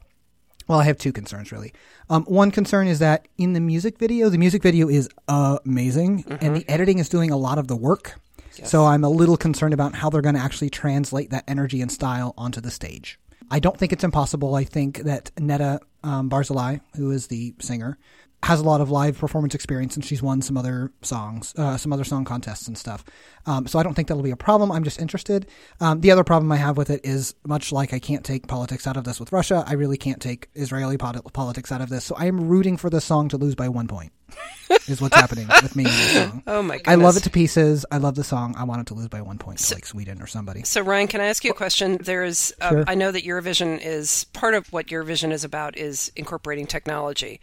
well, 0.69 0.79
I 0.79 0.85
have 0.85 0.99
two 0.99 1.13
concerns 1.13 1.53
really. 1.53 1.73
Um, 2.09 2.25
one 2.25 2.51
concern 2.51 2.87
is 2.87 2.99
that 3.01 3.29
in 3.39 3.53
the 3.53 3.61
music 3.61 3.99
video, 3.99 4.29
the 4.29 4.39
music 4.39 4.63
video 4.63 4.89
is 4.89 5.09
amazing, 5.29 6.25
and 6.41 6.57
the 6.57 6.69
editing 6.69 6.99
is 6.99 7.09
doing 7.09 7.31
a 7.31 7.37
lot 7.37 7.59
of 7.59 7.69
the 7.69 7.77
work. 7.77 8.19
So 8.65 8.85
I'm 8.85 9.05
a 9.05 9.09
little 9.09 9.37
concerned 9.37 9.75
about 9.75 9.95
how 9.95 10.11
they're 10.11 10.21
going 10.23 10.35
to 10.35 10.41
actually 10.41 10.71
translate 10.71 11.31
that 11.31 11.45
energy 11.49 11.81
and 11.81 11.91
style 11.91 12.35
onto 12.37 12.61
the 12.61 12.71
stage. 12.71 13.19
I 13.51 13.59
don't 13.59 13.77
think 13.77 13.93
it's 13.93 14.05
impossible. 14.05 14.55
I 14.55 14.65
think 14.65 14.99
that 15.01 15.31
Netta 15.39 15.81
um, 16.03 16.31
Barzilai, 16.31 16.81
who 16.97 17.11
is 17.11 17.27
the 17.27 17.55
singer, 17.61 17.99
has 18.43 18.59
a 18.61 18.65
lot 18.65 18.81
of 18.81 18.91
live 18.91 19.19
performance 19.19 19.55
experience, 19.55 19.95
and 19.95 20.05
she's 20.05 20.23
won 20.23 20.43
some 20.43 20.57
other 20.57 20.91
songs, 21.03 21.55
uh, 21.57 21.77
some 21.77 21.93
other 21.93 22.05
song 22.05 22.25
contests 22.25 22.67
and 22.67 22.77
stuff. 22.77 23.05
Um, 23.47 23.67
so 23.67 23.79
I 23.79 23.83
don't 23.83 23.95
think 23.95 24.09
that'll 24.09 24.23
be 24.23 24.31
a 24.33 24.37
problem. 24.37 24.73
I'm 24.73 24.85
just 24.85 25.01
interested. 25.01 25.47
Um, 25.81 26.01
the 26.01 26.11
other 26.11 26.25
problem 26.25 26.51
I 26.51 26.57
have 26.57 26.77
with 26.77 26.91
it 26.91 27.01
is 27.05 27.35
much 27.47 27.71
like 27.73 27.93
I 27.95 27.99
can't 27.99 28.25
take 28.25 28.49
politics 28.49 28.87
out 28.87 28.97
of 28.97 29.05
this 29.05 29.21
with 29.21 29.33
Russia. 29.33 29.65
I 29.67 29.75
really 29.75 29.97
can't 29.97 30.21
take 30.21 30.49
Israeli 30.55 30.97
politics 30.97 31.71
out 31.71 31.81
of 31.81 31.89
this. 31.89 32.05
So 32.05 32.15
I 32.17 32.27
am 32.27 32.49
rooting 32.49 32.77
for 32.77 32.91
this 32.91 33.05
song 33.05 33.29
to 33.29 33.37
lose 33.37 33.55
by 33.55 33.69
one 33.69 33.87
point. 33.89 34.13
is 34.89 35.01
what's 35.01 35.15
happening 35.15 35.47
with 35.63 35.77
me 35.77 35.85
this 35.85 36.13
song. 36.15 36.43
Oh 36.47 36.63
my 36.63 36.81
I 36.87 36.95
love 36.95 37.17
it 37.17 37.25
to 37.25 37.31
pieces. 37.31 37.85
I 37.93 37.99
love 37.99 38.15
the 38.15 38.25
song. 38.25 38.55
I 38.57 38.65
want 38.65 38.81
it 38.81 38.87
to 38.89 38.95
lose 38.95 39.09
by 39.09 39.21
one 39.21 39.39
point 39.39 39.59
to 39.59 39.75
like 39.75 39.85
Sweden 39.87 40.23
or 40.23 40.27
somebody. 40.27 40.63
So 40.65 40.81
Ryan, 40.81 41.07
can 41.07 41.21
I 41.21 41.27
ask 41.27 41.45
you 41.45 41.51
a 41.51 41.55
question? 41.55 41.99
There's, 42.01 42.53
um, 42.61 42.71
Sure. 42.71 42.85
I 42.87 42.95
know 42.95 43.11
that 43.13 43.25
Eurovision 43.25 43.79
is 43.85 44.25
part 44.33 44.55
of 44.55 44.73
what 44.73 44.87
Eurovision 44.87 45.31
is 45.33 45.45
about 45.45 45.77
is 45.77 46.11
incorporating 46.17 46.67
technology, 46.67 47.41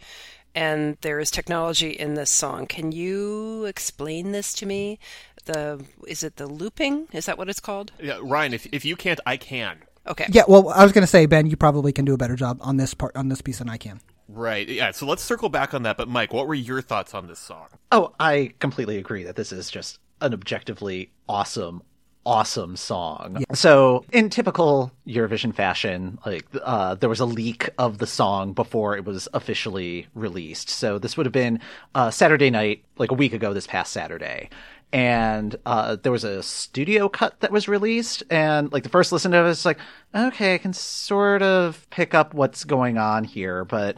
and 0.54 0.96
there 1.00 1.20
is 1.20 1.30
technology 1.30 1.90
in 1.90 2.14
this 2.14 2.30
song. 2.30 2.66
Can 2.66 2.92
you 2.92 3.64
explain 3.66 4.32
this 4.32 4.52
to 4.54 4.66
me? 4.66 4.98
The 5.46 5.84
is 6.06 6.22
it 6.22 6.36
the 6.36 6.46
looping? 6.46 7.08
Is 7.12 7.26
that 7.26 7.38
what 7.38 7.48
it's 7.48 7.60
called? 7.60 7.92
Yeah, 8.02 8.18
Ryan, 8.22 8.54
if, 8.54 8.66
if 8.72 8.84
you 8.84 8.96
can't, 8.96 9.20
I 9.24 9.36
can. 9.36 9.78
Okay. 10.06 10.26
Yeah, 10.30 10.44
well, 10.48 10.68
I 10.70 10.82
was 10.82 10.92
going 10.92 11.02
to 11.02 11.06
say, 11.06 11.26
Ben, 11.26 11.46
you 11.46 11.56
probably 11.56 11.92
can 11.92 12.04
do 12.04 12.14
a 12.14 12.16
better 12.16 12.36
job 12.36 12.58
on 12.60 12.76
this 12.76 12.94
part 12.94 13.16
on 13.16 13.28
this 13.28 13.40
piece 13.40 13.58
than 13.58 13.68
I 13.68 13.76
can. 13.76 14.00
Right. 14.28 14.68
Yeah. 14.68 14.92
So 14.92 15.06
let's 15.06 15.22
circle 15.22 15.48
back 15.48 15.74
on 15.74 15.82
that. 15.82 15.96
But 15.96 16.08
Mike, 16.08 16.32
what 16.32 16.46
were 16.46 16.54
your 16.54 16.80
thoughts 16.82 17.14
on 17.14 17.26
this 17.26 17.38
song? 17.38 17.66
Oh, 17.90 18.14
I 18.20 18.52
completely 18.60 18.96
agree 18.96 19.24
that 19.24 19.36
this 19.36 19.52
is 19.52 19.70
just 19.70 19.98
an 20.20 20.32
objectively 20.34 21.10
awesome, 21.28 21.82
awesome 22.26 22.76
song. 22.76 23.44
So, 23.54 24.04
in 24.12 24.30
typical 24.30 24.92
Eurovision 25.06 25.54
fashion, 25.54 26.18
like 26.24 26.46
uh, 26.62 26.94
there 26.96 27.08
was 27.08 27.20
a 27.20 27.26
leak 27.26 27.68
of 27.78 27.98
the 27.98 28.06
song 28.06 28.52
before 28.52 28.96
it 28.96 29.04
was 29.04 29.28
officially 29.32 30.06
released. 30.14 30.68
So 30.68 30.98
this 30.98 31.16
would 31.16 31.26
have 31.26 31.32
been 31.32 31.60
uh, 31.94 32.10
Saturday 32.10 32.50
night, 32.50 32.84
like 32.98 33.10
a 33.10 33.14
week 33.14 33.32
ago, 33.32 33.54
this 33.54 33.66
past 33.66 33.92
Saturday. 33.92 34.50
And 34.92 35.54
uh, 35.66 35.96
there 36.02 36.10
was 36.10 36.24
a 36.24 36.42
studio 36.42 37.08
cut 37.08 37.40
that 37.40 37.52
was 37.52 37.68
released, 37.68 38.24
and 38.28 38.72
like 38.72 38.82
the 38.82 38.88
first 38.88 39.12
listen 39.12 39.30
to 39.30 39.38
it 39.38 39.42
was 39.42 39.64
like, 39.64 39.78
okay, 40.14 40.54
I 40.54 40.58
can 40.58 40.72
sort 40.72 41.42
of 41.42 41.88
pick 41.90 42.12
up 42.12 42.34
what's 42.34 42.64
going 42.64 42.98
on 42.98 43.22
here, 43.22 43.64
but 43.64 43.96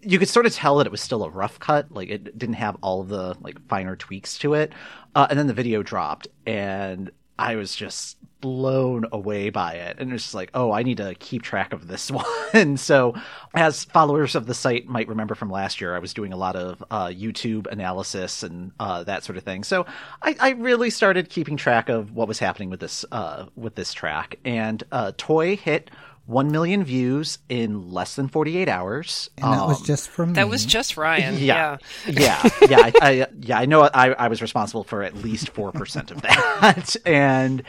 you 0.00 0.18
could 0.18 0.28
sort 0.28 0.46
of 0.46 0.54
tell 0.54 0.76
that 0.76 0.86
it 0.86 0.92
was 0.92 1.00
still 1.00 1.24
a 1.24 1.28
rough 1.28 1.58
cut 1.58 1.90
like 1.90 2.08
it 2.08 2.38
didn't 2.38 2.54
have 2.54 2.76
all 2.82 3.00
of 3.00 3.08
the 3.08 3.36
like 3.40 3.60
finer 3.68 3.96
tweaks 3.96 4.38
to 4.38 4.54
it 4.54 4.72
uh, 5.16 5.26
and 5.28 5.36
then 5.36 5.48
the 5.48 5.52
video 5.52 5.82
dropped 5.82 6.28
and 6.46 7.10
i 7.38 7.56
was 7.56 7.74
just 7.74 8.16
blown 8.40 9.04
away 9.10 9.50
by 9.50 9.72
it. 9.72 9.96
And 9.98 10.12
it's 10.12 10.32
like 10.32 10.50
oh 10.54 10.70
i 10.70 10.82
need 10.82 10.98
to 10.98 11.14
keep 11.16 11.42
track 11.42 11.72
of 11.72 11.88
this 11.88 12.10
one. 12.52 12.76
So 12.76 13.14
as 13.54 13.84
followers 13.84 14.34
of 14.34 14.46
the 14.46 14.54
site 14.54 14.86
might 14.86 15.08
remember 15.08 15.34
from 15.34 15.50
last 15.50 15.80
year 15.80 15.96
i 15.96 15.98
was 15.98 16.14
doing 16.14 16.32
a 16.32 16.36
lot 16.36 16.54
of 16.56 16.82
uh, 16.90 17.06
youtube 17.08 17.66
analysis 17.66 18.42
and 18.42 18.72
uh, 18.78 19.04
that 19.04 19.24
sort 19.24 19.36
of 19.38 19.44
thing. 19.44 19.64
So 19.64 19.86
I, 20.22 20.36
I 20.38 20.50
really 20.50 20.90
started 20.90 21.30
keeping 21.30 21.56
track 21.56 21.88
of 21.88 22.12
what 22.12 22.28
was 22.28 22.38
happening 22.38 22.70
with 22.70 22.80
this 22.80 23.04
uh, 23.12 23.46
with 23.56 23.74
this 23.74 23.92
track. 23.92 24.38
And 24.44 24.84
uh, 24.92 25.12
toy 25.16 25.56
hit 25.56 25.90
1 26.28 26.52
million 26.52 26.84
views 26.84 27.38
in 27.48 27.90
less 27.90 28.14
than 28.14 28.28
48 28.28 28.68
hours 28.68 29.30
And 29.38 29.52
that 29.54 29.66
was 29.66 29.78
Um, 29.80 29.84
just 29.86 30.08
from 30.10 30.34
That 30.34 30.44
me. 30.44 30.50
was 30.50 30.64
just 30.66 30.96
Ryan. 30.98 31.38
yeah, 31.38 31.78
yeah, 32.06 32.48
yeah. 32.68 32.78
I, 32.80 32.92
I, 33.00 33.26
yeah, 33.40 33.58
I 33.58 33.64
know. 33.66 33.82
I, 33.82 34.10
I 34.12 34.28
was 34.28 34.42
responsible 34.42 34.84
for 34.84 35.02
at 35.02 35.16
least 35.16 35.48
four 35.50 35.72
percent 35.72 36.10
of 36.10 36.20
that, 36.22 36.96
and 37.06 37.62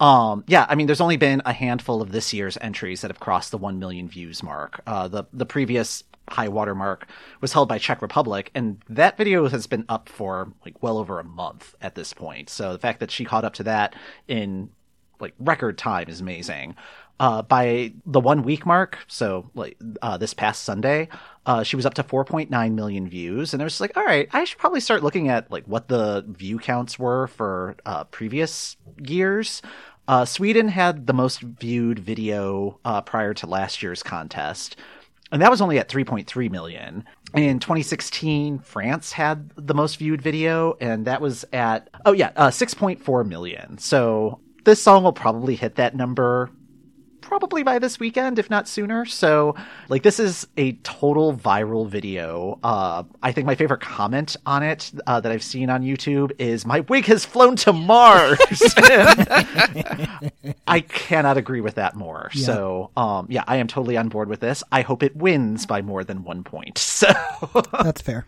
um, 0.00 0.44
yeah. 0.46 0.64
I 0.68 0.74
mean, 0.76 0.86
there's 0.86 1.00
only 1.02 1.18
been 1.18 1.42
a 1.44 1.52
handful 1.52 2.00
of 2.00 2.10
this 2.10 2.32
year's 2.32 2.56
entries 2.62 3.02
that 3.02 3.10
have 3.10 3.20
crossed 3.20 3.50
the 3.50 3.58
one 3.58 3.78
million 3.78 4.08
views 4.08 4.42
mark. 4.42 4.80
Uh, 4.86 5.08
the 5.08 5.24
the 5.34 5.46
previous 5.46 6.02
high 6.28 6.48
water 6.48 6.74
mark 6.74 7.06
was 7.40 7.52
held 7.52 7.68
by 7.68 7.78
Czech 7.78 8.00
Republic, 8.02 8.50
and 8.54 8.82
that 8.88 9.16
video 9.18 9.46
has 9.48 9.66
been 9.66 9.84
up 9.90 10.08
for 10.08 10.52
like 10.64 10.82
well 10.82 10.96
over 10.98 11.20
a 11.20 11.24
month 11.24 11.74
at 11.82 11.94
this 11.94 12.12
point. 12.14 12.48
So 12.48 12.72
the 12.72 12.78
fact 12.78 13.00
that 13.00 13.10
she 13.10 13.24
caught 13.26 13.44
up 13.44 13.52
to 13.54 13.62
that 13.64 13.94
in 14.26 14.70
like 15.20 15.34
record 15.38 15.76
time 15.78 16.08
is 16.08 16.20
amazing. 16.20 16.76
Uh, 17.18 17.40
by 17.40 17.94
the 18.04 18.20
one 18.20 18.42
week 18.42 18.66
mark, 18.66 18.98
so 19.08 19.48
like 19.54 19.78
uh, 20.02 20.18
this 20.18 20.34
past 20.34 20.64
Sunday, 20.64 21.08
uh, 21.46 21.62
she 21.62 21.74
was 21.76 21.86
up 21.86 21.94
to 21.94 22.02
4.9 22.02 22.74
million 22.74 23.08
views, 23.08 23.54
and 23.54 23.62
I 23.62 23.64
was 23.64 23.80
like, 23.80 23.96
all 23.96 24.04
right, 24.04 24.28
I 24.32 24.44
should 24.44 24.58
probably 24.58 24.80
start 24.80 25.02
looking 25.02 25.28
at 25.28 25.50
like 25.50 25.64
what 25.64 25.88
the 25.88 26.24
view 26.28 26.58
counts 26.58 26.98
were 26.98 27.28
for 27.28 27.76
uh, 27.86 28.04
previous 28.04 28.76
years. 29.02 29.62
Uh, 30.08 30.24
Sweden 30.24 30.68
had 30.68 31.06
the 31.06 31.14
most 31.14 31.40
viewed 31.40 31.98
video 31.98 32.78
uh, 32.84 33.00
prior 33.00 33.32
to 33.34 33.46
last 33.46 33.82
year's 33.82 34.02
contest, 34.02 34.76
and 35.32 35.40
that 35.40 35.50
was 35.50 35.60
only 35.60 35.78
at 35.78 35.88
3.3 35.88 36.50
million. 36.50 37.04
In 37.34 37.58
2016, 37.58 38.60
France 38.60 39.12
had 39.12 39.50
the 39.56 39.74
most 39.74 39.96
viewed 39.98 40.22
video, 40.22 40.76
and 40.80 41.06
that 41.06 41.20
was 41.20 41.44
at 41.52 41.88
oh 42.04 42.12
yeah, 42.12 42.32
uh, 42.36 42.48
6.4 42.48 43.26
million. 43.26 43.78
So 43.78 44.40
this 44.64 44.82
song 44.82 45.02
will 45.04 45.12
probably 45.12 45.54
hit 45.54 45.76
that 45.76 45.94
number 45.94 46.50
probably 47.26 47.62
by 47.62 47.78
this 47.78 48.00
weekend, 48.00 48.38
if 48.38 48.48
not 48.48 48.68
sooner. 48.68 49.04
So, 49.04 49.54
like, 49.88 50.02
this 50.02 50.20
is 50.20 50.46
a 50.56 50.72
total 50.72 51.34
viral 51.34 51.88
video. 51.88 52.58
Uh, 52.62 53.04
I 53.22 53.32
think 53.32 53.46
my 53.46 53.54
favorite 53.54 53.80
comment 53.80 54.36
on 54.46 54.62
it 54.62 54.92
uh, 55.06 55.20
that 55.20 55.30
I've 55.30 55.42
seen 55.42 55.70
on 55.70 55.82
YouTube 55.82 56.32
is 56.38 56.64
"My 56.64 56.80
wig 56.80 57.06
has 57.06 57.24
flown 57.24 57.56
to 57.56 57.72
Mars." 57.72 58.38
I 60.66 60.80
cannot 60.80 61.36
agree 61.36 61.60
with 61.60 61.74
that 61.74 61.96
more. 61.96 62.30
Yeah. 62.32 62.46
So, 62.46 62.90
um, 62.96 63.26
yeah, 63.28 63.44
I 63.46 63.56
am 63.56 63.66
totally 63.66 63.96
on 63.96 64.08
board 64.08 64.28
with 64.28 64.40
this. 64.40 64.62
I 64.72 64.82
hope 64.82 65.02
it 65.02 65.16
wins 65.16 65.66
by 65.66 65.82
more 65.82 66.04
than 66.04 66.24
one 66.24 66.44
point. 66.44 66.78
So, 66.96 67.12
That's 67.82 68.00
fair. 68.00 68.24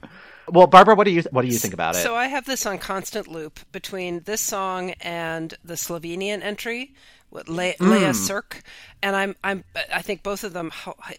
well, 0.46 0.66
Barbara, 0.66 0.94
what 0.94 1.04
do 1.04 1.10
you 1.10 1.22
what 1.30 1.42
do 1.42 1.48
you 1.48 1.56
think 1.56 1.72
about 1.72 1.96
it? 1.96 2.00
So 2.00 2.14
I 2.14 2.26
have 2.26 2.44
this 2.44 2.66
on 2.66 2.78
constant 2.78 3.28
loop 3.28 3.60
between 3.72 4.20
this 4.24 4.42
song 4.42 4.90
and 5.00 5.54
the 5.64 5.74
Slovenian 5.74 6.42
entry 6.42 6.80
with 6.82 6.90
Le- 7.30 7.72
Hmm. 7.72 7.90
Lea 7.90 8.12
Sirk, 8.14 8.62
and 9.02 9.14
I'm 9.14 9.36
I'm 9.44 9.62
I 9.92 10.00
think 10.02 10.22
both 10.22 10.44
of 10.44 10.52
them. 10.54 10.72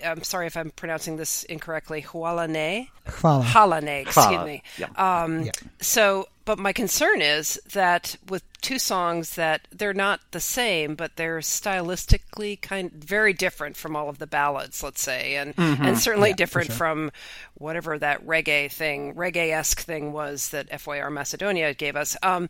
I'm 0.04 0.24
sorry 0.24 0.48
if 0.48 0.58
I'm 0.58 0.72
pronouncing 0.72 1.18
this 1.18 1.44
incorrectly. 1.44 2.02
Hualane, 2.02 2.88
Hvala. 3.06 3.44
Halane, 3.44 4.02
excuse 4.02 4.26
Hvala, 4.26 4.46
me. 4.46 4.64
yeah. 4.78 4.88
Um, 4.96 5.44
Yeah. 5.44 5.52
So, 5.82 6.28
but 6.46 6.58
my 6.58 6.74
concern 6.74 7.22
is 7.22 7.62
that 7.74 8.16
with 8.28 8.42
two 8.62 8.80
songs 8.80 9.36
that 9.36 9.68
they're 9.72 9.94
not 9.94 10.20
the 10.32 10.40
same, 10.40 10.96
but 10.96 11.16
they're 11.16 11.40
stylistically 11.40 12.60
kind 12.60 12.92
very 12.92 13.34
different 13.34 13.78
from 13.78 13.96
all 13.96 14.10
of 14.10 14.18
the 14.18 14.28
ballads, 14.28 14.82
let's 14.84 15.02
say, 15.02 15.36
and 15.36 15.56
Mm-hmm. 15.56 15.84
and 15.86 15.98
certainly 16.00 16.34
different 16.34 16.72
from 16.72 17.12
whatever 17.54 18.00
that 18.00 18.26
reggae 18.26 18.72
thing, 18.72 19.14
reggae 19.14 19.52
esque 19.52 19.82
thing 19.82 20.12
was 20.12 20.50
that 20.50 20.70
FYR 20.72 21.12
Macedonia 21.12 21.74
gave 21.74 21.96
us. 21.96 22.18
Um, 22.24 22.50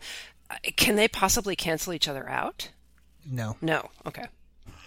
can 0.77 0.95
they 0.95 1.07
possibly 1.07 1.55
cancel 1.55 1.93
each 1.93 2.07
other 2.07 2.27
out? 2.29 2.69
No. 3.29 3.55
No. 3.61 3.89
Okay. 4.05 4.25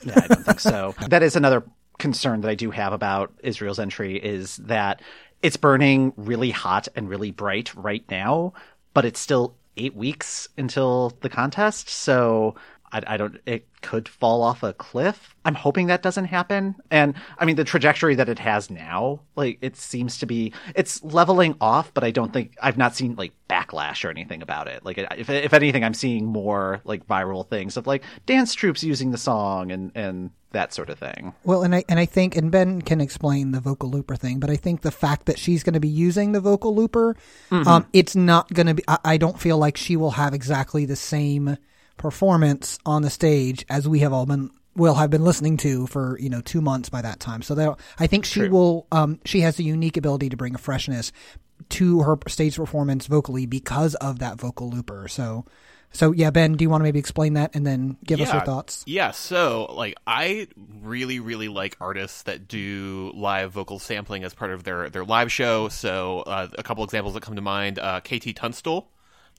Yeah, 0.05 0.21
I 0.23 0.27
don't 0.27 0.45
think 0.45 0.61
so. 0.61 0.95
that 1.09 1.23
is 1.23 1.37
another 1.37 1.65
concern 1.99 2.41
that 2.41 2.49
I 2.51 2.55
do 2.55 2.71
have 2.71 2.93
about 2.93 3.33
Israel's 3.43 3.79
entry 3.79 4.17
is 4.17 4.57
that 4.57 5.01
it's 5.43 5.57
burning 5.57 6.13
really 6.17 6.51
hot 6.51 6.89
and 6.95 7.09
really 7.09 7.31
bright 7.31 7.75
right 7.75 8.05
now, 8.11 8.53
but 8.95 9.05
it's 9.05 9.21
still 9.21 9.55
eight 9.77 9.95
weeks 9.95 10.49
until 10.59 11.17
the 11.21 11.29
contest. 11.29 11.89
So 11.89 12.55
I, 12.93 13.03
I 13.07 13.17
don't, 13.17 13.41
it 13.47 13.67
could 13.81 14.09
fall 14.09 14.43
off 14.43 14.63
a 14.63 14.73
cliff. 14.73 15.35
I'm 15.45 15.55
hoping 15.55 15.87
that 15.89 16.03
doesn't 16.03 16.27
happen. 16.27 16.77
And 16.91 17.15
I 17.39 17.45
mean, 17.45 17.57
the 17.57 17.65
trajectory 17.65 18.15
that 18.15 18.29
it 18.29 18.39
has 18.39 18.71
now, 18.71 19.21
like 19.35 19.59
it 19.61 19.77
seems 19.77 20.19
to 20.19 20.27
be, 20.27 20.53
it's 20.77 21.03
leveling 21.03 21.57
off, 21.61 21.93
but 21.95 22.05
I 22.05 22.11
don't 22.11 22.33
think, 22.33 22.57
I've 22.63 22.79
not 22.79 22.95
seen 22.95 23.17
like 23.17 23.33
backlash 23.49 24.05
or 24.05 24.11
anything 24.11 24.43
about 24.43 24.69
it. 24.69 24.85
Like 24.85 24.99
if, 24.99 25.29
if 25.31 25.53
anything, 25.53 25.85
I'm 25.85 25.95
seeing 25.95 26.27
more 26.27 26.81
like 26.85 27.07
viral 27.07 27.49
things 27.49 27.77
of 27.77 27.87
like 27.87 28.05
dance 28.27 28.55
troops 28.55 28.85
using 28.85 29.11
the 29.11 29.19
song 29.19 29.73
and, 29.73 29.91
and 29.95 30.31
that 30.53 30.73
sort 30.73 30.91
of 30.91 30.99
thing. 30.99 31.33
Well, 31.45 31.63
and 31.63 31.75
I 31.75 31.83
and 31.89 31.99
I 31.99 32.05
think 32.05 32.37
and 32.37 32.51
Ben 32.51 32.83
can 32.83 33.01
explain 33.01 33.53
the 33.53 33.61
vocal 33.61 33.91
looper 33.91 34.17
thing, 34.17 34.39
but 34.39 34.51
I 34.51 34.57
think 34.57 34.83
the 34.83 34.91
fact 34.91 35.25
that 35.25 35.39
she's 35.39 35.63
going 35.63 35.73
to 35.73 35.81
be 35.81 35.89
using 35.89 36.33
the 36.33 36.41
vocal 36.41 36.75
looper, 36.75 37.17
um, 37.51 37.87
it's 37.95 38.15
not 38.15 38.53
going 38.53 38.67
to 38.67 38.75
be. 38.75 38.85
I, 38.87 38.99
I 39.03 39.17
don't 39.17 39.41
feel 39.41 39.57
like 39.57 39.79
she 39.79 39.97
will 39.97 40.11
have 40.13 40.35
exactly 40.35 40.85
the 40.85 40.95
same 40.97 41.57
performance 41.97 42.79
on 42.85 43.03
the 43.03 43.11
stage 43.11 43.65
as 43.69 43.89
we 43.89 44.01
have 44.01 44.13
all 44.13 44.27
been 44.27 44.51
will 44.75 44.95
have 44.95 45.11
been 45.11 45.25
listening 45.25 45.57
to 45.59 45.87
for 45.87 46.19
you 46.19 46.31
know 46.31 46.41
two 46.41 46.61
months 46.61 46.89
by 46.89 47.03
that 47.03 47.21
time. 47.21 47.43
So 47.43 47.55
that 47.55 47.79
I 47.99 48.07
think 48.07 48.25
she 48.25 48.49
will. 48.49 48.87
Um, 48.93 49.21
she 49.25 49.41
has 49.41 49.59
a 49.59 49.63
unique 49.63 49.97
ability 49.97 50.31
to 50.31 50.37
bring 50.37 50.55
a 50.55 50.59
freshness 50.59 51.13
to 51.71 52.01
her 52.03 52.19
stage 52.29 52.57
performance 52.57 53.07
vocally 53.07 53.47
because 53.47 53.95
of 53.97 54.19
that 54.21 54.41
vocal 54.41 54.71
looper. 54.71 55.09
So. 55.09 55.45
So 55.95 56.13
yeah, 56.13 56.31
Ben, 56.31 56.55
do 56.55 56.65
you 56.65 56.71
want 56.71 56.81
to 56.81 56.85
maybe 56.85 56.99
explain 56.99 57.35
that 57.35 57.55
and 57.55 57.67
then 57.67 57.99
give 58.03 58.19
us 58.19 58.33
your 58.33 58.41
thoughts? 58.41 58.83
Yeah, 58.87 59.11
so 59.11 59.67
like 59.75 59.95
I 60.07 60.49
really, 60.81 61.21
really 61.21 61.49
like 61.49 61.77
artists 61.83 62.23
that 62.23 62.49
do 62.49 63.13
live 63.15 63.53
vocal 63.53 63.79
sampling 63.79 64.25
as 64.25 64.33
part 64.33 64.53
of 64.53 64.65
their 64.65 64.89
their 64.89 65.05
live 65.05 65.31
show. 65.31 65.69
So 65.69 66.21
uh, 66.21 66.49
a 66.57 66.63
couple 66.63 66.83
examples 66.83 67.13
that 67.13 67.23
come 67.23 67.37
to 67.37 67.43
mind: 67.43 67.79
uh, 67.79 68.01
KT 68.01 68.35
Tunstall 68.35 68.89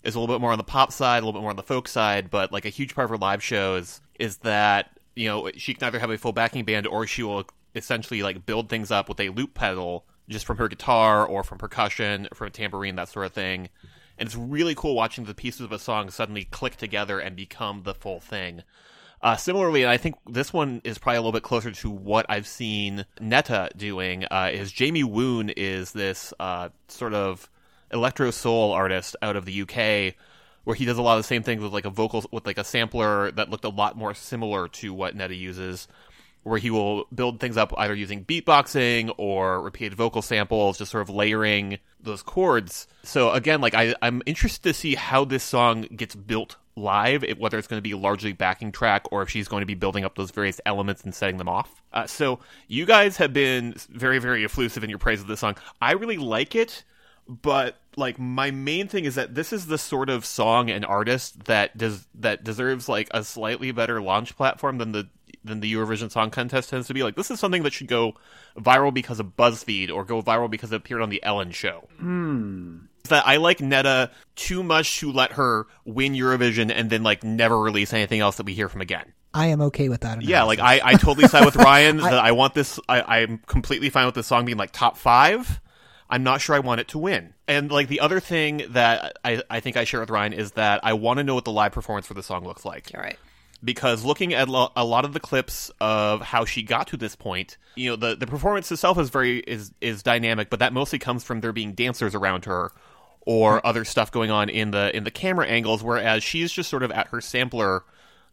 is 0.03 0.15
a 0.15 0.19
little 0.19 0.33
bit 0.33 0.41
more 0.41 0.51
on 0.51 0.57
the 0.57 0.63
pop 0.63 0.91
side, 0.91 1.23
a 1.23 1.25
little 1.25 1.33
bit 1.33 1.41
more 1.41 1.51
on 1.51 1.55
the 1.55 1.63
folk 1.63 1.87
side, 1.87 2.29
but 2.29 2.51
like 2.51 2.65
a 2.65 2.69
huge 2.69 2.95
part 2.95 3.05
of 3.05 3.09
her 3.11 3.17
live 3.17 3.43
shows 3.43 4.01
is 4.19 4.37
that 4.37 4.99
you 5.15 5.27
know 5.27 5.49
she 5.55 5.73
can 5.73 5.85
either 5.85 5.99
have 5.99 6.09
a 6.09 6.17
full 6.17 6.33
backing 6.33 6.65
band 6.65 6.87
or 6.87 7.07
she 7.07 7.23
will 7.23 7.45
essentially 7.75 8.21
like 8.21 8.45
build 8.45 8.69
things 8.69 8.91
up 8.91 9.09
with 9.09 9.19
a 9.19 9.29
loop 9.29 9.53
pedal 9.53 10.05
just 10.29 10.45
from 10.45 10.57
her 10.57 10.67
guitar 10.67 11.25
or 11.25 11.43
from 11.43 11.57
percussion, 11.57 12.27
from 12.33 12.47
a 12.47 12.51
tambourine, 12.51 12.95
that 12.95 13.09
sort 13.09 13.25
of 13.25 13.33
thing. 13.33 13.69
And 14.17 14.27
it's 14.27 14.35
really 14.35 14.75
cool 14.75 14.95
watching 14.95 15.25
the 15.25 15.33
pieces 15.33 15.61
of 15.61 15.71
a 15.71 15.79
song 15.79 16.09
suddenly 16.09 16.45
click 16.45 16.77
together 16.77 17.19
and 17.19 17.35
become 17.35 17.83
the 17.83 17.93
full 17.93 18.19
thing. 18.19 18.63
Uh, 19.21 19.37
similarly, 19.37 19.83
and 19.83 19.89
I 19.89 19.97
think 19.97 20.15
this 20.29 20.51
one 20.51 20.81
is 20.83 20.97
probably 20.97 21.17
a 21.17 21.21
little 21.21 21.31
bit 21.31 21.43
closer 21.43 21.71
to 21.71 21.89
what 21.89 22.25
I've 22.27 22.45
seen 22.45 23.05
Netta 23.21 23.69
doing. 23.75 24.25
Uh, 24.25 24.49
is 24.51 24.71
Jamie 24.71 25.05
Woon 25.05 25.49
is 25.49 25.93
this 25.93 26.33
uh, 26.39 26.69
sort 26.89 27.13
of 27.13 27.49
electro 27.93 28.31
soul 28.31 28.71
artist 28.71 29.15
out 29.21 29.35
of 29.35 29.45
the 29.45 29.61
UK, 29.61 30.15
where 30.63 30.75
he 30.75 30.85
does 30.85 30.97
a 30.97 31.01
lot 31.01 31.17
of 31.17 31.23
the 31.23 31.27
same 31.27 31.43
things 31.43 31.61
with 31.61 31.73
like 31.73 31.85
a 31.85 31.89
vocal 31.89 32.25
with 32.31 32.45
like 32.45 32.57
a 32.57 32.63
sampler 32.63 33.31
that 33.31 33.49
looked 33.49 33.65
a 33.65 33.69
lot 33.69 33.97
more 33.97 34.13
similar 34.13 34.67
to 34.67 34.93
what 34.93 35.15
Netta 35.15 35.35
uses, 35.35 35.87
where 36.43 36.59
he 36.59 36.69
will 36.69 37.05
build 37.13 37.39
things 37.39 37.57
up 37.57 37.73
either 37.77 37.93
using 37.93 38.25
beatboxing 38.25 39.13
or 39.17 39.61
repeated 39.61 39.93
vocal 39.93 40.21
samples, 40.21 40.77
just 40.77 40.91
sort 40.91 41.01
of 41.01 41.09
layering 41.09 41.79
those 42.01 42.21
chords. 42.21 42.87
So 43.03 43.31
again, 43.31 43.61
like 43.61 43.73
I, 43.73 43.95
I'm 44.01 44.21
interested 44.25 44.63
to 44.63 44.73
see 44.73 44.95
how 44.95 45.25
this 45.25 45.43
song 45.43 45.83
gets 45.83 46.15
built 46.15 46.57
live, 46.75 47.23
whether 47.37 47.57
it's 47.57 47.67
going 47.67 47.77
to 47.77 47.83
be 47.83 47.93
largely 47.93 48.33
backing 48.33 48.71
track 48.71 49.05
or 49.11 49.21
if 49.21 49.29
she's 49.29 49.47
going 49.47 49.61
to 49.61 49.65
be 49.65 49.75
building 49.75 50.03
up 50.03 50.15
those 50.15 50.31
various 50.31 50.59
elements 50.65 51.03
and 51.03 51.13
setting 51.13 51.37
them 51.37 51.47
off. 51.47 51.81
Uh, 51.91 52.07
so 52.07 52.39
you 52.67 52.85
guys 52.85 53.17
have 53.17 53.33
been 53.33 53.75
very, 53.89 54.19
very 54.19 54.43
effusive 54.43 54.83
in 54.83 54.89
your 54.89 54.99
praise 54.99 55.21
of 55.21 55.27
this 55.27 55.39
song. 55.39 55.55
I 55.81 55.93
really 55.93 56.17
like 56.17 56.55
it, 56.55 56.83
but 57.27 57.77
like 57.97 58.19
my 58.19 58.51
main 58.51 58.87
thing 58.87 59.05
is 59.05 59.15
that 59.15 59.35
this 59.35 59.53
is 59.53 59.67
the 59.67 59.77
sort 59.77 60.09
of 60.09 60.25
song 60.25 60.69
and 60.69 60.85
artist 60.85 61.45
that 61.45 61.77
does 61.77 62.07
that 62.15 62.43
deserves 62.43 62.89
like 62.89 63.07
a 63.11 63.23
slightly 63.23 63.71
better 63.71 64.01
launch 64.01 64.35
platform 64.35 64.77
than 64.77 64.91
the 64.91 65.07
than 65.43 65.59
the 65.59 65.73
Eurovision 65.73 66.11
Song 66.11 66.29
Contest 66.29 66.69
tends 66.69 66.87
to 66.87 66.93
be. 66.93 67.03
Like 67.03 67.15
this 67.15 67.31
is 67.31 67.39
something 67.39 67.63
that 67.63 67.73
should 67.73 67.87
go 67.87 68.15
viral 68.57 68.93
because 68.93 69.19
of 69.19 69.35
BuzzFeed 69.35 69.91
or 69.91 70.05
go 70.05 70.21
viral 70.21 70.49
because 70.49 70.71
it 70.71 70.75
appeared 70.75 71.01
on 71.01 71.09
the 71.09 71.21
Ellen 71.23 71.51
Show. 71.51 71.87
Hmm. 71.97 72.77
That 73.09 73.27
I 73.27 73.37
like 73.37 73.59
Netta 73.59 74.11
too 74.35 74.63
much 74.63 74.99
to 74.99 75.11
let 75.11 75.33
her 75.33 75.67
win 75.83 76.13
Eurovision 76.13 76.71
and 76.73 76.89
then 76.89 77.03
like 77.03 77.23
never 77.23 77.59
release 77.59 77.91
anything 77.91 78.21
else 78.21 78.37
that 78.37 78.45
we 78.45 78.53
hear 78.53 78.69
from 78.69 78.81
again. 78.81 79.13
I 79.33 79.47
am 79.47 79.61
okay 79.61 79.89
with 79.89 80.01
that. 80.01 80.21
Yeah, 80.21 80.43
like. 80.43 80.59
I, 80.59 80.79
I 80.83 80.93
totally 80.93 81.27
side 81.27 81.43
with 81.43 81.55
Ryan 81.57 81.97
that 81.97 82.13
I 82.13 82.33
want 82.33 82.53
this. 82.53 82.79
I, 82.87 83.01
I'm 83.21 83.39
completely 83.39 83.89
fine 83.89 84.05
with 84.05 84.15
this 84.15 84.27
song 84.27 84.45
being 84.45 84.57
like 84.57 84.71
top 84.71 84.95
five. 84.95 85.59
I'm 86.09 86.23
not 86.23 86.41
sure 86.41 86.55
I 86.55 86.59
want 86.59 86.81
it 86.81 86.87
to 86.89 86.99
win. 86.99 87.33
And 87.47 87.71
like 87.71 87.87
the 87.87 87.99
other 88.01 88.19
thing 88.19 88.63
that 88.69 89.17
I, 89.23 89.41
I 89.49 89.59
think 89.59 89.77
I 89.77 89.83
share 89.83 89.99
with 89.99 90.09
Ryan 90.09 90.33
is 90.33 90.51
that 90.51 90.81
I 90.83 90.93
want 90.93 91.17
to 91.17 91.23
know 91.23 91.35
what 91.35 91.45
the 91.45 91.51
live 91.51 91.71
performance 91.71 92.05
for 92.05 92.13
the 92.13 92.23
song 92.23 92.43
looks 92.45 92.65
like 92.65 92.91
All 92.93 93.01
right. 93.01 93.17
because 93.63 94.03
looking 94.03 94.33
at 94.33 94.47
lo- 94.49 94.71
a 94.75 94.85
lot 94.85 95.05
of 95.05 95.13
the 95.13 95.19
clips 95.19 95.71
of 95.79 96.21
how 96.21 96.45
she 96.45 96.61
got 96.63 96.87
to 96.87 96.97
this 96.97 97.15
point, 97.15 97.57
you 97.75 97.89
know, 97.89 97.95
the, 97.95 98.15
the 98.15 98.27
performance 98.27 98.71
itself 98.71 98.97
is 98.99 99.09
very 99.09 99.39
is 99.39 99.71
is 99.81 100.03
dynamic, 100.03 100.49
but 100.49 100.59
that 100.59 100.73
mostly 100.73 100.99
comes 100.99 101.23
from 101.23 101.41
there 101.41 101.53
being 101.53 101.73
dancers 101.73 102.13
around 102.13 102.45
her 102.45 102.71
or 103.25 103.65
other 103.65 103.85
stuff 103.85 104.11
going 104.11 104.29
on 104.29 104.49
in 104.49 104.71
the 104.71 104.95
in 104.95 105.05
the 105.05 105.11
camera 105.11 105.47
angles, 105.47 105.81
whereas 105.81 106.23
she's 106.23 106.51
just 106.51 106.69
sort 106.69 106.83
of 106.83 106.91
at 106.91 107.07
her 107.07 107.21
sampler 107.21 107.83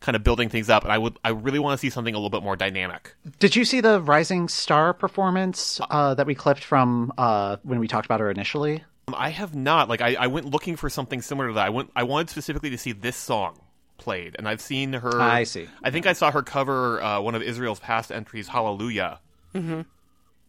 kind 0.01 0.17
of 0.17 0.25
building 0.25 0.49
things 0.49 0.69
up 0.69 0.83
and 0.83 0.93
I 0.93 0.99
would 0.99 1.19
I 1.23 1.31
really 1.31 1.59
want 1.59 1.79
to 1.79 1.81
see 1.81 1.91
something 1.91 2.15
a 2.15 2.19
little 2.19 2.31
bit 2.31 2.43
more 2.43 2.57
dynamic. 2.57 3.15
Did 3.39 3.55
you 3.55 3.65
see 3.65 3.81
the 3.81 4.01
Rising 4.01 4.49
Star 4.49 4.93
performance 4.95 5.81
uh, 5.91 6.15
that 6.15 6.27
we 6.27 6.35
clipped 6.35 6.65
from 6.65 7.13
uh, 7.19 7.57
when 7.63 7.79
we 7.79 7.89
talked 7.89 8.07
about 8.07 8.21
her 8.21 8.31
initially? 8.31 8.83
Um, 9.09 9.15
I 9.17 9.31
have 9.31 9.55
not 9.55 9.89
like 9.89 10.01
I, 10.01 10.17
I 10.19 10.27
went 10.27 10.47
looking 10.47 10.77
for 10.77 10.89
something 10.89 11.23
similar 11.23 11.49
to 11.49 11.55
that. 11.55 11.67
I 11.67 11.71
went 11.71 11.91
I 11.95 12.05
wanted 12.05 12.31
specifically 12.31 12.71
to 12.71 12.79
see 12.79 12.93
this 12.93 13.17
song 13.17 13.61
played 13.99 14.37
and 14.39 14.49
I've 14.49 14.61
seen 14.61 14.95
her 14.95 15.21
I 15.21 15.45
see. 15.45 15.69
I 15.83 15.91
think 15.91 16.07
I 16.07 16.15
saw 16.15 16.31
her 16.31 16.43
cover 16.43 17.03
uh, 17.03 17.21
one 17.21 17.35
of 17.35 17.43
Israel's 17.43 17.81
past 17.81 18.11
entries, 18.11 18.49
Hallelujah. 18.49 19.21
Mm-hmm. 19.55 19.83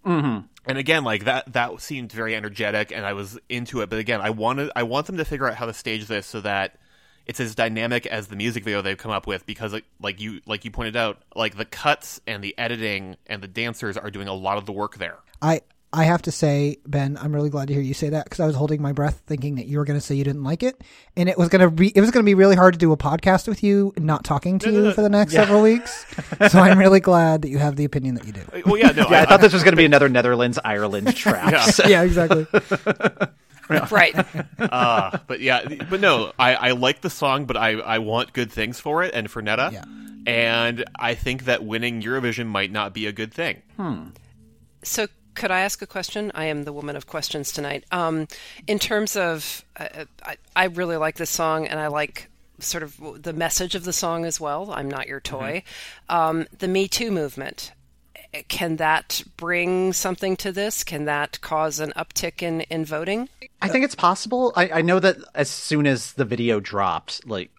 Mm-hmm. 0.05 0.39
And 0.65 0.77
again, 0.77 1.03
like 1.03 1.25
that, 1.25 1.51
that 1.53 1.81
seemed 1.81 2.11
very 2.11 2.35
energetic, 2.35 2.91
and 2.91 3.05
I 3.05 3.13
was 3.13 3.39
into 3.49 3.81
it. 3.81 3.89
But 3.89 3.99
again, 3.99 4.21
I 4.21 4.29
wanted, 4.29 4.71
I 4.75 4.83
want 4.83 5.07
them 5.07 5.17
to 5.17 5.25
figure 5.25 5.47
out 5.47 5.55
how 5.55 5.65
to 5.65 5.73
stage 5.73 6.05
this 6.05 6.27
so 6.27 6.41
that 6.41 6.77
it's 7.25 7.39
as 7.39 7.55
dynamic 7.55 8.05
as 8.05 8.27
the 8.27 8.35
music 8.35 8.63
video 8.63 8.81
they've 8.81 8.97
come 8.97 9.11
up 9.11 9.27
with 9.27 9.45
because 9.45 9.73
like, 9.73 9.85
like 10.01 10.19
you 10.19 10.41
like 10.45 10.65
you 10.65 10.71
pointed 10.71 10.95
out 10.95 11.21
like 11.35 11.57
the 11.57 11.65
cuts 11.65 12.21
and 12.27 12.43
the 12.43 12.57
editing 12.57 13.17
and 13.27 13.41
the 13.41 13.47
dancers 13.47 13.97
are 13.97 14.11
doing 14.11 14.27
a 14.27 14.33
lot 14.33 14.57
of 14.57 14.65
the 14.65 14.71
work 14.71 14.97
there 14.97 15.17
I 15.41 15.61
I 15.93 16.05
have 16.05 16.21
to 16.21 16.31
say, 16.31 16.77
Ben, 16.85 17.17
I'm 17.19 17.35
really 17.35 17.49
glad 17.49 17.67
to 17.67 17.73
hear 17.73 17.83
you 17.83 17.93
say 17.93 18.09
that 18.09 18.23
because 18.23 18.39
I 18.39 18.45
was 18.47 18.55
holding 18.55 18.81
my 18.81 18.93
breath, 18.93 19.23
thinking 19.27 19.55
that 19.55 19.67
you 19.67 19.77
were 19.77 19.83
going 19.83 19.99
to 19.99 20.05
say 20.05 20.15
you 20.15 20.23
didn't 20.23 20.43
like 20.43 20.63
it, 20.63 20.81
and 21.17 21.27
it 21.27 21.37
was 21.37 21.49
going 21.49 21.59
to 21.59 21.69
be 21.69 21.89
it 21.89 21.99
was 21.99 22.11
going 22.11 22.23
to 22.23 22.29
be 22.29 22.33
really 22.33 22.55
hard 22.55 22.73
to 22.73 22.79
do 22.79 22.93
a 22.93 22.97
podcast 22.97 23.47
with 23.47 23.61
you, 23.61 23.91
not 23.97 24.23
talking 24.23 24.57
to 24.59 24.71
you 24.71 24.93
for 24.93 25.01
the 25.01 25.09
next 25.09 25.33
several 25.33 25.61
weeks. 25.61 26.05
so 26.49 26.59
I'm 26.59 26.79
really 26.79 27.01
glad 27.01 27.41
that 27.41 27.49
you 27.49 27.57
have 27.57 27.75
the 27.75 27.83
opinion 27.83 28.15
that 28.15 28.25
you 28.25 28.31
do. 28.31 28.41
well 28.65 28.77
yeah 28.77 28.91
no 28.91 29.07
Yeah, 29.09 29.19
I 29.19 29.21
I, 29.23 29.25
thought 29.25 29.41
this 29.41 29.51
was 29.51 29.63
going 29.63 29.73
to 29.73 29.77
be 29.77 29.85
another 29.85 30.07
Netherlands 30.07 30.57
Ireland 30.63 31.15
trap. 31.15 31.51
Yeah. 31.51 31.87
Yeah, 31.87 32.03
exactly. 32.03 32.47
Right. 33.91 34.15
uh, 34.59 35.17
but 35.27 35.39
yeah 35.41 35.65
but 35.89 35.99
no 35.99 36.31
I, 36.37 36.55
I 36.55 36.71
like 36.71 37.01
the 37.01 37.09
song 37.09 37.45
but 37.45 37.57
I, 37.57 37.71
I 37.73 37.97
want 37.99 38.33
good 38.33 38.51
things 38.51 38.79
for 38.79 39.03
it 39.03 39.13
and 39.13 39.29
for 39.29 39.41
Netta 39.41 39.69
Yeah. 39.73 39.83
and 40.25 40.83
I 40.99 41.15
think 41.15 41.45
that 41.45 41.63
winning 41.63 42.01
Eurovision 42.01 42.47
might 42.47 42.71
not 42.71 42.93
be 42.93 43.05
a 43.07 43.11
good 43.11 43.33
thing 43.33 43.61
So, 44.83 45.07
could 45.33 45.51
I 45.51 45.61
ask 45.61 45.81
a 45.81 45.87
question? 45.87 46.31
I 46.35 46.45
am 46.45 46.63
the 46.65 46.73
woman 46.73 46.95
of 46.97 47.07
questions 47.07 47.51
tonight. 47.53 47.85
Um, 47.91 48.27
in 48.67 48.79
terms 48.79 49.15
of, 49.15 49.63
uh, 49.77 50.03
I, 50.25 50.35
I 50.55 50.65
really 50.65 50.97
like 50.97 51.15
this 51.15 51.29
song, 51.29 51.67
and 51.67 51.79
I 51.79 51.87
like 51.87 52.27
sort 52.59 52.83
of 52.83 52.99
the 53.23 53.31
message 53.31 53.73
of 53.75 53.85
the 53.85 53.93
song 53.93 54.25
as 54.25 54.41
well. 54.41 54.71
I'm 54.71 54.89
not 54.89 55.07
your 55.07 55.21
toy. 55.21 55.63
Um, 56.09 56.47
the 56.59 56.67
Me 56.67 56.87
Too 56.89 57.11
movement. 57.11 57.71
Can 58.47 58.77
that 58.77 59.23
bring 59.35 59.91
something 59.93 60.37
to 60.37 60.51
this? 60.51 60.83
Can 60.83 61.05
that 61.05 61.41
cause 61.41 61.79
an 61.79 61.91
uptick 61.97 62.41
in, 62.41 62.61
in 62.61 62.85
voting? 62.85 63.27
I 63.61 63.67
think 63.67 63.83
it's 63.83 63.95
possible. 63.95 64.53
I, 64.55 64.69
I 64.69 64.81
know 64.81 64.99
that 64.99 65.17
as 65.35 65.49
soon 65.49 65.85
as 65.85 66.13
the 66.13 66.23
video 66.23 66.59
dropped, 66.59 67.27
like 67.27 67.51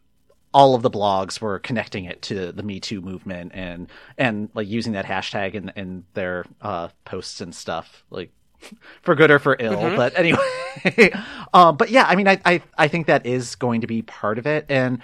all 0.55 0.75
of 0.75 0.83
the 0.83 0.91
blogs 0.91 1.41
were 1.41 1.59
connecting 1.59 2.05
it 2.05 2.23
to 2.23 2.53
the 2.53 2.63
Me 2.63 2.81
Too 2.81 3.01
movement 3.01 3.53
and 3.55 3.89
and 4.19 4.51
like 4.55 4.69
using 4.69 4.93
that 4.93 5.07
hashtag 5.07 5.55
in 5.55 5.73
in 5.77 6.05
their 6.15 6.45
uh, 6.61 6.89
posts 7.05 7.41
and 7.41 7.55
stuff, 7.55 8.05
like 8.11 8.31
for 9.03 9.15
good 9.15 9.31
or 9.31 9.39
for 9.39 9.57
ill. 9.59 9.97
But 9.97 10.19
anyway, 10.19 10.39
um, 11.55 11.77
but 11.77 11.91
yeah, 11.91 12.05
I 12.07 12.17
mean, 12.17 12.29
I, 12.29 12.41
I 12.45 12.63
I 12.77 12.89
think 12.89 13.07
that 13.07 13.27
is 13.27 13.55
going 13.57 13.83
to 13.83 13.87
be 13.87 14.03
part 14.03 14.39
of 14.39 14.47
it, 14.47 14.67
and 14.69 15.01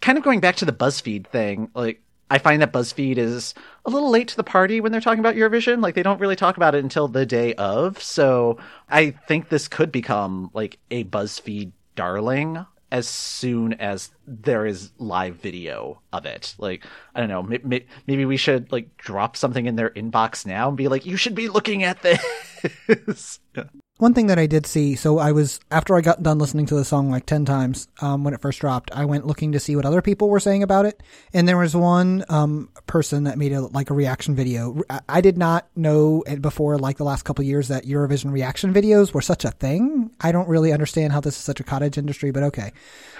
kind 0.00 0.18
of 0.18 0.24
going 0.24 0.40
back 0.40 0.56
to 0.56 0.64
the 0.64 0.72
BuzzFeed 0.72 1.26
thing, 1.26 1.70
like. 1.74 2.00
I 2.30 2.38
find 2.38 2.62
that 2.62 2.72
BuzzFeed 2.72 3.18
is 3.18 3.54
a 3.84 3.90
little 3.90 4.10
late 4.10 4.28
to 4.28 4.36
the 4.36 4.44
party 4.44 4.80
when 4.80 4.92
they're 4.92 5.00
talking 5.00 5.20
about 5.20 5.34
Eurovision. 5.34 5.82
Like 5.82 5.94
they 5.94 6.02
don't 6.02 6.20
really 6.20 6.36
talk 6.36 6.56
about 6.56 6.74
it 6.74 6.82
until 6.82 7.08
the 7.08 7.26
day 7.26 7.54
of. 7.54 8.02
So 8.02 8.58
I 8.88 9.10
think 9.28 9.48
this 9.48 9.68
could 9.68 9.92
become 9.92 10.50
like 10.54 10.78
a 10.90 11.04
BuzzFeed 11.04 11.72
darling 11.96 12.64
as 12.90 13.08
soon 13.08 13.72
as 13.74 14.10
there 14.26 14.66
is 14.66 14.92
live 14.98 15.36
video 15.36 16.00
of 16.12 16.26
it. 16.26 16.54
Like 16.58 16.84
I 17.14 17.20
don't 17.20 17.28
know, 17.28 17.42
may- 17.42 17.60
may- 17.62 17.86
maybe 18.06 18.24
we 18.24 18.36
should 18.36 18.72
like 18.72 18.96
drop 18.96 19.36
something 19.36 19.66
in 19.66 19.76
their 19.76 19.90
inbox 19.90 20.46
now 20.46 20.68
and 20.68 20.76
be 20.76 20.88
like, 20.88 21.04
you 21.04 21.16
should 21.16 21.34
be 21.34 21.48
looking 21.48 21.82
at 21.82 22.02
this. 22.02 23.40
One 23.98 24.12
thing 24.12 24.26
that 24.26 24.40
I 24.40 24.46
did 24.46 24.66
see, 24.66 24.96
so 24.96 25.18
I 25.18 25.30
was 25.30 25.60
after 25.70 25.94
I 25.94 26.00
got 26.00 26.20
done 26.20 26.38
listening 26.38 26.66
to 26.66 26.74
the 26.74 26.84
song 26.84 27.12
like 27.12 27.26
ten 27.26 27.44
times 27.44 27.86
um, 28.00 28.24
when 28.24 28.34
it 28.34 28.40
first 28.40 28.58
dropped, 28.58 28.90
I 28.90 29.04
went 29.04 29.24
looking 29.24 29.52
to 29.52 29.60
see 29.60 29.76
what 29.76 29.86
other 29.86 30.02
people 30.02 30.28
were 30.28 30.40
saying 30.40 30.64
about 30.64 30.84
it, 30.84 31.00
and 31.32 31.46
there 31.46 31.56
was 31.56 31.76
one 31.76 32.24
um, 32.28 32.70
person 32.88 33.22
that 33.24 33.38
made 33.38 33.52
a 33.52 33.60
like 33.60 33.90
a 33.90 33.94
reaction 33.94 34.34
video. 34.34 34.82
I- 35.08 35.20
did 35.20 35.38
not 35.38 35.68
know 35.76 36.24
before, 36.40 36.76
like 36.76 36.96
the 36.96 37.04
last 37.04 37.22
couple 37.22 37.44
years, 37.44 37.68
that 37.68 37.84
Eurovision 37.84 38.32
reaction 38.32 38.74
videos 38.74 39.14
were 39.14 39.22
such 39.22 39.44
a 39.44 39.52
thing. 39.52 40.10
I 40.20 40.32
don't 40.32 40.48
really 40.48 40.72
understand 40.72 41.12
how 41.12 41.20
this 41.20 41.36
is 41.36 41.44
such 41.44 41.60
a 41.60 41.64
cottage 41.64 41.96
industry, 41.96 42.32
but 42.32 42.42
okay. 42.42 42.72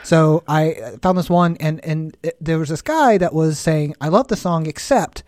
So 0.03 0.43
I 0.49 0.97
found 1.03 1.16
this 1.16 1.31
one, 1.31 1.57
and 1.61 1.85
and 1.85 2.16
it, 2.25 2.37
there 2.41 2.59
was 2.59 2.70
this 2.70 2.83
guy 2.83 3.16
that 3.18 3.33
was 3.33 3.61
saying, 3.61 3.95
"I 4.01 4.09
love 4.09 4.27
the 4.27 4.37
song, 4.37 4.66
except." 4.66 5.22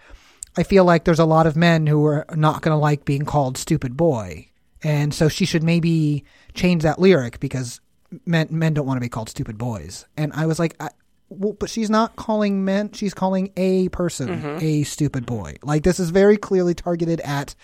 I 0.59 0.63
feel 0.65 0.85
like 0.87 1.05
there's 1.05 1.19
a 1.19 1.27
lot 1.27 1.47
of 1.47 1.55
men 1.55 1.87
who 1.87 2.05
are 2.07 2.25
not 2.35 2.63
going 2.63 2.73
to 2.73 2.79
like 2.79 3.05
being 3.05 3.27
called 3.27 3.59
stupid 3.59 3.95
boy. 3.95 4.49
And 4.83 5.15
so 5.15 5.29
she 5.29 5.45
should 5.45 5.63
maybe 5.63 6.25
change 6.55 6.83
that 6.83 6.99
lyric 6.99 7.41
because 7.41 7.81
men 8.25 8.49
men 8.51 8.75
don't 8.75 8.87
want 8.87 8.97
to 8.97 9.01
be 9.01 9.09
called 9.09 9.29
stupid 9.29 9.59
boys. 9.59 10.07
And 10.17 10.33
I 10.33 10.47
was 10.47 10.59
like, 10.59 10.77
I, 10.81 10.91
well, 11.29 11.55
but 11.55 11.71
she's 11.71 11.91
not 11.91 12.17
calling 12.17 12.65
men. 12.65 12.93
She's 12.93 13.15
calling 13.15 13.53
a 13.57 13.89
person 13.89 14.59
a 14.61 14.85
stupid 14.85 15.27
boy. 15.27 15.57
Like 15.63 15.83
this 15.83 15.99
is 15.99 16.11
very 16.11 16.37
clearly 16.37 16.75
targeted 16.75 17.21
at 17.23 17.55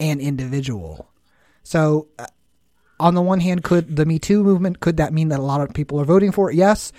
an 0.00 0.20
individual. 0.20 1.08
So, 1.62 2.08
uh, 2.18 2.26
on 3.00 3.14
the 3.14 3.22
one 3.22 3.40
hand, 3.40 3.64
could 3.64 3.96
the 3.96 4.06
Me 4.06 4.18
Too 4.18 4.42
movement 4.42 4.80
could 4.80 4.98
that 4.98 5.12
mean 5.12 5.28
that 5.28 5.40
a 5.40 5.42
lot 5.42 5.60
of 5.60 5.74
people 5.74 6.00
are 6.00 6.04
voting 6.04 6.32
for 6.32 6.50
it? 6.50 6.56
Yes. 6.56 6.92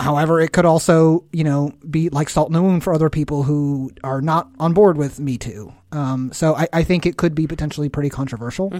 However, 0.00 0.40
it 0.40 0.52
could 0.52 0.64
also, 0.64 1.24
you 1.32 1.44
know, 1.44 1.72
be 1.88 2.08
like 2.08 2.28
salt 2.28 2.48
in 2.48 2.52
the 2.52 2.62
wound 2.62 2.82
for 2.82 2.92
other 2.92 3.10
people 3.10 3.44
who 3.44 3.92
are 4.02 4.20
not 4.20 4.50
on 4.58 4.72
board 4.72 4.96
with 4.96 5.20
Me 5.20 5.38
Too. 5.38 5.72
Um, 5.92 6.32
so 6.32 6.54
I, 6.56 6.66
I 6.72 6.82
think 6.82 7.06
it 7.06 7.16
could 7.16 7.34
be 7.34 7.46
potentially 7.46 7.88
pretty 7.88 8.10
controversial. 8.10 8.72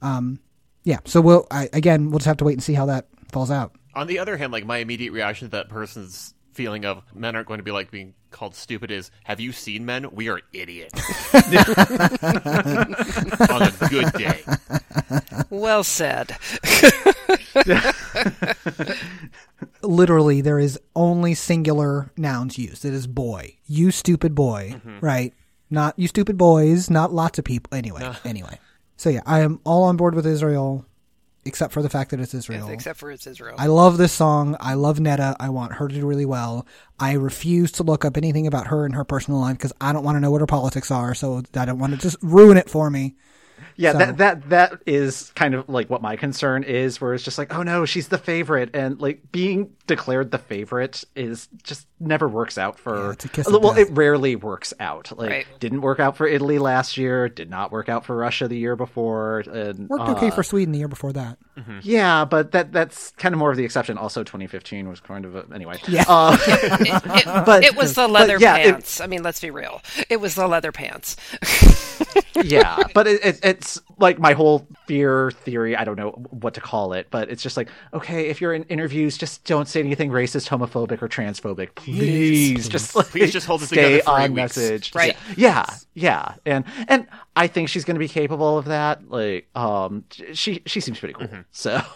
Um, 0.00 0.40
yeah. 0.84 0.98
So 1.04 1.20
we'll 1.20 1.46
I, 1.50 1.68
again, 1.72 2.10
we'll 2.10 2.18
just 2.18 2.26
have 2.26 2.38
to 2.38 2.44
wait 2.44 2.54
and 2.54 2.62
see 2.62 2.74
how 2.74 2.86
that 2.86 3.08
falls 3.30 3.50
out. 3.50 3.74
On 3.94 4.06
the 4.06 4.18
other 4.18 4.36
hand, 4.36 4.52
like 4.52 4.64
my 4.64 4.78
immediate 4.78 5.12
reaction 5.12 5.48
to 5.48 5.52
that 5.52 5.68
person's 5.68 6.34
feeling 6.54 6.84
of 6.84 7.02
men 7.14 7.34
aren't 7.34 7.48
going 7.48 7.58
to 7.58 7.64
be 7.64 7.70
like 7.70 7.90
being 7.90 8.14
called 8.30 8.54
stupid 8.54 8.90
is, 8.90 9.10
have 9.24 9.40
you 9.40 9.52
seen 9.52 9.84
men? 9.84 10.10
We 10.12 10.28
are 10.28 10.40
idiots. 10.52 11.00
On 13.50 13.62
a 13.62 13.72
good 13.90 14.12
day. 14.12 14.42
Well 15.50 15.84
said. 15.84 16.36
Literally, 19.84 20.40
there 20.40 20.58
is 20.58 20.78
only 20.96 21.34
singular 21.34 22.10
nouns 22.16 22.58
used. 22.58 22.84
It 22.84 22.92
is 22.92 23.06
boy. 23.06 23.56
You 23.66 23.90
stupid 23.90 24.34
boy. 24.34 24.74
Mm-hmm. 24.76 24.98
Right. 25.00 25.34
Not 25.70 25.98
you 25.98 26.08
stupid 26.08 26.36
boys. 26.36 26.90
Not 26.90 27.12
lots 27.12 27.38
of 27.38 27.44
people. 27.44 27.76
Anyway. 27.76 28.12
Anyway. 28.24 28.58
So 28.96 29.10
yeah, 29.10 29.22
I 29.26 29.40
am 29.40 29.60
all 29.64 29.84
on 29.84 29.96
board 29.96 30.14
with 30.14 30.24
Israel, 30.24 30.86
except 31.44 31.72
for 31.72 31.82
the 31.82 31.90
fact 31.90 32.10
that 32.12 32.20
it's 32.20 32.32
Israel. 32.32 32.68
Except 32.68 32.98
for 32.98 33.10
it's 33.10 33.26
Israel. 33.26 33.56
I 33.58 33.66
love 33.66 33.98
this 33.98 34.12
song. 34.12 34.56
I 34.60 34.74
love 34.74 35.00
Netta. 35.00 35.36
I 35.40 35.48
want 35.48 35.74
her 35.74 35.88
to 35.88 35.94
do 35.94 36.06
really 36.06 36.24
well. 36.24 36.66
I 36.98 37.12
refuse 37.14 37.72
to 37.72 37.82
look 37.82 38.04
up 38.04 38.16
anything 38.16 38.46
about 38.46 38.68
her 38.68 38.84
and 38.84 38.94
her 38.94 39.04
personal 39.04 39.40
life 39.40 39.58
because 39.58 39.72
I 39.80 39.92
don't 39.92 40.04
want 40.04 40.16
to 40.16 40.20
know 40.20 40.30
what 40.30 40.40
her 40.40 40.46
politics 40.46 40.90
are. 40.90 41.12
So 41.14 41.42
I 41.54 41.64
don't 41.64 41.78
want 41.78 41.92
to 41.92 41.98
just 41.98 42.16
ruin 42.22 42.56
it 42.56 42.70
for 42.70 42.88
me. 42.88 43.16
Yeah, 43.76 43.92
So- 43.92 43.98
that 43.98 44.16
that 44.18 44.48
that 44.50 44.72
is 44.86 45.32
kind 45.34 45.54
of 45.54 45.68
like 45.68 45.90
what 45.90 46.00
my 46.02 46.16
concern 46.16 46.62
is, 46.62 47.00
where 47.00 47.12
it's 47.14 47.24
just 47.24 47.38
like, 47.38 47.52
oh 47.54 47.62
no, 47.62 47.84
she's 47.84 48.08
the 48.08 48.18
favorite, 48.18 48.70
and 48.74 49.00
like 49.00 49.20
being 49.32 49.70
declared 49.86 50.30
the 50.30 50.38
favorite 50.38 51.04
is 51.16 51.48
just 51.62 51.86
never 51.98 52.28
works 52.28 52.56
out 52.58 52.78
for. 52.78 52.96
Yeah, 53.06 53.10
it's 53.12 53.24
a 53.24 53.28
kiss 53.28 53.46
of 53.48 53.52
well, 53.62 53.74
death. 53.74 53.88
it 53.88 53.92
rarely 53.92 54.36
works 54.36 54.72
out. 54.78 55.10
Like, 55.16 55.30
Right. 55.30 55.46
didn't 55.58 55.80
work 55.80 55.98
out 56.00 56.16
for 56.16 56.26
Italy 56.26 56.58
last 56.58 56.96
year. 56.96 57.28
Did 57.28 57.50
not 57.50 57.72
work 57.72 57.88
out 57.88 58.04
for 58.04 58.14
Russia 58.16 58.46
the 58.46 58.56
year 58.58 58.76
before. 58.76 59.40
And 59.40 59.88
Worked 59.88 60.08
uh, 60.08 60.12
okay 60.12 60.30
for 60.30 60.42
Sweden 60.42 60.72
the 60.72 60.78
year 60.78 60.88
before 60.88 61.12
that. 61.12 61.38
Yeah, 61.82 62.24
but 62.24 62.52
that 62.52 62.72
that's 62.72 63.10
kind 63.12 63.34
of 63.34 63.38
more 63.38 63.50
of 63.50 63.56
the 63.56 63.64
exception. 63.64 63.96
Also, 63.98 64.22
2015 64.24 64.88
was 64.88 65.00
kind 65.00 65.24
of 65.24 65.34
a, 65.36 65.44
anyway. 65.54 65.78
Yeah. 65.88 66.04
Uh, 66.08 66.36
it, 66.46 67.02
it- 67.06 67.24
but- 67.46 67.64
it 67.64 67.74
was 67.76 67.94
the 67.94 68.06
leather 68.08 68.38
yeah, 68.38 68.56
it- 68.56 68.70
pants. 68.72 69.00
I 69.00 69.06
mean, 69.06 69.22
let's 69.22 69.40
be 69.40 69.50
real. 69.50 69.80
It 70.08 70.20
was 70.20 70.34
the 70.36 70.46
leather 70.46 70.72
pants. 70.72 71.16
yeah, 72.42 72.78
but 72.94 73.06
it, 73.06 73.24
it, 73.24 73.43
it's 73.44 73.78
like 73.98 74.18
my 74.18 74.32
whole 74.32 74.66
fear 74.86 75.30
theory. 75.30 75.76
I 75.76 75.84
don't 75.84 75.96
know 75.96 76.10
what 76.30 76.54
to 76.54 76.60
call 76.60 76.94
it, 76.94 77.08
but 77.10 77.30
it's 77.30 77.42
just 77.42 77.56
like, 77.56 77.68
okay, 77.92 78.26
if 78.28 78.40
you're 78.40 78.54
in 78.54 78.64
interviews, 78.64 79.16
just 79.18 79.44
don't 79.44 79.68
say 79.68 79.80
anything 79.80 80.10
racist, 80.10 80.48
homophobic, 80.48 81.02
or 81.02 81.08
transphobic, 81.08 81.74
please. 81.74 82.68
Just 82.68 82.96
like, 82.96 83.06
Please 83.08 83.32
just 83.32 83.46
hold 83.46 83.62
it 83.62 83.66
stay 83.66 83.76
together 83.98 84.02
for 84.02 84.10
on 84.10 84.32
weeks. 84.32 84.56
message. 84.56 84.82
Just- 84.84 84.94
Right. 84.94 85.16
Yeah, 85.36 85.66
yeah, 85.94 86.34
and 86.46 86.64
and 86.88 87.06
I 87.36 87.46
think 87.46 87.68
she's 87.68 87.84
going 87.84 87.94
to 87.96 88.00
be 88.00 88.08
capable 88.08 88.58
of 88.58 88.64
that. 88.64 89.08
Like, 89.10 89.48
um, 89.54 90.04
she 90.32 90.62
she 90.66 90.80
seems 90.80 90.98
pretty 90.98 91.14
cool. 91.14 91.28
So. 91.52 91.80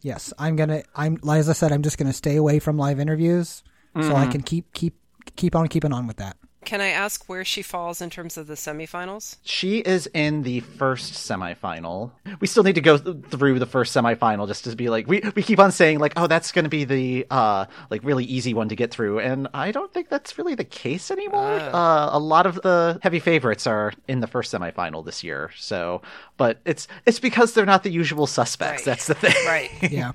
Yes, 0.00 0.32
I'm 0.38 0.54
gonna. 0.54 0.84
I'm 0.94 1.18
as 1.28 1.48
I 1.48 1.54
said, 1.54 1.72
I'm 1.72 1.82
just 1.82 1.98
gonna 1.98 2.12
stay 2.12 2.36
away 2.36 2.60
from 2.60 2.78
live 2.78 3.00
interviews 3.00 3.64
so 4.00 4.14
I 4.14 4.28
can 4.28 4.42
keep 4.42 4.72
keep 4.72 4.94
keep 5.34 5.56
on 5.56 5.66
keeping 5.66 5.92
on 5.92 6.06
with 6.06 6.18
that. 6.18 6.36
Can 6.64 6.80
I 6.82 6.88
ask 6.88 7.26
where 7.26 7.44
she 7.44 7.62
falls 7.62 8.02
in 8.02 8.10
terms 8.10 8.36
of 8.36 8.46
the 8.46 8.54
semifinals? 8.54 9.36
She 9.42 9.78
is 9.78 10.08
in 10.12 10.42
the 10.42 10.60
first 10.60 11.14
semifinal. 11.14 12.10
We 12.40 12.46
still 12.46 12.62
need 12.62 12.74
to 12.74 12.80
go 12.82 12.98
th- 12.98 13.16
through 13.30 13.58
the 13.58 13.66
first 13.66 13.96
semifinal 13.96 14.46
just 14.46 14.64
to 14.64 14.76
be 14.76 14.90
like 14.90 15.06
we 15.08 15.22
we 15.34 15.42
keep 15.42 15.58
on 15.58 15.72
saying 15.72 15.98
like 16.00 16.12
oh 16.16 16.26
that's 16.26 16.52
going 16.52 16.64
to 16.64 16.68
be 16.68 16.84
the 16.84 17.26
uh 17.30 17.64
like 17.88 18.04
really 18.04 18.24
easy 18.24 18.52
one 18.52 18.68
to 18.68 18.76
get 18.76 18.90
through 18.90 19.20
and 19.20 19.48
I 19.54 19.70
don't 19.72 19.92
think 19.92 20.10
that's 20.10 20.36
really 20.36 20.54
the 20.54 20.64
case 20.64 21.10
anymore. 21.10 21.58
Uh, 21.60 22.10
a 22.12 22.18
lot 22.18 22.46
of 22.46 22.56
the 22.56 22.98
heavy 23.02 23.20
favorites 23.20 23.66
are 23.66 23.92
in 24.06 24.20
the 24.20 24.26
first 24.26 24.52
semifinal 24.52 25.04
this 25.04 25.24
year. 25.24 25.50
So, 25.56 26.02
but 26.36 26.60
it's 26.66 26.86
it's 27.06 27.20
because 27.20 27.54
they're 27.54 27.64
not 27.66 27.84
the 27.84 27.90
usual 27.90 28.26
suspects. 28.26 28.82
Right. 28.82 28.84
That's 28.84 29.06
the 29.06 29.14
thing. 29.14 29.34
Right. 29.46 29.70
Yeah. 29.90 30.12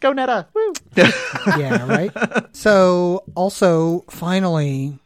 go 0.00 0.12
Netta. 0.12 0.48
Woo. 0.54 0.72
yeah, 0.96 1.86
right. 1.86 2.10
So, 2.56 3.24
also, 3.36 4.04
finally, 4.10 4.98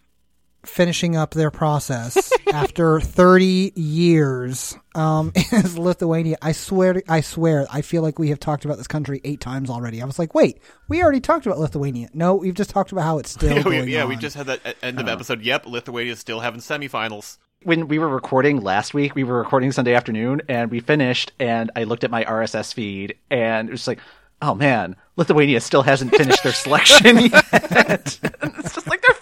finishing 0.69 1.17
up 1.17 1.33
their 1.33 1.51
process 1.51 2.33
after 2.53 3.01
30 3.01 3.73
years 3.75 4.77
um, 4.95 5.33
is 5.53 5.79
Lithuania. 5.79 6.37
I 6.43 6.53
swear, 6.53 6.95
to, 6.95 7.03
I 7.09 7.21
swear, 7.21 7.67
I 7.71 7.83
feel 7.83 8.03
like 8.03 8.19
we 8.19 8.29
have 8.31 8.41
talked 8.41 8.65
about 8.65 8.79
this 8.79 8.87
country 8.87 9.21
eight 9.25 9.41
times 9.41 9.71
already. 9.71 10.03
I 10.03 10.05
was 10.05 10.19
like, 10.19 10.35
wait, 10.35 10.61
we 10.89 11.03
already 11.03 11.21
talked 11.21 11.47
about 11.47 11.59
Lithuania. 11.59 12.09
No, 12.13 12.35
we've 12.35 12.55
just 12.55 12.71
talked 12.71 12.93
about 12.93 13.05
how 13.05 13.19
it's 13.19 13.31
still 13.31 13.51
yeah, 13.57 13.63
going 13.63 13.85
we, 13.87 13.95
yeah, 13.95 14.03
on. 14.03 14.09
we 14.09 14.17
just 14.17 14.37
had 14.37 14.47
that 14.47 14.77
end 14.83 15.01
of 15.01 15.09
episode. 15.09 15.43
Yep, 15.43 15.67
Lithuania's 15.67 16.19
still 16.19 16.41
having 16.41 16.61
semifinals. 16.61 17.39
when 17.63 17.89
we 17.89 17.99
were 17.99 18.09
recording 18.09 18.61
last 18.61 18.95
week, 18.95 19.15
we 19.15 19.25
were 19.25 19.39
recording 19.39 19.73
Sunday 19.73 19.95
afternoon, 19.95 20.43
and 20.49 20.71
we 20.71 20.81
finished, 20.81 21.33
and 21.41 21.71
I 21.77 21.85
looked 21.85 22.05
at 22.05 22.11
my 22.11 22.25
RSS 22.25 22.75
feed, 22.75 23.17
and 23.31 23.69
it 23.69 23.73
was 23.73 23.87
like, 23.87 23.99
oh 24.43 24.55
man, 24.55 24.97
Lithuania 25.17 25.61
still 25.61 25.83
hasn't 25.83 26.15
finished 26.15 26.43
their 26.43 26.53
selection 26.53 27.17
yet. 27.19 27.33
it's 27.53 28.75
just 28.75 28.87
like 28.87 29.01
their 29.03 29.15
final 29.15 29.16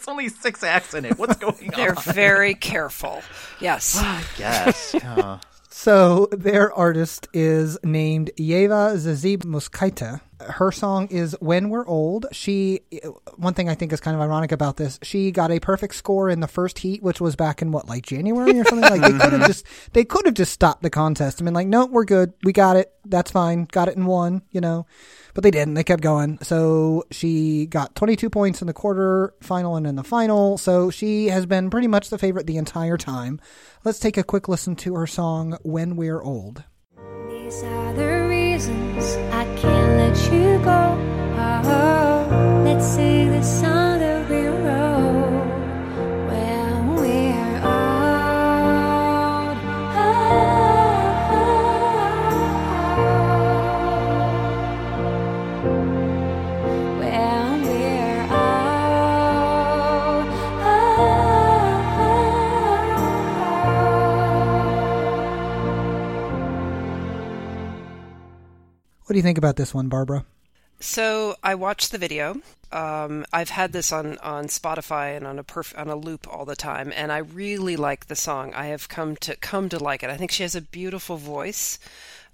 has 0.00 0.08
only 0.08 0.28
six 0.28 0.62
acts 0.62 0.94
in 0.94 1.04
it. 1.04 1.18
What's 1.18 1.36
going 1.36 1.54
on? 1.74 1.76
They're 1.76 1.94
very 1.94 2.54
careful. 2.54 3.22
Yes. 3.60 4.02
Yes. 4.38 4.94
Uh, 5.04 5.38
So 5.72 6.26
their 6.32 6.72
artist 6.74 7.28
is 7.32 7.78
named 7.84 8.30
Ieva 8.36 8.96
Zasimauskaitė. 8.96 10.20
Her 10.40 10.72
song 10.72 11.06
is 11.08 11.36
"When 11.40 11.68
We're 11.70 11.86
Old." 11.86 12.26
She, 12.32 12.80
one 13.36 13.54
thing 13.54 13.68
I 13.68 13.74
think 13.76 13.92
is 13.92 14.00
kind 14.00 14.14
of 14.16 14.20
ironic 14.20 14.52
about 14.52 14.76
this, 14.78 14.98
she 15.02 15.30
got 15.30 15.50
a 15.50 15.60
perfect 15.60 15.94
score 15.94 16.28
in 16.28 16.40
the 16.40 16.48
first 16.48 16.78
heat, 16.80 17.02
which 17.02 17.20
was 17.20 17.36
back 17.36 17.62
in 17.62 17.70
what, 17.72 17.88
like 17.88 18.04
January 18.04 18.58
or 18.58 18.64
something. 18.64 18.90
Like 18.90 19.00
they 19.02 19.18
could 19.18 19.32
have 19.32 19.46
just, 19.46 19.64
they 19.92 20.04
could 20.04 20.26
have 20.26 20.34
just 20.34 20.52
stopped 20.52 20.82
the 20.82 20.90
contest. 20.90 21.40
I 21.40 21.44
mean, 21.44 21.54
like, 21.54 21.68
no, 21.68 21.86
we're 21.86 22.04
good, 22.04 22.32
we 22.42 22.52
got 22.52 22.76
it, 22.76 22.92
that's 23.04 23.30
fine, 23.30 23.66
got 23.70 23.88
it 23.88 23.96
in 23.96 24.06
one, 24.06 24.42
you 24.50 24.60
know. 24.60 24.86
But 25.34 25.44
they 25.44 25.50
didn't. 25.50 25.74
They 25.74 25.84
kept 25.84 26.02
going. 26.02 26.38
So 26.42 27.04
she 27.10 27.66
got 27.66 27.94
22 27.94 28.30
points 28.30 28.60
in 28.60 28.66
the 28.66 28.72
quarter 28.72 29.34
final 29.40 29.76
and 29.76 29.86
in 29.86 29.96
the 29.96 30.04
final. 30.04 30.58
So 30.58 30.90
she 30.90 31.28
has 31.28 31.46
been 31.46 31.70
pretty 31.70 31.88
much 31.88 32.10
the 32.10 32.18
favorite 32.18 32.46
the 32.46 32.56
entire 32.56 32.96
time. 32.96 33.40
Let's 33.84 33.98
take 33.98 34.16
a 34.16 34.24
quick 34.24 34.48
listen 34.48 34.76
to 34.76 34.94
her 34.94 35.06
song 35.06 35.56
"When 35.62 35.96
We're 35.96 36.22
Old." 36.22 36.64
These 37.28 37.62
are 37.62 37.92
the 37.94 38.28
reasons 38.28 39.16
I 39.32 39.44
can't 39.56 39.96
let 39.98 40.32
you 40.32 40.58
go. 40.64 40.98
Oh, 41.64 42.62
let's 42.64 42.96
the 42.96 43.42
song 43.42 43.79
What 69.10 69.14
do 69.14 69.18
you 69.18 69.24
think 69.24 69.38
about 69.38 69.56
this 69.56 69.74
one, 69.74 69.88
Barbara? 69.88 70.24
So 70.78 71.34
I 71.42 71.56
watched 71.56 71.90
the 71.90 71.98
video. 71.98 72.40
Um, 72.70 73.26
I've 73.32 73.50
had 73.50 73.72
this 73.72 73.90
on, 73.90 74.18
on 74.18 74.44
Spotify 74.44 75.16
and 75.16 75.26
on 75.26 75.36
a 75.36 75.42
perf- 75.42 75.76
on 75.76 75.88
a 75.88 75.96
loop 75.96 76.32
all 76.32 76.44
the 76.44 76.54
time, 76.54 76.92
and 76.94 77.10
I 77.10 77.18
really 77.18 77.74
like 77.74 78.06
the 78.06 78.14
song. 78.14 78.54
I 78.54 78.66
have 78.66 78.88
come 78.88 79.16
to 79.16 79.34
come 79.34 79.68
to 79.70 79.80
like 79.80 80.04
it. 80.04 80.10
I 80.10 80.16
think 80.16 80.30
she 80.30 80.44
has 80.44 80.54
a 80.54 80.60
beautiful 80.60 81.16
voice. 81.16 81.80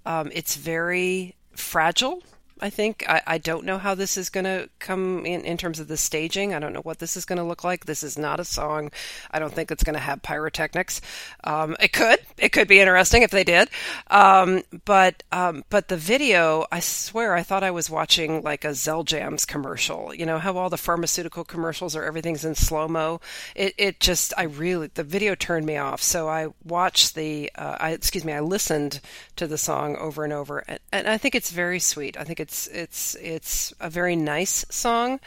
Um, 0.05 0.29
it's 0.35 0.55
very 0.55 1.33
fragile. 1.55 2.21
I 2.61 2.69
think 2.69 3.07
I, 3.07 3.21
I 3.27 3.37
don't 3.37 3.65
know 3.65 3.77
how 3.77 3.95
this 3.95 4.17
is 4.17 4.29
going 4.29 4.45
to 4.45 4.69
come 4.79 5.25
in 5.25 5.41
in 5.41 5.57
terms 5.57 5.79
of 5.79 5.87
the 5.87 5.97
staging. 5.97 6.53
I 6.53 6.59
don't 6.59 6.73
know 6.73 6.81
what 6.81 6.99
this 6.99 7.17
is 7.17 7.25
going 7.25 7.37
to 7.37 7.43
look 7.43 7.63
like. 7.63 7.85
This 7.85 8.03
is 8.03 8.17
not 8.17 8.39
a 8.39 8.45
song. 8.45 8.91
I 9.31 9.39
don't 9.39 9.53
think 9.53 9.71
it's 9.71 9.83
going 9.83 9.95
to 9.95 9.99
have 9.99 10.21
pyrotechnics. 10.21 11.01
Um, 11.43 11.75
it 11.79 11.93
could. 11.93 12.19
It 12.37 12.49
could 12.49 12.67
be 12.67 12.79
interesting 12.79 13.23
if 13.23 13.31
they 13.31 13.43
did. 13.43 13.69
Um, 14.09 14.63
but 14.85 15.23
um, 15.31 15.63
but 15.69 15.87
the 15.87 15.97
video, 15.97 16.65
I 16.71 16.79
swear, 16.79 17.35
I 17.35 17.43
thought 17.43 17.63
I 17.63 17.71
was 17.71 17.89
watching 17.89 18.41
like 18.41 18.63
a 18.63 18.69
Xeljanz 18.69 19.47
commercial. 19.47 20.13
You 20.13 20.25
know 20.25 20.39
how 20.39 20.57
all 20.57 20.69
the 20.69 20.77
pharmaceutical 20.77 21.43
commercials 21.43 21.95
are 21.95 22.03
everything's 22.03 22.45
in 22.45 22.55
slow 22.55 22.87
mo. 22.87 23.21
It 23.55 23.73
it 23.77 23.99
just 23.99 24.33
I 24.37 24.43
really 24.43 24.87
the 24.93 25.03
video 25.03 25.35
turned 25.35 25.65
me 25.65 25.77
off. 25.77 26.01
So 26.01 26.27
I 26.27 26.47
watched 26.63 27.15
the 27.15 27.51
uh, 27.55 27.77
I 27.79 27.91
excuse 27.91 28.25
me 28.25 28.33
I 28.33 28.39
listened 28.39 29.01
to 29.35 29.47
the 29.47 29.57
song 29.57 29.95
over 29.97 30.23
and 30.23 30.33
over, 30.33 30.63
and, 30.67 30.79
and 30.91 31.07
I 31.07 31.17
think 31.17 31.35
it's 31.35 31.51
very 31.51 31.79
sweet. 31.79 32.17
I 32.17 32.23
think 32.23 32.39
it's 32.39 32.46
it's 32.47 32.67
it's 32.67 33.15
it's 33.15 33.73
a 33.81 33.89
very 33.89 34.15
nice 34.15 34.65
song. 34.69 35.19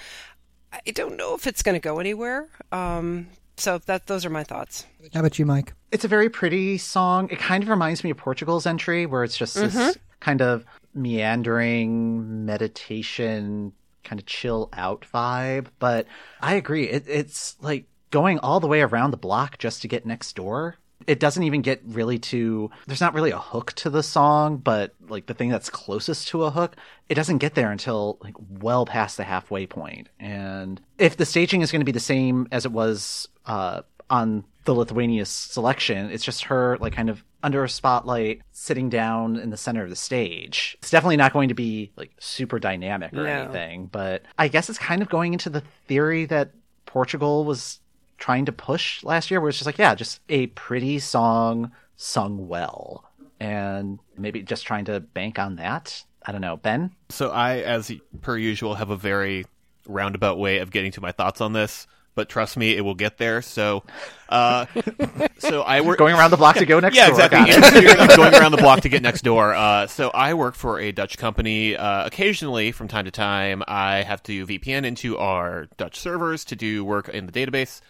I 0.73 0.91
don't 0.93 1.19
know 1.19 1.35
if 1.35 1.47
it's 1.47 1.63
going 1.63 1.75
to 1.75 1.81
go 1.81 1.99
anywhere. 1.99 2.49
Um, 2.73 3.27
so 3.59 3.77
that 3.85 4.07
those 4.07 4.25
are 4.25 4.31
my 4.31 4.43
thoughts. 4.43 4.87
How 5.13 5.21
about 5.21 5.39
you, 5.39 5.45
Mike? 5.45 5.75
it's 5.93 6.05
a 6.05 6.09
very 6.09 6.31
pretty 6.31 6.79
song. 6.79 7.29
It 7.31 7.39
kind 7.39 7.63
of 7.63 7.69
reminds 7.69 8.03
me 8.05 8.11
of 8.11 8.17
Portugal's 8.17 8.65
entry, 8.65 9.05
where 9.05 9.23
it's 9.23 9.37
just 9.37 9.55
this 9.55 9.99
kind 10.21 10.41
of 10.41 10.65
meandering 10.95 12.47
meditation, 12.47 13.73
kind 14.03 14.19
of 14.19 14.25
chill 14.25 14.71
out 14.73 15.05
vibe. 15.13 15.67
But 15.79 16.07
I 16.41 16.55
agree. 16.55 16.85
It, 16.85 17.05
it's 17.07 17.57
like 17.61 17.85
going 18.11 18.39
all 18.39 18.61
the 18.61 18.67
way 18.67 18.81
around 18.81 19.11
the 19.11 19.19
block 19.19 19.59
just 19.59 19.83
to 19.83 19.89
get 19.89 20.07
next 20.07 20.37
door. 20.37 20.77
It 21.07 21.21
doesn't 21.21 21.43
even 21.43 21.63
get 21.63 21.81
really 21.85 22.19
to, 22.19 22.71
there's 22.87 23.01
not 23.01 23.15
really 23.15 23.31
a 23.31 23.39
hook 23.39 23.73
to 23.75 23.91
the 23.91 24.03
song, 24.03 24.59
but 24.59 24.95
like 25.09 25.27
the 25.27 25.35
thing 25.35 25.49
that's 25.49 25.71
closest 25.71 26.29
to 26.29 26.45
a 26.45 26.51
hook, 26.51 26.77
it 27.09 27.15
doesn't 27.15 27.39
get 27.39 27.55
there 27.55 27.71
until 27.73 28.19
like 28.23 28.35
well 28.49 28.87
past 28.87 29.17
the 29.17 29.25
halfway 29.25 29.67
point. 29.67 30.09
And 30.19 30.81
if 30.99 31.17
the 31.17 31.27
staging 31.27 31.63
is 31.63 31.73
going 31.73 31.81
to 31.81 31.87
be 31.87 31.93
the 31.93 32.01
same 32.01 32.49
as 32.53 32.65
it 32.65 32.73
was, 32.73 33.29
uh, 33.47 33.83
on 34.11 34.45
the 34.65 34.75
Lithuania 34.75 35.25
selection. 35.25 36.11
It's 36.11 36.25
just 36.25 36.45
her 36.45 36.77
like 36.81 36.93
kind 36.93 37.09
of 37.09 37.25
under 37.45 37.63
a 37.65 37.69
spotlight, 37.69 38.43
sitting 38.51 38.91
down 38.91 39.37
in 39.37 39.51
the 39.51 39.57
center 39.57 39.85
of 39.85 39.89
the 39.91 39.95
stage. 39.97 40.77
It's 40.81 40.91
definitely 40.91 41.17
not 41.17 41.33
going 41.33 41.49
to 41.49 41.55
be 41.55 41.93
like 41.97 42.11
super 42.19 42.59
dynamic 42.59 43.13
or 43.15 43.23
No. 43.23 43.31
anything, 43.45 43.87
but 43.87 44.23
I 44.37 44.49
guess 44.49 44.69
it's 44.69 44.79
kind 44.81 45.01
of 45.01 45.09
going 45.09 45.33
into 45.33 45.49
the 45.49 45.63
theory 45.87 46.25
that 46.27 46.51
Portugal 46.87 47.45
was 47.45 47.79
trying 48.21 48.45
to 48.45 48.53
push 48.53 49.03
last 49.03 49.31
year, 49.31 49.41
where 49.41 49.49
it's 49.49 49.59
just 49.59 49.67
like, 49.67 49.79
yeah, 49.79 49.97
just 49.97 50.21
a 50.29 50.47
pretty 50.49 51.01
song 51.01 51.73
sung 51.97 52.47
well. 52.47 53.05
And 53.41 53.99
maybe 54.17 54.43
just 54.43 54.67
trying 54.67 54.85
to 54.85 55.01
bank 55.01 55.39
on 55.39 55.57
that. 55.57 56.05
I 56.25 56.31
don't 56.31 56.43
know. 56.43 56.59
Ben? 56.59 56.93
So 57.09 57.31
I, 57.31 57.59
as 57.61 57.91
per 58.21 58.37
usual, 58.37 58.75
have 58.75 58.91
a 58.91 58.97
very 58.97 59.47
roundabout 59.89 60.39
way 60.39 60.59
of 60.59 60.71
getting 60.71 60.93
to 60.93 61.01
my 61.01 61.11
thoughts 61.11 61.41
on 61.41 61.53
this. 61.55 61.87
But 62.17 62.29
trust 62.29 62.57
me, 62.57 62.77
it 62.77 62.83
will 62.83 62.97
get 62.97 63.19
there. 63.19 63.41
So, 63.41 63.85
uh, 64.29 64.67
so 65.39 65.63
I 65.63 65.81
work 65.81 65.97
Going 65.97 66.15
around 66.15 66.33
the 66.33 66.37
block 66.37 66.57
to 66.57 66.67
go 66.67 66.81
next 66.81 66.97
yeah, 66.97 67.07
door. 67.07 67.21
exactly. 67.21 67.81
You're, 67.83 67.97
you're 67.97 68.17
going 68.17 68.35
around 68.35 68.51
the 68.51 68.59
block 68.59 68.81
to 68.81 68.89
get 68.89 69.01
next 69.01 69.23
door. 69.23 69.55
Uh, 69.55 69.87
so 69.87 70.11
I 70.11 70.35
work 70.35 70.57
for 70.57 70.81
a 70.81 70.91
Dutch 70.93 71.17
company. 71.17 71.77
Uh, 71.77 72.05
occasionally, 72.05 72.73
from 72.73 72.89
time 72.89 73.05
to 73.05 73.11
time, 73.13 73.63
I 73.67 74.03
have 74.03 74.23
to 74.25 74.45
VPN 74.45 74.85
into 74.85 75.17
our 75.19 75.69
Dutch 75.77 75.99
servers 76.01 76.45
to 76.47 76.57
do 76.57 76.85
work 76.85 77.09
in 77.09 77.27
the 77.27 77.33
database. 77.33 77.81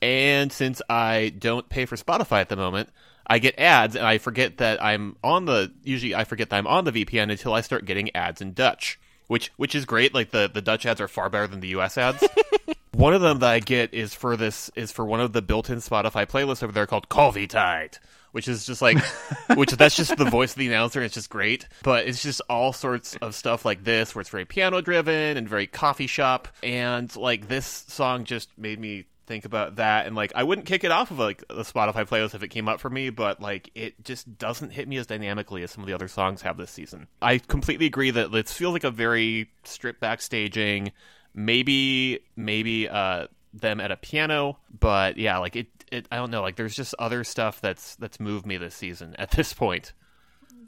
And 0.00 0.52
since 0.52 0.80
I 0.88 1.32
don't 1.36 1.68
pay 1.68 1.84
for 1.86 1.96
Spotify 1.96 2.40
at 2.40 2.48
the 2.48 2.56
moment, 2.56 2.90
I 3.26 3.38
get 3.38 3.58
ads, 3.58 3.94
and 3.94 4.06
I 4.06 4.18
forget 4.18 4.58
that 4.58 4.82
I'm 4.82 5.16
on 5.22 5.44
the. 5.44 5.72
Usually, 5.82 6.14
I 6.14 6.24
forget 6.24 6.50
that 6.50 6.56
I'm 6.56 6.66
on 6.66 6.84
the 6.84 6.92
VPN 6.92 7.30
until 7.30 7.52
I 7.52 7.60
start 7.60 7.84
getting 7.84 8.14
ads 8.16 8.40
in 8.40 8.54
Dutch, 8.54 8.98
which 9.26 9.52
which 9.56 9.74
is 9.74 9.84
great. 9.84 10.14
Like 10.14 10.30
the 10.30 10.50
the 10.52 10.62
Dutch 10.62 10.86
ads 10.86 11.00
are 11.00 11.08
far 11.08 11.28
better 11.28 11.46
than 11.46 11.60
the 11.60 11.68
US 11.68 11.98
ads. 11.98 12.24
one 12.92 13.14
of 13.14 13.20
them 13.20 13.40
that 13.40 13.50
I 13.50 13.60
get 13.60 13.92
is 13.92 14.14
for 14.14 14.36
this 14.36 14.70
is 14.74 14.90
for 14.92 15.04
one 15.04 15.20
of 15.20 15.32
the 15.32 15.42
built-in 15.42 15.78
Spotify 15.78 16.26
playlists 16.26 16.62
over 16.62 16.72
there 16.72 16.86
called 16.86 17.10
Coffee 17.10 17.46
Tide, 17.46 17.98
which 18.32 18.48
is 18.48 18.64
just 18.64 18.80
like, 18.80 18.98
which 19.54 19.72
that's 19.72 19.96
just 19.96 20.16
the 20.16 20.24
voice 20.24 20.52
of 20.52 20.58
the 20.58 20.68
announcer. 20.68 21.00
And 21.00 21.04
it's 21.04 21.14
just 21.14 21.28
great, 21.28 21.68
but 21.82 22.06
it's 22.06 22.22
just 22.22 22.40
all 22.48 22.72
sorts 22.72 23.14
of 23.16 23.34
stuff 23.34 23.64
like 23.66 23.84
this 23.84 24.14
where 24.14 24.22
it's 24.22 24.30
very 24.30 24.46
piano 24.46 24.80
driven 24.80 25.36
and 25.36 25.46
very 25.46 25.66
coffee 25.66 26.06
shop, 26.06 26.48
and 26.62 27.14
like 27.14 27.46
this 27.48 27.66
song 27.66 28.24
just 28.24 28.56
made 28.56 28.80
me 28.80 29.04
think 29.28 29.44
about 29.44 29.76
that 29.76 30.06
and 30.06 30.16
like 30.16 30.32
I 30.34 30.42
wouldn't 30.42 30.66
kick 30.66 30.82
it 30.82 30.90
off 30.90 31.10
of 31.10 31.18
like 31.18 31.46
the 31.48 31.62
Spotify 31.62 32.08
playlist 32.08 32.34
if 32.34 32.42
it 32.42 32.48
came 32.48 32.68
up 32.68 32.80
for 32.80 32.90
me 32.90 33.10
but 33.10 33.40
like 33.40 33.70
it 33.74 34.02
just 34.02 34.38
doesn't 34.38 34.70
hit 34.70 34.88
me 34.88 34.96
as 34.96 35.06
dynamically 35.06 35.62
as 35.62 35.70
some 35.70 35.84
of 35.84 35.86
the 35.86 35.92
other 35.92 36.08
songs 36.08 36.42
have 36.42 36.56
this 36.56 36.70
season. 36.70 37.06
I 37.22 37.38
completely 37.38 37.86
agree 37.86 38.10
that 38.10 38.34
it 38.34 38.48
feels 38.48 38.72
like 38.72 38.84
a 38.84 38.90
very 38.90 39.50
stripped 39.62 40.00
back 40.00 40.22
staging 40.22 40.92
maybe 41.34 42.20
maybe 42.34 42.88
uh 42.88 43.26
them 43.54 43.80
at 43.80 43.90
a 43.90 43.96
piano 43.96 44.58
but 44.80 45.16
yeah 45.16 45.38
like 45.38 45.56
it, 45.56 45.66
it 45.92 46.06
i 46.10 46.16
don't 46.16 46.30
know 46.30 46.42
like 46.42 46.56
there's 46.56 46.74
just 46.74 46.94
other 46.98 47.22
stuff 47.24 47.60
that's 47.60 47.96
that's 47.96 48.18
moved 48.18 48.46
me 48.46 48.56
this 48.56 48.74
season 48.74 49.14
at 49.18 49.30
this 49.32 49.52
point 49.52 49.92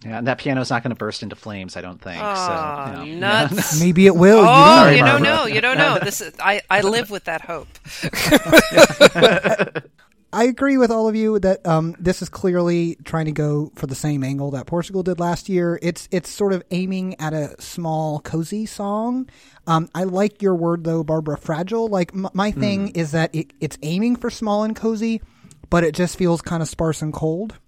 Yeah, 0.05 0.19
and 0.19 0.27
that 0.27 0.39
piano's 0.39 0.71
not 0.71 0.83
going 0.83 0.91
to 0.93 0.97
burst 0.97 1.23
into 1.23 1.37
flames, 1.37 1.77
I 1.77 1.83
don't 1.83 2.01
think. 2.01 2.23
Ah, 2.23 2.95
so, 2.97 3.03
you 3.03 3.17
know. 3.17 3.45
nuts. 3.45 3.79
Maybe 3.81 4.07
it 4.07 4.17
will. 4.17 4.41
Oh, 4.41 4.45
Sorry, 4.45 4.97
you 4.97 5.05
don't 5.05 5.23
know. 5.23 5.45
You 5.45 5.61
don't 5.61 5.77
know. 5.77 5.99
This 6.03 6.21
is 6.23 6.33
I. 6.41 6.63
I 6.71 6.81
live 6.81 7.11
with 7.11 7.25
that 7.25 7.43
hope. 7.43 7.69
I 8.03 9.83
I 10.33 10.45
agree 10.45 10.77
with 10.79 10.93
all 10.93 11.09
of 11.09 11.17
you 11.17 11.39
that 11.41 11.67
um, 11.67 11.97
this 11.99 12.23
is 12.23 12.29
clearly 12.29 12.97
trying 13.05 13.25
to 13.27 13.33
go 13.33 13.73
for 13.75 13.87
the 13.89 13.97
same 13.97 14.23
angle 14.23 14.53
that 14.53 14.67
Portugal 14.67 15.03
did 15.03 15.19
last 15.19 15.49
year. 15.49 15.79
It's 15.83 16.09
it's 16.13 16.31
sort 16.31 16.53
of 16.53 16.63
aiming 16.71 17.21
at 17.21 17.33
a 17.33 17.61
small, 17.61 18.21
cozy 18.21 18.65
song. 18.65 19.29
Um, 19.67 19.91
I 19.95 20.05
like 20.05 20.41
your 20.41 20.55
word 20.55 20.85
though, 20.85 21.03
Barbara. 21.05 21.37
Fragile. 21.37 21.89
Like 21.89 22.13
m- 22.15 22.29
my 22.33 22.53
thing 22.53 22.91
is 22.91 23.11
that 23.13 23.35
it, 23.35 23.53
it's 23.61 23.77
aiming 23.83 24.17
for 24.17 24.31
small 24.31 24.63
and 24.63 24.75
cozy, 24.75 25.21
but 25.69 25.85
it 25.85 25.95
just 25.95 26.17
feels 26.17 26.41
kind 26.41 26.63
of 26.63 26.69
sparse 26.69 27.03
and 27.03 27.13
cold. 27.13 27.59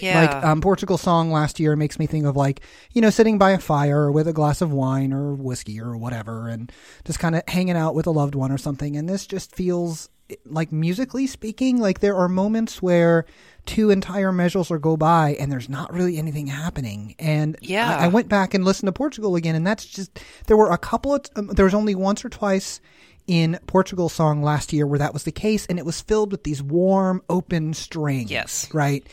Yeah. 0.00 0.22
Like 0.22 0.44
um, 0.44 0.60
Portugal 0.60 0.98
song 0.98 1.30
last 1.30 1.60
year 1.60 1.76
makes 1.76 1.98
me 1.98 2.06
think 2.06 2.24
of 2.24 2.36
like 2.36 2.60
you 2.92 3.00
know 3.02 3.10
sitting 3.10 3.38
by 3.38 3.50
a 3.50 3.58
fire 3.58 4.10
with 4.10 4.28
a 4.28 4.32
glass 4.32 4.60
of 4.62 4.72
wine 4.72 5.12
or 5.12 5.34
whiskey 5.34 5.80
or 5.80 5.96
whatever, 5.96 6.48
and 6.48 6.70
just 7.04 7.18
kind 7.18 7.34
of 7.34 7.42
hanging 7.48 7.76
out 7.76 7.94
with 7.94 8.06
a 8.06 8.10
loved 8.10 8.34
one 8.34 8.52
or 8.52 8.58
something. 8.58 8.96
And 8.96 9.08
this 9.08 9.26
just 9.26 9.54
feels 9.54 10.08
like 10.46 10.72
musically 10.72 11.26
speaking, 11.26 11.78
like 11.78 12.00
there 12.00 12.16
are 12.16 12.28
moments 12.28 12.80
where 12.80 13.26
two 13.66 13.90
entire 13.90 14.32
measures 14.32 14.70
will 14.70 14.78
go 14.78 14.96
by 14.96 15.36
and 15.38 15.52
there's 15.52 15.68
not 15.68 15.92
really 15.92 16.16
anything 16.16 16.46
happening. 16.46 17.14
And 17.18 17.56
Yeah. 17.60 17.98
I, 17.98 18.04
I 18.04 18.08
went 18.08 18.28
back 18.28 18.54
and 18.54 18.64
listened 18.64 18.86
to 18.88 18.92
Portugal 18.92 19.36
again, 19.36 19.54
and 19.54 19.66
that's 19.66 19.84
just 19.84 20.20
there 20.46 20.56
were 20.56 20.70
a 20.70 20.78
couple 20.78 21.14
of 21.14 21.26
um, 21.36 21.48
there 21.48 21.66
was 21.66 21.74
only 21.74 21.94
once 21.94 22.24
or 22.24 22.28
twice 22.30 22.80
in 23.26 23.58
Portugal 23.66 24.08
song 24.08 24.42
last 24.42 24.72
year 24.72 24.86
where 24.86 24.98
that 24.98 25.12
was 25.12 25.24
the 25.24 25.32
case, 25.32 25.66
and 25.66 25.78
it 25.78 25.86
was 25.86 26.00
filled 26.00 26.32
with 26.32 26.44
these 26.44 26.62
warm, 26.62 27.22
open 27.28 27.72
strings. 27.74 28.30
Yes. 28.30 28.68
right. 28.72 29.06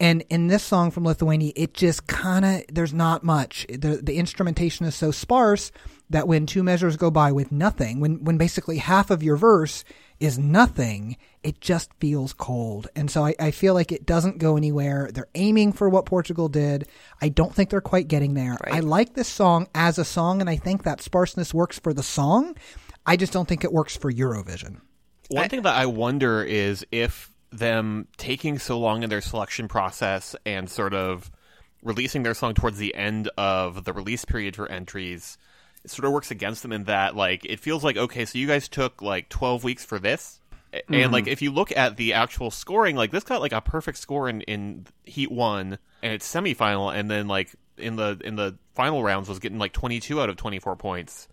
And 0.00 0.24
in 0.28 0.48
this 0.48 0.62
song 0.62 0.90
from 0.90 1.04
Lithuania, 1.04 1.52
it 1.54 1.74
just 1.74 2.06
kind 2.06 2.44
of 2.44 2.62
there's 2.68 2.94
not 2.94 3.22
much. 3.22 3.66
The 3.68 4.00
the 4.02 4.16
instrumentation 4.16 4.86
is 4.86 4.94
so 4.94 5.10
sparse 5.10 5.70
that 6.10 6.28
when 6.28 6.46
two 6.46 6.62
measures 6.62 6.96
go 6.96 7.10
by 7.10 7.32
with 7.32 7.52
nothing, 7.52 8.00
when 8.00 8.24
when 8.24 8.36
basically 8.36 8.78
half 8.78 9.10
of 9.10 9.22
your 9.22 9.36
verse 9.36 9.84
is 10.20 10.38
nothing, 10.38 11.16
it 11.42 11.60
just 11.60 11.92
feels 12.00 12.32
cold. 12.32 12.88
And 12.94 13.10
so 13.10 13.24
I, 13.24 13.34
I 13.38 13.50
feel 13.50 13.74
like 13.74 13.92
it 13.92 14.06
doesn't 14.06 14.38
go 14.38 14.56
anywhere. 14.56 15.10
They're 15.12 15.28
aiming 15.34 15.72
for 15.72 15.88
what 15.88 16.06
Portugal 16.06 16.48
did. 16.48 16.88
I 17.20 17.28
don't 17.28 17.54
think 17.54 17.70
they're 17.70 17.80
quite 17.80 18.08
getting 18.08 18.34
there. 18.34 18.56
Right. 18.64 18.74
I 18.74 18.80
like 18.80 19.14
this 19.14 19.28
song 19.28 19.68
as 19.74 19.98
a 19.98 20.04
song, 20.04 20.40
and 20.40 20.48
I 20.48 20.56
think 20.56 20.84
that 20.84 21.02
sparseness 21.02 21.52
works 21.52 21.78
for 21.78 21.92
the 21.92 22.02
song. 22.02 22.56
I 23.06 23.16
just 23.16 23.32
don't 23.32 23.48
think 23.48 23.64
it 23.64 23.72
works 23.72 23.96
for 23.96 24.12
Eurovision. 24.12 24.80
One 25.30 25.48
thing 25.48 25.62
that 25.62 25.74
I 25.74 25.86
wonder 25.86 26.42
is 26.42 26.86
if 26.92 27.33
them 27.58 28.08
taking 28.16 28.58
so 28.58 28.78
long 28.78 29.02
in 29.02 29.10
their 29.10 29.20
selection 29.20 29.68
process 29.68 30.34
and 30.44 30.68
sort 30.68 30.94
of 30.94 31.30
releasing 31.82 32.22
their 32.22 32.34
song 32.34 32.54
towards 32.54 32.78
the 32.78 32.94
end 32.94 33.28
of 33.36 33.84
the 33.84 33.92
release 33.92 34.24
period 34.24 34.56
for 34.56 34.70
entries, 34.70 35.38
it 35.84 35.90
sort 35.90 36.06
of 36.06 36.12
works 36.12 36.30
against 36.30 36.62
them 36.62 36.72
in 36.72 36.84
that 36.84 37.14
like 37.14 37.44
it 37.44 37.60
feels 37.60 37.84
like 37.84 37.96
okay, 37.96 38.24
so 38.24 38.38
you 38.38 38.46
guys 38.46 38.68
took 38.68 39.02
like 39.02 39.28
twelve 39.28 39.64
weeks 39.64 39.84
for 39.84 39.98
this. 39.98 40.40
And 40.72 40.82
mm-hmm. 40.88 41.12
like 41.12 41.28
if 41.28 41.40
you 41.40 41.52
look 41.52 41.76
at 41.76 41.96
the 41.96 42.14
actual 42.14 42.50
scoring, 42.50 42.96
like 42.96 43.12
this 43.12 43.22
got 43.22 43.40
like 43.40 43.52
a 43.52 43.60
perfect 43.60 43.98
score 43.98 44.28
in, 44.28 44.40
in 44.42 44.86
Heat 45.04 45.30
One 45.30 45.78
and 46.02 46.12
its 46.12 46.32
semifinal, 46.32 46.92
and 46.92 47.08
then 47.08 47.28
like 47.28 47.54
in 47.78 47.96
the 47.96 48.20
in 48.24 48.34
the 48.34 48.58
final 48.74 49.02
rounds 49.02 49.28
was 49.28 49.38
getting 49.38 49.58
like 49.58 49.72
twenty 49.72 50.00
two 50.00 50.20
out 50.20 50.28
of 50.28 50.36
twenty 50.36 50.58
four 50.58 50.74
points. 50.74 51.28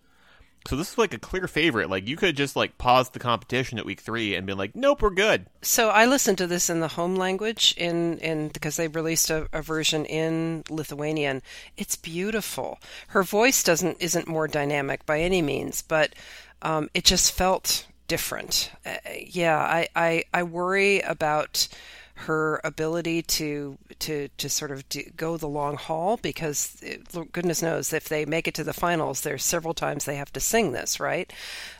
So 0.68 0.76
this 0.76 0.92
is 0.92 0.98
like 0.98 1.14
a 1.14 1.18
clear 1.18 1.48
favorite. 1.48 1.90
Like 1.90 2.08
you 2.08 2.16
could 2.16 2.36
just 2.36 2.56
like 2.56 2.78
pause 2.78 3.10
the 3.10 3.18
competition 3.18 3.78
at 3.78 3.86
week 3.86 4.00
three 4.00 4.34
and 4.34 4.46
be 4.46 4.52
like, 4.52 4.76
nope, 4.76 5.02
we're 5.02 5.10
good. 5.10 5.46
So 5.62 5.90
I 5.90 6.06
listened 6.06 6.38
to 6.38 6.46
this 6.46 6.70
in 6.70 6.80
the 6.80 6.88
home 6.88 7.16
language 7.16 7.74
in 7.76 8.18
in 8.18 8.48
because 8.48 8.76
they 8.76 8.88
released 8.88 9.30
a, 9.30 9.48
a 9.52 9.62
version 9.62 10.04
in 10.04 10.64
Lithuanian. 10.70 11.42
It's 11.76 11.96
beautiful. 11.96 12.78
Her 13.08 13.22
voice 13.22 13.62
doesn't 13.62 13.98
isn't 14.00 14.28
more 14.28 14.48
dynamic 14.48 15.04
by 15.06 15.20
any 15.20 15.42
means, 15.42 15.82
but 15.82 16.14
um, 16.62 16.88
it 16.94 17.04
just 17.04 17.32
felt 17.32 17.86
different. 18.08 18.70
Uh, 18.84 18.96
yeah, 19.26 19.58
I, 19.58 19.88
I 19.96 20.24
I 20.32 20.42
worry 20.42 21.00
about 21.00 21.68
her 22.14 22.60
ability 22.62 23.22
to 23.22 23.78
to 23.98 24.28
to 24.36 24.48
sort 24.48 24.70
of 24.70 24.88
do, 24.88 25.02
go 25.16 25.36
the 25.36 25.48
long 25.48 25.76
haul 25.76 26.18
because 26.18 26.76
it, 26.82 27.32
goodness 27.32 27.62
knows 27.62 27.92
if 27.92 28.08
they 28.08 28.24
make 28.24 28.46
it 28.46 28.54
to 28.54 28.64
the 28.64 28.72
finals 28.72 29.22
there's 29.22 29.44
several 29.44 29.74
times 29.74 30.04
they 30.04 30.16
have 30.16 30.32
to 30.32 30.40
sing 30.40 30.72
this 30.72 31.00
right? 31.00 31.32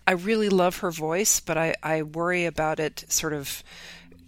I 0.06 0.12
really 0.12 0.48
love 0.48 0.78
her 0.78 0.90
voice 0.90 1.40
but 1.40 1.56
i 1.58 1.74
i 1.82 2.02
worry 2.02 2.46
about 2.46 2.80
it 2.80 3.04
sort 3.08 3.32
of 3.32 3.62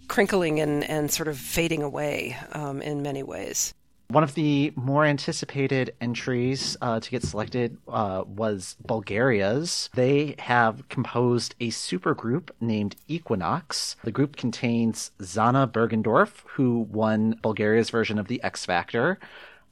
crinkling 0.07 0.59
and 0.59 0.83
and 0.83 1.11
sort 1.11 1.27
of 1.27 1.37
fading 1.37 1.81
away 1.81 2.37
um, 2.51 2.81
in 2.81 3.01
many 3.01 3.23
ways 3.23 3.73
One 4.07 4.23
of 4.23 4.35
the 4.35 4.71
more 4.75 5.03
anticipated 5.03 5.95
entries 5.99 6.77
uh, 6.79 6.99
to 6.99 7.09
get 7.09 7.23
selected 7.23 7.77
uh, 7.87 8.23
was 8.27 8.75
Bulgaria's. 8.85 9.89
They 9.95 10.35
have 10.37 10.87
composed 10.89 11.55
a 11.59 11.69
supergroup 11.69 12.51
named 12.61 12.95
Equinox. 13.07 13.95
The 14.03 14.11
group 14.11 14.35
contains 14.35 15.11
Zhana 15.19 15.67
Bergendorff, 15.71 16.43
who 16.45 16.81
won 16.81 17.39
Bulgaria's 17.41 17.89
version 17.89 18.19
of 18.19 18.27
the 18.27 18.41
X 18.43 18.63
Factor. 18.63 19.17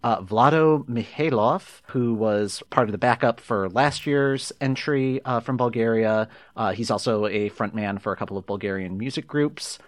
Uh, 0.03 0.19
Vlado 0.21 0.83
Mihailov, 0.87 1.81
who 1.87 2.13
was 2.13 2.61
part 2.71 2.89
of 2.89 2.91
the 2.91 2.97
backup 2.97 3.39
for 3.39 3.69
last 3.69 4.05
year's 4.05 4.51
entry 4.59 5.21
uh, 5.23 5.39
from 5.39 5.57
Bulgaria. 5.57 6.27
Uh, 6.57 6.73
he's 6.73 6.91
also 6.91 7.27
a 7.27 7.49
frontman 7.51 8.01
for 8.01 8.11
a 8.11 8.17
couple 8.17 8.37
of 8.37 8.45
Bulgarian 8.45 8.97
music 8.97 9.27
groups 9.27 9.79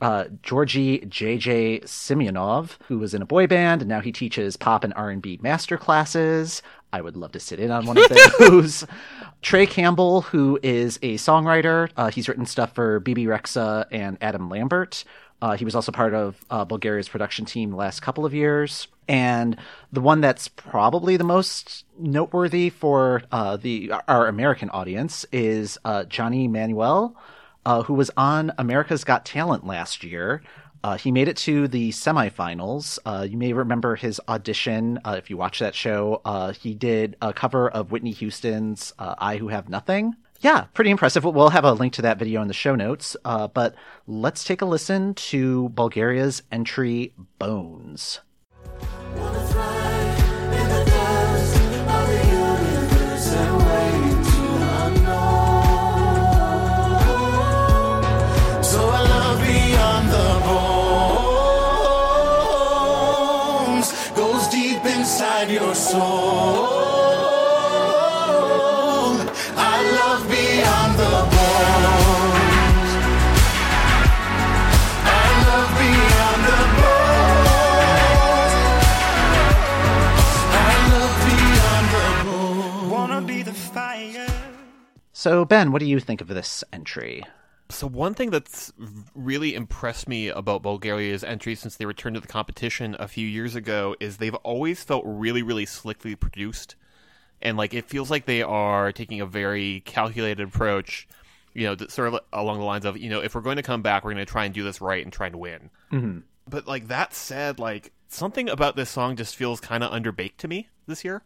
uh, 0.00 0.24
Georgi 0.42 1.00
JJ 1.00 1.84
Simeonov, 1.84 2.78
who 2.88 2.98
was 2.98 3.14
in 3.14 3.22
a 3.22 3.26
boy 3.26 3.46
band, 3.46 3.82
and 3.82 3.88
now 3.88 4.00
he 4.00 4.12
teaches 4.12 4.56
pop 4.56 4.84
and 4.84 4.92
R&B 4.94 5.40
master 5.42 5.76
classes. 5.76 6.62
I 6.92 7.00
would 7.00 7.16
love 7.16 7.32
to 7.32 7.40
sit 7.40 7.58
in 7.58 7.70
on 7.70 7.86
one 7.86 7.98
of 7.98 8.04
those. 8.38 8.86
Trey 9.42 9.66
Campbell, 9.66 10.22
who 10.22 10.58
is 10.62 10.98
a 11.02 11.14
songwriter, 11.14 11.90
uh, 11.96 12.10
he's 12.10 12.28
written 12.28 12.46
stuff 12.46 12.74
for 12.74 13.00
Bebe 13.00 13.24
Rexha 13.24 13.86
and 13.90 14.18
Adam 14.20 14.48
Lambert. 14.48 15.04
Uh, 15.42 15.56
he 15.56 15.64
was 15.64 15.74
also 15.74 15.92
part 15.92 16.14
of 16.14 16.44
uh, 16.50 16.64
Bulgaria's 16.64 17.08
production 17.08 17.44
team 17.44 17.70
the 17.70 17.76
last 17.76 18.00
couple 18.00 18.24
of 18.24 18.32
years. 18.32 18.88
And 19.08 19.56
the 19.92 20.00
one 20.00 20.20
that's 20.20 20.48
probably 20.48 21.16
the 21.16 21.24
most 21.24 21.84
noteworthy 21.98 22.70
for 22.70 23.22
uh, 23.30 23.56
the 23.58 23.92
our 24.08 24.26
American 24.26 24.70
audience 24.70 25.26
is 25.32 25.76
uh, 25.84 26.04
Johnny 26.04 26.48
Manuel, 26.48 27.14
uh, 27.66 27.82
who 27.82 27.94
was 27.94 28.10
on 28.16 28.52
America's 28.58 29.04
Got 29.04 29.24
Talent 29.24 29.66
last 29.66 30.04
year. 30.04 30.42
Uh, 30.82 30.98
he 30.98 31.10
made 31.10 31.28
it 31.28 31.36
to 31.38 31.66
the 31.66 31.90
semifinals. 31.90 32.98
Uh, 33.06 33.26
you 33.28 33.38
may 33.38 33.54
remember 33.54 33.96
his 33.96 34.20
audition 34.28 34.98
uh, 35.04 35.14
if 35.16 35.30
you 35.30 35.36
watch 35.36 35.58
that 35.58 35.74
show. 35.74 36.20
Uh, 36.26 36.52
he 36.52 36.74
did 36.74 37.16
a 37.22 37.32
cover 37.32 37.70
of 37.70 37.90
Whitney 37.90 38.12
Houston's 38.12 38.92
uh, 38.98 39.14
"I 39.16 39.38
Who 39.38 39.48
Have 39.48 39.68
Nothing." 39.70 40.14
Yeah, 40.40 40.64
pretty 40.74 40.90
impressive. 40.90 41.24
We'll 41.24 41.48
have 41.48 41.64
a 41.64 41.72
link 41.72 41.94
to 41.94 42.02
that 42.02 42.18
video 42.18 42.42
in 42.42 42.48
the 42.48 42.54
show 42.54 42.74
notes. 42.74 43.16
But 43.24 43.74
let's 44.06 44.44
take 44.44 44.60
a 44.60 44.66
listen 44.66 45.14
to 45.14 45.70
Bulgaria's 45.70 46.42
entry 46.52 47.14
"Bones." 47.38 48.20
Inside 65.44 65.52
your 65.52 65.74
soul. 65.74 66.00
I 69.56 69.82
love 70.00 70.28
beyond 70.28 70.98
the 70.98 71.10
bones. 71.34 72.90
I 75.04 75.26
love 75.48 75.70
beyond 75.80 76.40
the 76.50 76.62
bones. 76.80 78.54
I 80.52 80.72
love 80.92 81.14
beyond 81.28 81.86
the 81.94 82.06
bones. 82.30 82.90
Wanna 82.92 83.20
be 83.20 83.42
the 83.42 83.54
fire. 83.54 84.28
So, 85.12 85.44
Ben, 85.44 85.72
what 85.72 85.80
do 85.80 85.86
you 85.86 86.00
think 86.00 86.20
of 86.20 86.28
this 86.28 86.64
entry? 86.72 87.24
So 87.74 87.88
one 87.88 88.14
thing 88.14 88.30
that's 88.30 88.72
really 89.14 89.54
impressed 89.54 90.08
me 90.08 90.28
about 90.28 90.62
Bulgaria's 90.62 91.24
entry 91.24 91.54
since 91.56 91.76
they 91.76 91.86
returned 91.86 92.14
to 92.14 92.20
the 92.20 92.28
competition 92.28 92.94
a 92.98 93.08
few 93.08 93.26
years 93.26 93.54
ago 93.56 93.96
is 93.98 94.16
they've 94.16 94.34
always 94.36 94.84
felt 94.84 95.02
really, 95.04 95.42
really 95.42 95.66
slickly 95.66 96.14
produced, 96.14 96.76
and 97.42 97.58
like 97.58 97.74
it 97.74 97.88
feels 97.88 98.10
like 98.10 98.26
they 98.26 98.42
are 98.42 98.92
taking 98.92 99.20
a 99.20 99.26
very 99.26 99.80
calculated 99.80 100.46
approach. 100.46 101.08
You 101.52 101.66
know, 101.66 101.86
sort 101.88 102.14
of 102.14 102.20
along 102.32 102.58
the 102.58 102.64
lines 102.64 102.84
of, 102.84 102.96
you 102.96 103.10
know, 103.10 103.20
if 103.20 103.34
we're 103.34 103.40
going 103.40 103.56
to 103.56 103.62
come 103.62 103.82
back, 103.82 104.04
we're 104.04 104.12
going 104.12 104.24
to 104.24 104.30
try 104.30 104.44
and 104.44 104.54
do 104.54 104.64
this 104.64 104.80
right 104.80 105.04
and 105.04 105.12
try 105.12 105.26
and 105.26 105.36
win. 105.36 105.70
Mm-hmm. 105.92 106.18
But 106.48 106.66
like 106.66 106.88
that 106.88 107.14
said, 107.14 107.58
like 107.58 107.92
something 108.08 108.48
about 108.48 108.76
this 108.76 108.90
song 108.90 109.16
just 109.16 109.36
feels 109.36 109.60
kind 109.60 109.84
of 109.84 109.92
underbaked 109.92 110.36
to 110.38 110.48
me 110.48 110.68
this 110.86 111.04
year. 111.04 111.22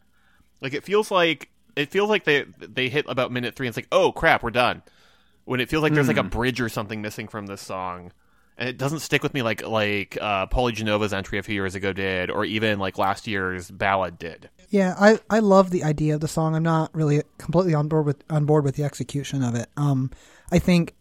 Like 0.60 0.74
it 0.74 0.84
feels 0.84 1.10
like 1.10 1.50
it 1.76 1.90
feels 1.90 2.08
like 2.08 2.24
they 2.24 2.46
they 2.58 2.88
hit 2.88 3.04
about 3.08 3.32
minute 3.32 3.54
three 3.54 3.66
and 3.66 3.70
it's 3.70 3.78
like, 3.78 3.88
oh 3.92 4.12
crap, 4.12 4.42
we're 4.42 4.50
done. 4.50 4.82
When 5.48 5.60
it 5.60 5.70
feels 5.70 5.82
like 5.82 5.94
there's 5.94 6.08
like 6.08 6.18
a 6.18 6.22
bridge 6.22 6.60
or 6.60 6.68
something 6.68 7.00
missing 7.00 7.26
from 7.26 7.46
this 7.46 7.62
song, 7.62 8.12
and 8.58 8.68
it 8.68 8.76
doesn't 8.76 8.98
stick 8.98 9.22
with 9.22 9.32
me 9.32 9.40
like 9.40 9.66
like 9.66 10.18
uh, 10.20 10.44
Poli 10.44 10.74
Genova's 10.74 11.14
entry 11.14 11.38
a 11.38 11.42
few 11.42 11.54
years 11.54 11.74
ago 11.74 11.94
did, 11.94 12.28
or 12.28 12.44
even 12.44 12.78
like 12.78 12.98
last 12.98 13.26
year's 13.26 13.70
ballad 13.70 14.18
did. 14.18 14.50
Yeah, 14.68 14.94
I, 15.00 15.18
I 15.30 15.38
love 15.38 15.70
the 15.70 15.84
idea 15.84 16.14
of 16.14 16.20
the 16.20 16.28
song. 16.28 16.54
I'm 16.54 16.62
not 16.62 16.94
really 16.94 17.22
completely 17.38 17.72
on 17.72 17.88
board 17.88 18.04
with 18.04 18.22
on 18.28 18.44
board 18.44 18.62
with 18.62 18.76
the 18.76 18.84
execution 18.84 19.42
of 19.42 19.54
it. 19.54 19.70
Um, 19.78 20.10
I 20.52 20.58
think 20.58 20.94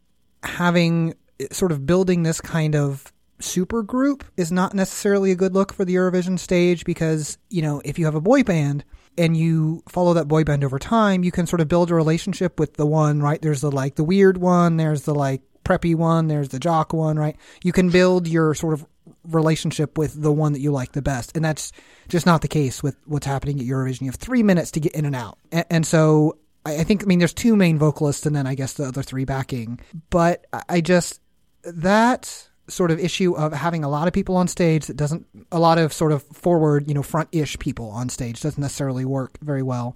having 0.44 1.16
sort 1.52 1.74
of 1.74 1.86
building 1.86 2.24
this 2.24 2.40
kind 2.40 2.74
of 2.74 3.12
super 3.40 3.84
group 3.84 4.24
is 4.38 4.50
not 4.50 4.74
necessarily 4.74 5.32
a 5.32 5.36
good 5.36 5.54
look 5.54 5.74
for 5.74 5.84
the 5.84 5.96
Eurovision 5.96 6.40
stage 6.40 6.86
because, 6.86 7.38
you 7.50 7.62
know, 7.62 7.82
if 7.84 8.00
you 8.00 8.06
have 8.06 8.16
a 8.16 8.22
boy 8.22 8.44
band 8.44 8.86
and 9.18 9.36
you 9.36 9.84
follow 9.90 10.14
that 10.14 10.28
boy 10.28 10.44
band 10.44 10.64
over 10.64 10.80
time, 10.80 11.24
you 11.24 11.32
can 11.32 11.48
sort 11.48 11.62
of 11.62 11.68
build 11.68 11.92
a 11.92 11.96
relationship 11.96 12.60
with 12.60 12.76
the 12.76 12.86
one, 12.86 13.22
right? 13.22 13.42
There's 13.42 13.62
the 13.62 13.72
like 13.72 13.96
the 13.96 14.04
weird 14.04 14.38
one, 14.38 14.78
there's 14.78 15.04
the 15.04 15.16
like 15.16 15.42
preppy 15.64 15.96
one, 15.96 16.28
there's 16.28 16.50
the 16.50 16.60
jock 16.60 16.94
one, 16.94 17.18
right? 17.18 17.36
You 17.64 17.72
can 17.74 17.90
build 17.90 18.28
your 18.28 18.54
sort 18.54 18.74
of 18.74 18.86
relationship 19.24 19.98
with 19.98 20.22
the 20.22 20.32
one 20.32 20.54
that 20.54 20.60
you 20.60 20.72
like 20.72 20.94
the 20.94 21.02
best. 21.02 21.36
And 21.36 21.44
that's 21.44 21.72
just 22.08 22.26
not 22.26 22.42
the 22.42 22.48
case 22.48 22.82
with 22.82 22.96
what's 23.06 23.26
happening 23.26 23.60
at 23.60 23.66
Eurovision. 23.66 24.02
You 24.02 24.08
have 24.08 24.16
three 24.16 24.44
minutes 24.44 24.72
to 24.72 24.80
get 24.80 24.94
in 24.94 25.06
and 25.06 25.16
out. 25.16 25.38
And, 25.52 25.66
and 25.70 25.86
so 25.88 26.38
I, 26.66 26.78
I 26.78 26.84
think, 26.84 27.04
I 27.04 27.06
mean, 27.06 27.20
there's 27.20 27.34
two 27.34 27.56
main 27.56 27.78
vocalists 27.78 28.26
and 28.26 28.36
then 28.36 28.48
I 28.48 28.56
guess 28.56 28.74
the 28.74 28.86
other 28.86 29.04
three 29.04 29.26
backing. 29.26 29.80
But 30.10 30.46
I- 30.54 30.64
I 30.70 30.82
just, 30.82 31.20
that 31.64 32.48
sort 32.70 32.92
of 32.92 33.00
issue 33.00 33.36
of 33.36 33.54
having 33.54 33.84
a 33.84 33.90
lot 33.90 34.08
of 34.08 34.14
people 34.14 34.36
on 34.36 34.48
stage 34.48 34.88
that 34.88 34.98
doesn't, 34.98 35.26
a 35.52 35.60
lot 35.60 35.78
of 35.78 35.94
sort 35.94 36.12
of 36.12 36.24
forward, 36.24 36.88
you 36.88 36.94
know, 36.94 37.04
front 37.04 37.30
ish 37.32 37.58
people 37.60 37.90
on 37.90 38.10
stage 38.10 38.42
doesn't 38.42 38.62
necessarily 38.62 39.06
work 39.06 39.38
very 39.42 39.64
well. 39.64 39.96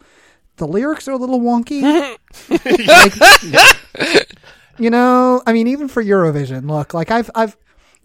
The 0.57 0.67
lyrics 0.67 1.07
are 1.07 1.13
a 1.13 1.17
little 1.17 1.39
wonky. 1.39 1.81
like, 4.03 4.27
you 4.77 4.89
know, 4.89 5.41
I 5.45 5.53
mean, 5.53 5.67
even 5.67 5.87
for 5.87 6.03
Eurovision, 6.03 6.69
look, 6.69 6.93
like 6.93 7.11
I've, 7.11 7.29
I've, 7.35 7.57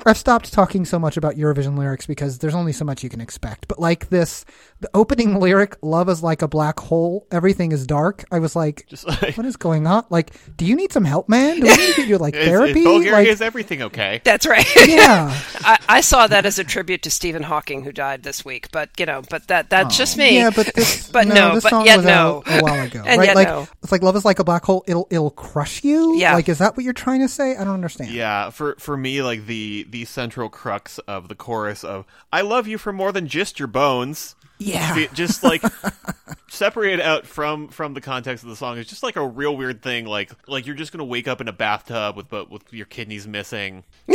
I've 0.05 0.19
stopped 0.19 0.53
talking 0.53 0.85
so 0.85 0.99
much 0.99 1.17
about 1.17 1.35
Eurovision 1.35 1.77
lyrics 1.79 2.07
because 2.07 2.39
there's 2.39 2.55
only 2.55 2.73
so 2.73 2.85
much 2.85 3.03
you 3.03 3.09
can 3.09 3.21
expect. 3.21 3.67
But 3.67 3.79
like 3.81 4.09
this, 4.09 4.45
the 4.81 4.91
opening 4.95 5.41
lyric, 5.41 5.77
"Love 5.83 6.09
is 6.09 6.23
like 6.23 6.43
a 6.43 6.49
black 6.49 6.79
hole, 6.79 7.27
everything 7.31 7.73
is 7.73 7.87
dark." 7.87 8.25
I 8.31 8.39
was 8.39 8.55
like, 8.55 8.87
Just 8.89 9.07
like 9.07 9.37
"What 9.37 9.47
is 9.47 9.57
going 9.57 9.87
on? 9.87 10.05
Like, 10.11 10.33
do 10.57 10.65
you 10.67 10.77
need 10.77 10.93
some 10.93 11.05
help, 11.05 11.29
man? 11.29 11.57
Do 11.57 11.63
we 11.63 11.69
need 11.77 11.91
to 11.95 11.97
get 11.97 12.09
you 12.09 12.19
like 12.19 12.35
therapy?" 12.49 12.81
is 12.81 12.85
Bulgaria 12.85 13.13
like, 13.13 13.27
is 13.29 13.41
everything 13.41 13.83
okay? 13.83 14.21
That's 14.23 14.47
right. 14.47 14.67
yeah, 14.87 15.35
I, 15.61 15.79
I 15.89 16.01
saw 16.03 16.27
that 16.27 16.45
as 16.47 16.59
a 16.59 16.65
tribute 16.65 17.03
to 17.03 17.11
Stephen 17.11 17.43
Hawking, 17.43 17.83
who 17.83 17.91
died 17.91 18.23
this 18.23 18.45
week. 18.45 18.69
But 18.71 18.91
you 18.99 19.07
know, 19.07 19.23
but 19.31 19.49
that 19.49 19.71
that's 19.71 19.97
just 19.97 20.17
me. 20.17 20.37
yeah, 20.37 20.51
but 20.55 20.73
this, 20.75 21.09
But 21.17 21.27
no, 21.27 21.35
no, 21.35 21.55
this 21.55 21.65
but 21.65 21.71
song 21.71 21.87
yet 21.87 21.97
was 21.97 22.07
no. 22.07 22.43
out 22.47 22.61
a 22.61 22.63
while 22.63 22.87
ago, 22.87 23.03
And 23.05 23.19
right? 23.19 23.27
yet 23.29 23.37
like, 23.37 23.49
no. 23.49 23.67
it's 23.83 23.91
like 23.91 24.03
"Love 24.03 24.15
is 24.17 24.25
like 24.25 24.39
a 24.39 24.45
black 24.45 24.65
hole, 24.65 24.85
it'll 24.87 25.09
it'll 25.11 25.31
crush 25.31 25.83
you." 25.83 26.17
Yeah. 26.17 26.35
like 26.35 26.49
is 26.49 26.59
that 26.59 26.77
what 26.77 26.85
you're 26.85 26.93
trying 26.93 27.21
to 27.23 27.29
say? 27.29 27.57
I 27.57 27.65
don't 27.65 27.75
understand. 27.75 28.11
Yeah, 28.11 28.51
for 28.51 28.77
for 28.79 28.97
me, 28.97 29.23
like 29.23 29.47
the 29.47 29.86
the 29.91 30.05
central 30.05 30.49
crux 30.49 30.99
of 31.01 31.29
the 31.29 31.35
chorus 31.35 31.85
of 31.85 32.05
"I 32.33 32.41
love 32.43 32.67
you 32.67 32.79
for 32.79 32.93
more 32.93 33.13
than 33.13 33.27
just 33.29 33.59
your 33.59 33.69
bones." 33.69 34.35
Yeah. 34.59 34.95
Fe- 34.95 35.09
just 35.13 35.43
like 35.43 35.63
separate 36.49 37.01
out 37.01 37.27
from 37.27 37.69
from 37.69 37.95
the 37.95 38.01
context 38.01 38.45
of 38.45 38.51
the 38.51 38.57
song 38.57 38.79
is 38.79 38.87
just 38.87 39.03
like 39.03 39.17
a 39.17 39.27
real 39.27 39.57
weird 39.57 39.83
thing. 39.83 40.07
Like 40.07 40.31
like 40.49 40.67
you're 40.67 40.75
just 40.77 40.93
gonna 40.93 41.05
wake 41.05 41.29
up 41.29 41.41
in 41.41 41.49
a 41.49 41.53
bathtub 41.53 42.17
with 42.17 42.29
but 42.29 42.51
with 42.51 42.73
your 42.73 42.87
kidneys 42.87 43.27
missing. 43.27 43.85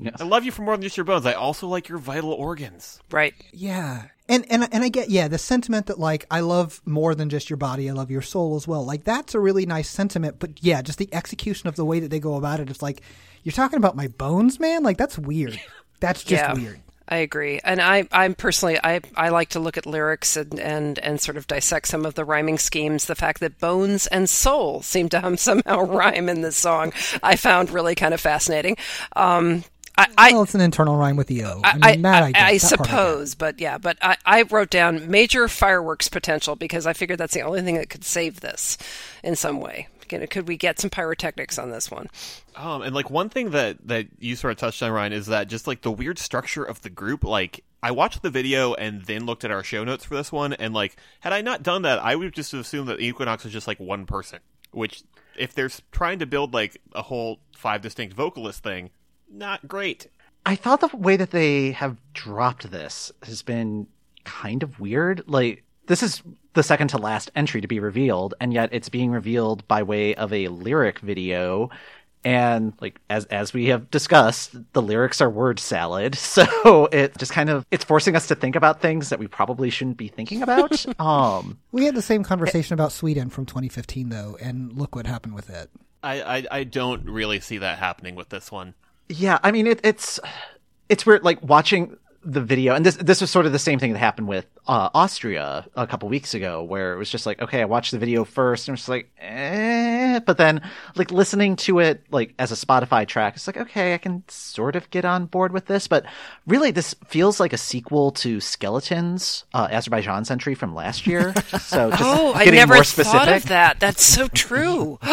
Yes. 0.00 0.20
I 0.20 0.24
love 0.24 0.44
you 0.44 0.50
for 0.50 0.62
more 0.62 0.74
than 0.74 0.82
just 0.82 0.96
your 0.96 1.04
bones. 1.04 1.24
I 1.24 1.34
also 1.34 1.68
like 1.68 1.88
your 1.88 1.98
vital 1.98 2.32
organs. 2.32 3.00
right. 3.12 3.32
Yeah. 3.52 4.06
And 4.28 4.46
and 4.50 4.66
and 4.72 4.82
I 4.82 4.88
get 4.88 5.10
yeah, 5.10 5.28
the 5.28 5.36
sentiment 5.36 5.86
that 5.86 5.98
like 5.98 6.24
I 6.30 6.40
love 6.40 6.80
more 6.86 7.14
than 7.14 7.28
just 7.28 7.50
your 7.50 7.58
body, 7.58 7.90
I 7.90 7.92
love 7.92 8.10
your 8.10 8.22
soul 8.22 8.56
as 8.56 8.66
well. 8.66 8.84
Like 8.84 9.04
that's 9.04 9.34
a 9.34 9.40
really 9.40 9.66
nice 9.66 9.88
sentiment, 9.88 10.36
but 10.38 10.62
yeah, 10.62 10.80
just 10.80 10.98
the 10.98 11.12
execution 11.12 11.68
of 11.68 11.76
the 11.76 11.84
way 11.84 12.00
that 12.00 12.10
they 12.10 12.20
go 12.20 12.36
about 12.36 12.60
it, 12.60 12.70
it's 12.70 12.80
like 12.80 13.02
you're 13.42 13.52
talking 13.52 13.76
about 13.76 13.96
my 13.96 14.08
bones, 14.08 14.58
man? 14.58 14.82
Like 14.82 14.96
that's 14.96 15.18
weird. 15.18 15.60
That's 16.00 16.22
just 16.22 16.42
yeah. 16.42 16.52
weird. 16.52 16.80
I 17.08 17.18
agree, 17.18 17.60
and 17.62 17.80
I, 17.80 18.08
I'm 18.12 18.34
personally, 18.34 18.78
I, 18.82 19.00
I 19.14 19.28
like 19.28 19.50
to 19.50 19.60
look 19.60 19.76
at 19.76 19.84
lyrics 19.84 20.38
and, 20.38 20.58
and, 20.58 20.98
and 20.98 21.20
sort 21.20 21.36
of 21.36 21.46
dissect 21.46 21.86
some 21.88 22.06
of 22.06 22.14
the 22.14 22.24
rhyming 22.24 22.56
schemes. 22.56 23.04
The 23.04 23.14
fact 23.14 23.40
that 23.40 23.58
bones 23.58 24.06
and 24.06 24.28
soul 24.28 24.80
seem 24.80 25.10
to 25.10 25.36
somehow 25.36 25.82
rhyme 25.82 26.30
in 26.30 26.40
this 26.40 26.56
song, 26.56 26.92
I 27.22 27.36
found 27.36 27.70
really 27.70 27.94
kind 27.94 28.14
of 28.14 28.20
fascinating. 28.20 28.78
Um, 29.16 29.64
I, 29.96 30.08
I, 30.18 30.32
well, 30.32 30.42
it's 30.42 30.54
an 30.54 30.60
internal 30.60 30.96
rhyme 30.96 31.16
with 31.16 31.28
the 31.28 31.44
O. 31.44 31.60
I, 31.62 31.78
I, 31.82 31.92
mean, 31.92 32.02
that 32.02 32.22
I, 32.22 32.26
I, 32.26 32.32
get. 32.32 32.42
I 32.42 32.58
That 32.58 32.76
part 32.76 32.88
get. 32.88 32.88
suppose, 32.88 33.34
but 33.34 33.60
yeah, 33.60 33.78
but 33.78 33.96
I, 34.02 34.16
I 34.26 34.42
wrote 34.42 34.70
down 34.70 35.10
major 35.10 35.46
fireworks 35.48 36.08
potential 36.08 36.56
because 36.56 36.86
I 36.86 36.92
figured 36.92 37.18
that's 37.18 37.34
the 37.34 37.42
only 37.42 37.62
thing 37.62 37.76
that 37.76 37.90
could 37.90 38.04
save 38.04 38.40
this 38.40 38.76
in 39.22 39.36
some 39.36 39.60
way. 39.60 39.88
You 40.10 40.18
know, 40.20 40.26
Could 40.26 40.46
we 40.46 40.56
get 40.56 40.78
some 40.78 40.90
pyrotechnics 40.90 41.58
on 41.58 41.70
this 41.70 41.90
one? 41.90 42.08
Um, 42.54 42.82
and 42.82 42.94
like 42.94 43.10
one 43.10 43.30
thing 43.30 43.50
that 43.50 43.78
that 43.88 44.06
you 44.20 44.36
sort 44.36 44.52
of 44.52 44.58
touched 44.58 44.82
on, 44.82 44.92
Ryan, 44.92 45.12
is 45.12 45.26
that 45.26 45.48
just 45.48 45.66
like 45.66 45.82
the 45.82 45.90
weird 45.90 46.18
structure 46.18 46.62
of 46.62 46.80
the 46.82 46.90
group. 46.90 47.24
Like 47.24 47.64
I 47.82 47.90
watched 47.90 48.22
the 48.22 48.30
video 48.30 48.74
and 48.74 49.02
then 49.04 49.26
looked 49.26 49.44
at 49.44 49.50
our 49.50 49.64
show 49.64 49.82
notes 49.82 50.04
for 50.04 50.14
this 50.14 50.30
one, 50.30 50.52
and 50.52 50.72
like 50.72 50.96
had 51.20 51.32
I 51.32 51.40
not 51.40 51.62
done 51.62 51.82
that, 51.82 51.98
I 51.98 52.14
would 52.14 52.32
just 52.32 52.54
assume 52.54 52.86
that 52.86 53.00
Equinox 53.00 53.44
was 53.44 53.52
just 53.52 53.66
like 53.66 53.80
one 53.80 54.06
person. 54.06 54.40
Which, 54.70 55.02
if 55.36 55.54
they're 55.54 55.70
trying 55.90 56.18
to 56.20 56.26
build 56.26 56.52
like 56.52 56.80
a 56.92 57.02
whole 57.02 57.40
five 57.56 57.80
distinct 57.80 58.14
vocalist 58.14 58.62
thing, 58.62 58.90
not 59.30 59.66
great. 59.66 60.08
I 60.46 60.56
thought 60.56 60.80
the 60.80 60.94
way 60.96 61.16
that 61.16 61.30
they 61.30 61.72
have 61.72 61.96
dropped 62.12 62.70
this 62.70 63.10
has 63.22 63.42
been 63.42 63.86
kind 64.24 64.62
of 64.62 64.80
weird. 64.80 65.24
Like, 65.26 65.64
this 65.86 66.02
is 66.02 66.22
the 66.54 66.62
second 66.62 66.88
to 66.88 66.98
last 66.98 67.30
entry 67.34 67.60
to 67.60 67.68
be 67.68 67.80
revealed, 67.80 68.34
and 68.40 68.52
yet 68.52 68.70
it's 68.72 68.88
being 68.88 69.10
revealed 69.10 69.66
by 69.68 69.82
way 69.82 70.14
of 70.14 70.32
a 70.32 70.48
lyric 70.48 71.00
video. 71.00 71.70
And 72.26 72.72
like 72.80 73.00
as 73.10 73.26
as 73.26 73.52
we 73.52 73.66
have 73.66 73.90
discussed, 73.90 74.56
the 74.72 74.80
lyrics 74.80 75.20
are 75.20 75.28
word 75.28 75.58
salad, 75.58 76.14
so 76.18 76.86
it 76.90 77.18
just 77.18 77.32
kind 77.32 77.50
of 77.50 77.66
it's 77.70 77.84
forcing 77.84 78.16
us 78.16 78.28
to 78.28 78.34
think 78.34 78.56
about 78.56 78.80
things 78.80 79.10
that 79.10 79.18
we 79.18 79.26
probably 79.26 79.68
shouldn't 79.68 79.98
be 79.98 80.08
thinking 80.08 80.42
about. 80.42 80.86
um, 81.00 81.58
We 81.70 81.84
had 81.84 81.94
the 81.94 82.02
same 82.02 82.24
conversation 82.24 82.72
about 82.72 82.92
Sweden 82.92 83.28
from 83.28 83.44
2015 83.44 84.08
though, 84.08 84.38
and 84.40 84.72
look 84.72 84.96
what 84.96 85.06
happened 85.06 85.34
with 85.34 85.50
it. 85.50 85.68
I, 86.02 86.22
I 86.22 86.44
I 86.50 86.64
don't 86.64 87.04
really 87.04 87.40
see 87.40 87.58
that 87.58 87.78
happening 87.78 88.14
with 88.14 88.30
this 88.30 88.50
one. 88.50 88.74
Yeah, 89.08 89.38
I 89.42 89.52
mean 89.52 89.66
it, 89.66 89.80
it's 89.82 90.20
it's 90.88 91.04
weird. 91.06 91.22
Like 91.22 91.42
watching 91.42 91.96
the 92.24 92.40
video, 92.40 92.74
and 92.74 92.84
this 92.84 92.96
this 92.96 93.20
was 93.20 93.30
sort 93.30 93.46
of 93.46 93.52
the 93.52 93.58
same 93.58 93.78
thing 93.78 93.92
that 93.92 93.98
happened 93.98 94.28
with 94.28 94.46
uh, 94.66 94.88
Austria 94.94 95.66
a 95.76 95.86
couple 95.86 96.08
weeks 96.08 96.34
ago, 96.34 96.62
where 96.62 96.94
it 96.94 96.98
was 96.98 97.10
just 97.10 97.26
like, 97.26 97.40
okay, 97.42 97.60
I 97.60 97.64
watched 97.66 97.90
the 97.92 97.98
video 97.98 98.24
first, 98.24 98.66
and 98.68 98.74
it's 98.74 98.82
just 98.82 98.88
like, 98.88 99.10
eh, 99.18 100.20
but 100.20 100.38
then 100.38 100.62
like 100.96 101.10
listening 101.10 101.56
to 101.56 101.80
it 101.80 102.02
like 102.10 102.34
as 102.38 102.50
a 102.50 102.54
Spotify 102.54 103.06
track, 103.06 103.36
it's 103.36 103.46
like, 103.46 103.56
okay, 103.58 103.94
I 103.94 103.98
can 103.98 104.22
sort 104.28 104.74
of 104.76 104.88
get 104.90 105.04
on 105.04 105.26
board 105.26 105.52
with 105.52 105.66
this, 105.66 105.86
but 105.86 106.04
really, 106.46 106.70
this 106.70 106.94
feels 107.06 107.40
like 107.40 107.52
a 107.52 107.58
sequel 107.58 108.10
to 108.12 108.40
Skeletons, 108.40 109.44
uh, 109.52 109.68
Azerbaijan's 109.70 110.30
entry 110.30 110.54
from 110.54 110.74
last 110.74 111.06
year. 111.06 111.34
So 111.64 111.90
just 111.90 112.02
Oh, 112.02 112.32
I 112.34 112.44
never 112.46 112.74
more 112.74 112.84
thought 112.84 112.86
specific 112.86 113.36
of 113.44 113.48
that. 113.48 113.80
That's 113.80 114.04
so 114.04 114.28
true. 114.28 114.98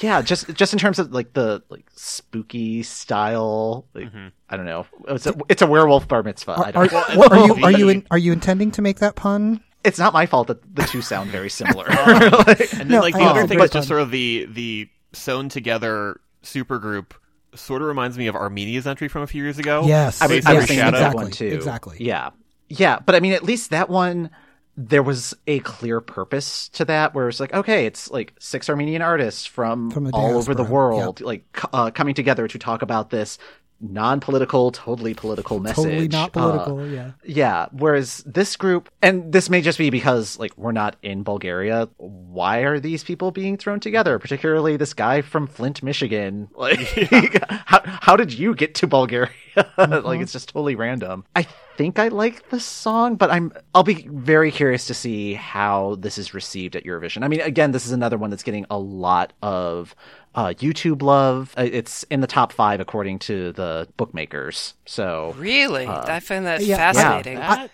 yeah 0.00 0.22
just 0.22 0.52
just 0.54 0.72
in 0.72 0.78
terms 0.78 0.98
of 0.98 1.12
like 1.12 1.32
the 1.34 1.62
like 1.68 1.84
spooky 1.94 2.82
style 2.82 3.84
like, 3.92 4.08
i 4.48 4.56
don't 4.56 4.64
know 4.64 4.86
it's 5.08 5.26
a, 5.26 5.34
it's 5.48 5.60
a 5.62 5.66
werewolf 5.66 6.08
bar 6.08 6.22
mitzvah 6.22 6.52
I 6.52 6.70
Are, 6.72 6.86
don't, 6.86 6.94
are 7.32 7.46
you 7.46 7.54
the- 7.54 7.62
are 7.64 7.70
you 7.70 7.88
in, 7.90 8.06
are 8.10 8.18
you 8.18 8.32
intending 8.32 8.70
to 8.72 8.82
make 8.82 8.89
that 8.98 9.16
pun? 9.16 9.60
it's 9.82 9.98
not 9.98 10.12
my 10.12 10.26
fault 10.26 10.48
that 10.48 10.74
the 10.76 10.82
two 10.82 11.00
sound 11.00 11.30
very 11.30 11.48
similar 11.48 11.86
Like, 11.86 12.72
And 12.74 12.80
then 12.80 12.88
No, 12.88 13.00
like 13.00 13.14
the 13.14 13.20
I 13.20 13.26
other 13.30 13.40
know, 13.42 13.46
thing 13.46 13.60
is 13.60 13.70
just 13.70 13.88
sort 13.88 14.02
of 14.02 14.10
the 14.10 14.46
the 14.50 14.88
sewn 15.14 15.48
together 15.48 16.20
supergroup 16.42 17.12
sort 17.54 17.80
of 17.82 17.88
reminds 17.88 18.16
me 18.18 18.26
of 18.26 18.36
Armenia's 18.36 18.86
entry 18.86 19.08
from 19.08 19.22
a 19.22 19.26
few 19.26 19.42
years 19.42 19.58
ago. 19.58 19.84
Yes, 19.86 20.20
I 20.20 20.26
was, 20.26 20.36
Face 20.36 20.46
I 20.46 20.50
Every 20.50 20.60
was 20.60 20.66
thinking 20.66 20.84
Shadow. 20.84 20.96
Exactly, 20.98 21.22
one 21.24 21.30
too 21.32 21.46
exactly. 21.46 21.96
yeah 22.00 22.30
yeah 22.68 22.98
but 23.04 23.14
i 23.14 23.20
mean 23.20 23.32
at 23.32 23.42
least 23.42 23.70
that 23.70 23.88
one 23.88 24.30
there 24.76 25.02
was 25.02 25.34
a 25.46 25.58
clear 25.60 26.00
purpose 26.00 26.68
to 26.70 26.84
that 26.84 27.14
where 27.14 27.28
it's 27.28 27.40
like 27.40 27.52
okay 27.52 27.86
it's 27.86 28.10
like 28.10 28.32
six 28.38 28.68
armenian 28.70 29.02
artists 29.02 29.44
from, 29.44 29.90
From 29.90 30.08
all 30.12 30.36
over 30.36 30.54
the 30.54 30.62
diaspora, 30.62 30.72
world 30.74 31.20
like 31.20 31.44
uh, 31.72 31.90
coming 31.90 32.14
together 32.14 32.46
to 32.46 32.58
talk 32.58 32.82
about 32.82 33.10
this 33.10 33.38
non-political 33.80 34.70
totally 34.72 35.14
political 35.14 35.58
message 35.60 35.84
Totally 35.84 36.08
not 36.08 36.36
Uh, 36.36 36.48
political. 36.48 36.86
yeah. 36.86 37.10
Yeah. 37.24 37.66
Whereas 37.72 38.18
this 38.26 38.56
group, 38.56 38.90
and 39.02 39.32
this 39.32 39.48
may 39.50 39.60
just 39.60 39.78
be 39.78 39.90
because 39.90 40.38
like 40.38 40.56
we're 40.56 40.72
not 40.72 40.96
in 41.02 41.22
Bulgaria. 41.22 41.88
Why 41.96 42.58
are 42.60 42.78
these 42.78 43.02
people 43.04 43.30
being 43.30 43.56
thrown 43.56 43.80
together? 43.80 44.18
Particularly 44.18 44.76
this 44.76 44.94
guy 44.94 45.22
from 45.22 45.46
Flint, 45.46 45.82
Michigan. 45.82 46.48
Like, 46.60 47.42
how 47.66 47.80
how 47.84 48.16
did 48.16 48.32
you 48.32 48.54
get 48.54 48.74
to 48.76 48.86
Bulgaria? 48.86 49.30
like 49.78 50.20
it's 50.20 50.32
just 50.32 50.50
totally 50.50 50.74
random. 50.76 51.24
I 51.34 51.46
think 51.76 51.98
I 51.98 52.08
like 52.08 52.50
the 52.50 52.60
song, 52.60 53.16
but 53.16 53.30
I'm 53.30 53.52
I'll 53.74 53.82
be 53.82 54.06
very 54.08 54.50
curious 54.52 54.86
to 54.86 54.94
see 54.94 55.34
how 55.34 55.96
this 55.98 56.18
is 56.18 56.34
received 56.34 56.76
at 56.76 56.84
Eurovision. 56.84 57.24
I 57.24 57.28
mean, 57.28 57.40
again, 57.40 57.72
this 57.72 57.86
is 57.86 57.92
another 57.92 58.18
one 58.18 58.30
that's 58.30 58.42
getting 58.42 58.66
a 58.70 58.78
lot 58.78 59.32
of 59.42 59.94
uh, 60.34 60.48
YouTube 60.58 61.02
love. 61.02 61.54
Uh, 61.56 61.68
It's 61.70 62.04
in 62.04 62.20
the 62.20 62.26
top 62.26 62.52
five 62.52 62.80
according 62.80 63.18
to 63.20 63.52
the 63.52 63.88
bookmakers. 63.96 64.74
So 64.86 65.34
Really? 65.38 65.86
I 65.86 66.20
find 66.20 66.46
that 66.46 66.62
yeah, 66.62 66.76
fascinating. 66.76 67.36
That- 67.38 67.70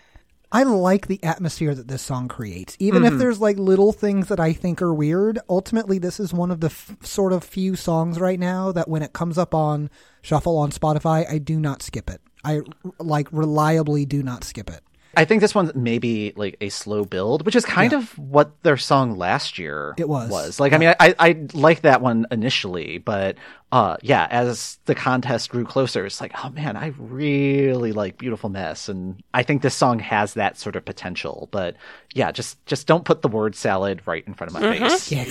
I 0.52 0.62
like 0.62 1.08
the 1.08 1.22
atmosphere 1.24 1.74
that 1.74 1.88
this 1.88 2.02
song 2.02 2.28
creates. 2.28 2.76
Even 2.78 3.02
Mm-hmm. 3.02 3.14
if 3.14 3.18
there's 3.18 3.40
like 3.40 3.58
little 3.58 3.92
things 3.92 4.28
that 4.28 4.38
I 4.38 4.52
think 4.52 4.80
are 4.80 4.94
weird, 4.94 5.40
ultimately 5.50 5.98
this 5.98 6.20
is 6.20 6.32
one 6.32 6.52
of 6.52 6.60
the 6.60 6.68
f- 6.68 6.96
sort 7.02 7.32
of 7.32 7.42
few 7.42 7.74
songs 7.74 8.20
right 8.20 8.38
now 8.38 8.70
that 8.72 8.88
when 8.88 9.02
it 9.02 9.12
comes 9.12 9.38
up 9.38 9.54
on 9.54 9.90
shuffle 10.22 10.56
on 10.56 10.70
Spotify, 10.70 11.28
I 11.30 11.38
do 11.38 11.58
not 11.58 11.82
skip 11.82 12.08
it. 12.08 12.20
I 12.44 12.60
like 13.00 13.26
reliably 13.32 14.06
do 14.06 14.22
not 14.22 14.44
skip 14.44 14.70
it. 14.70 14.80
I 15.16 15.24
think 15.24 15.40
this 15.40 15.54
one's 15.54 15.74
maybe 15.74 16.32
like 16.36 16.56
a 16.60 16.68
slow 16.68 17.04
build, 17.04 17.46
which 17.46 17.56
is 17.56 17.64
kind 17.64 17.94
of 17.94 18.16
what 18.18 18.62
their 18.62 18.76
song 18.76 19.16
last 19.16 19.58
year 19.58 19.94
It 19.96 20.08
was. 20.08 20.30
Was. 20.30 20.60
Like, 20.60 20.74
I 20.74 20.78
mean, 20.78 20.90
I, 20.90 20.96
I 21.00 21.14
I 21.18 21.46
like 21.54 21.80
that 21.82 22.02
one 22.02 22.26
initially, 22.30 22.98
but 22.98 23.36
uh, 23.72 23.96
yeah, 24.00 24.28
as 24.30 24.78
the 24.84 24.94
contest 24.94 25.50
grew 25.50 25.64
closer, 25.64 26.06
it's 26.06 26.20
like, 26.20 26.32
oh 26.44 26.50
man, 26.50 26.76
I 26.76 26.92
really 26.98 27.92
like 27.92 28.16
Beautiful 28.16 28.48
Mess, 28.48 28.88
and 28.88 29.20
I 29.34 29.42
think 29.42 29.62
this 29.62 29.74
song 29.74 29.98
has 29.98 30.34
that 30.34 30.56
sort 30.56 30.76
of 30.76 30.84
potential. 30.84 31.48
But 31.50 31.74
yeah, 32.14 32.30
just 32.30 32.64
just 32.66 32.86
don't 32.86 33.04
put 33.04 33.22
the 33.22 33.28
word 33.28 33.56
salad 33.56 34.02
right 34.06 34.24
in 34.26 34.34
front 34.34 34.54
of 34.54 34.60
my 34.60 34.78
face. 34.78 35.10
Yeah. 35.10 35.24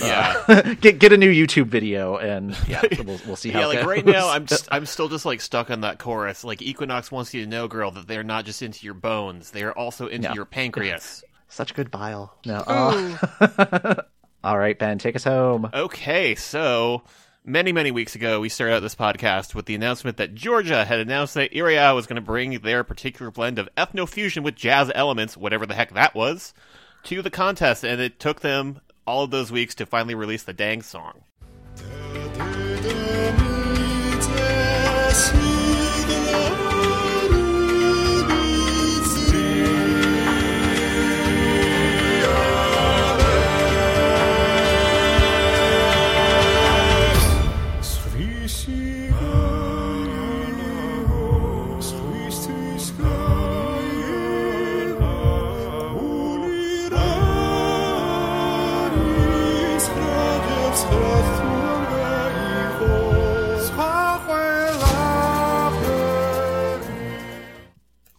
Yeah. 0.48 0.74
get 0.80 0.98
get 0.98 1.12
a 1.12 1.16
new 1.16 1.30
YouTube 1.32 1.66
video, 1.68 2.16
and 2.18 2.54
yeah, 2.68 2.82
we'll, 3.06 3.18
we'll 3.26 3.36
see 3.36 3.50
how. 3.50 3.60
Yeah, 3.60 3.64
it 3.64 3.68
like 3.68 3.78
goes. 3.78 3.86
right 3.86 4.04
now, 4.06 4.28
I'm 4.28 4.44
just, 4.46 4.68
I'm 4.70 4.84
still 4.84 5.08
just 5.08 5.24
like 5.24 5.40
stuck 5.40 5.70
on 5.70 5.80
that 5.80 5.98
chorus. 5.98 6.44
Like 6.44 6.60
Equinox 6.60 7.10
wants 7.10 7.32
you 7.32 7.42
to 7.42 7.48
know, 7.48 7.68
girl, 7.68 7.90
that 7.92 8.06
they're 8.06 8.22
not 8.22 8.44
just 8.44 8.60
into 8.60 8.84
your 8.84 8.94
bones; 8.94 9.50
they 9.52 9.62
are 9.62 9.72
also 9.72 10.08
into 10.08 10.28
Yeah. 10.28 10.34
your 10.34 10.44
pancreas. 10.44 11.24
such 11.48 11.72
good 11.74 11.90
bile. 11.90 12.36
No. 12.44 12.56
uh, 12.66 13.94
all 14.44 14.58
right, 14.58 14.78
Ben, 14.78 14.98
take 14.98 15.16
us 15.16 15.24
home. 15.24 15.70
Okay, 15.72 16.34
so 16.34 17.02
many, 17.46 17.72
many 17.72 17.92
weeks 17.92 18.16
ago, 18.16 18.40
we 18.40 18.48
started 18.48 18.74
out 18.74 18.80
this 18.80 18.96
podcast 18.96 19.54
with 19.54 19.66
the 19.66 19.74
announcement 19.74 20.16
that 20.16 20.34
Georgia 20.34 20.84
had 20.84 20.98
announced 20.98 21.34
that 21.34 21.54
Iriao 21.54 21.94
was 21.94 22.06
going 22.06 22.16
to 22.16 22.20
bring 22.20 22.58
their 22.58 22.82
particular 22.82 23.30
blend 23.30 23.58
of 23.58 23.68
ethno-fusion 23.76 24.42
with 24.42 24.56
jazz 24.56 24.90
elements, 24.94 25.36
whatever 25.36 25.64
the 25.64 25.74
heck 25.74 25.94
that 25.94 26.14
was, 26.14 26.52
to 27.04 27.22
the 27.22 27.30
contest, 27.30 27.84
and 27.84 28.00
it 28.00 28.18
took 28.18 28.40
them 28.40 28.80
all 29.06 29.22
of 29.22 29.30
those 29.30 29.52
weeks 29.52 29.76
to 29.76 29.86
finally 29.86 30.16
release 30.16 30.42
the 30.42 30.52
dang 30.52 30.82
song. 30.82 31.22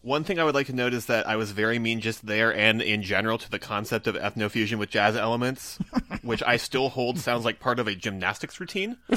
One 0.08 0.24
thing 0.24 0.40
I 0.40 0.46
would 0.46 0.56
like 0.56 0.68
to 0.68 0.74
note 0.74 0.94
is 0.94 1.08
that 1.08 1.28
I 1.28 1.36
was 1.36 1.52
very 1.52 1.80
mean 1.80 2.00
just 2.00 2.26
there 2.26 2.56
and 2.56 2.82
in 2.82 3.04
general 3.04 3.38
to 3.40 3.52
the 3.52 3.60
concept 3.60 4.08
of 4.08 4.16
ethno-fusion 4.16 4.80
with 4.80 4.90
jazz 4.90 5.18
elements, 5.18 5.80
which 6.22 6.42
I 6.42 6.56
still 6.56 6.88
hold 6.88 7.20
sounds 7.20 7.44
like 7.44 7.60
part 7.60 7.78
of 7.78 7.88
a 7.88 7.96
gymnastics 7.96 8.60
routine. 8.60 8.98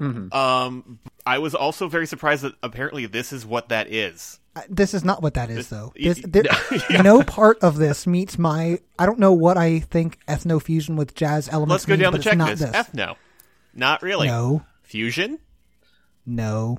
Um, 0.00 0.98
I 1.24 1.38
was 1.38 1.54
also 1.54 1.86
very 1.86 2.06
surprised 2.06 2.42
that 2.42 2.54
apparently 2.62 3.06
this 3.06 3.32
is 3.32 3.46
what 3.46 3.68
that 3.68 3.92
is. 3.92 4.40
Uh, 4.56 4.62
This 4.68 4.94
is 4.94 5.04
not 5.04 5.22
what 5.22 5.34
that 5.34 5.48
is, 5.48 5.68
though. 5.68 5.92
y- 5.94 6.12
This, 6.12 6.22
there- 6.26 6.42
No 7.02 7.22
part 7.22 7.58
of 7.60 7.76
this 7.76 8.04
meets 8.06 8.36
my. 8.36 8.80
I 8.98 9.06
don't 9.06 9.20
know 9.20 9.32
what 9.32 9.56
I 9.58 9.78
think 9.80 10.18
ethno 10.26 10.60
fusion 10.60 10.96
with 10.96 11.14
jazz 11.14 11.48
elements. 11.48 11.70
Let's 11.70 11.84
go 11.86 11.92
means, 11.92 12.02
down 12.02 12.12
the 12.14 12.18
but 12.18 12.26
it's 12.26 12.36
not 12.36 12.48
checklist. 12.50 12.72
this. 12.72 12.88
Ethno, 13.06 13.16
not 13.74 14.02
really. 14.02 14.26
No, 14.26 14.64
Fusion, 14.82 15.38
no. 16.26 16.78